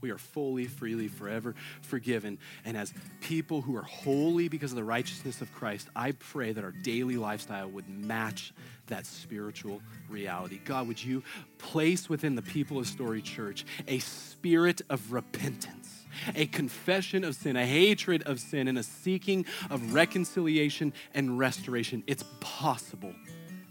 We 0.01 0.11
are 0.11 0.17
fully, 0.17 0.65
freely, 0.65 1.07
forever 1.07 1.55
forgiven. 1.81 2.37
And 2.65 2.77
as 2.77 2.93
people 3.21 3.61
who 3.61 3.75
are 3.75 3.83
holy 3.83 4.47
because 4.47 4.71
of 4.71 4.75
the 4.75 4.83
righteousness 4.83 5.41
of 5.41 5.53
Christ, 5.53 5.87
I 5.95 6.11
pray 6.11 6.51
that 6.51 6.63
our 6.63 6.71
daily 6.71 7.17
lifestyle 7.17 7.69
would 7.69 7.89
match 7.89 8.53
that 8.87 9.05
spiritual 9.05 9.81
reality. 10.09 10.59
God, 10.63 10.87
would 10.87 11.03
you 11.03 11.23
place 11.57 12.09
within 12.09 12.35
the 12.35 12.41
people 12.41 12.77
of 12.79 12.87
Story 12.87 13.21
Church 13.21 13.65
a 13.87 13.99
spirit 13.99 14.81
of 14.89 15.11
repentance? 15.11 16.05
A 16.35 16.47
confession 16.47 17.23
of 17.23 17.35
sin, 17.35 17.55
a 17.55 17.65
hatred 17.65 18.23
of 18.23 18.39
sin, 18.39 18.67
and 18.67 18.77
a 18.77 18.83
seeking 18.83 19.45
of 19.69 19.93
reconciliation 19.93 20.93
and 21.13 21.37
restoration. 21.37 22.03
It's 22.07 22.23
possible 22.39 23.13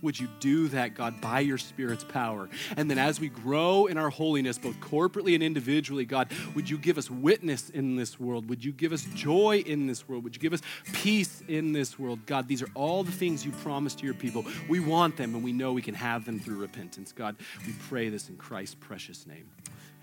would 0.06 0.18
you 0.18 0.28
do 0.38 0.68
that, 0.68 0.94
God, 0.94 1.20
by 1.20 1.40
your 1.40 1.58
Spirit's 1.58 2.04
power? 2.04 2.48
And 2.76 2.88
then 2.88 2.96
as 2.96 3.20
we 3.20 3.28
grow 3.28 3.86
in 3.86 3.98
our 3.98 4.08
holiness, 4.08 4.56
both 4.56 4.78
corporately 4.80 5.34
and 5.34 5.42
individually, 5.42 6.04
God, 6.04 6.30
would 6.54 6.70
you 6.70 6.78
give 6.78 6.96
us 6.96 7.10
witness 7.10 7.70
in 7.70 7.96
this 7.96 8.18
world? 8.18 8.48
Would 8.48 8.64
you 8.64 8.72
give 8.72 8.92
us 8.92 9.04
joy 9.14 9.64
in 9.66 9.88
this 9.88 10.08
world? 10.08 10.22
Would 10.22 10.36
you 10.36 10.40
give 10.40 10.52
us 10.52 10.62
peace 10.92 11.42
in 11.48 11.72
this 11.72 11.98
world? 11.98 12.24
God, 12.24 12.46
these 12.46 12.62
are 12.62 12.70
all 12.74 13.02
the 13.02 13.12
things 13.12 13.44
you 13.44 13.50
promised 13.50 13.98
to 13.98 14.04
your 14.04 14.14
people. 14.14 14.46
We 14.68 14.78
want 14.78 15.16
them, 15.16 15.34
and 15.34 15.42
we 15.42 15.52
know 15.52 15.72
we 15.72 15.82
can 15.82 15.94
have 15.94 16.24
them 16.24 16.38
through 16.38 16.60
repentance. 16.60 17.12
God, 17.12 17.36
we 17.66 17.74
pray 17.88 18.08
this 18.08 18.28
in 18.28 18.36
Christ's 18.36 18.76
precious 18.76 19.26
name. 19.26 19.50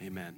Amen. 0.01 0.35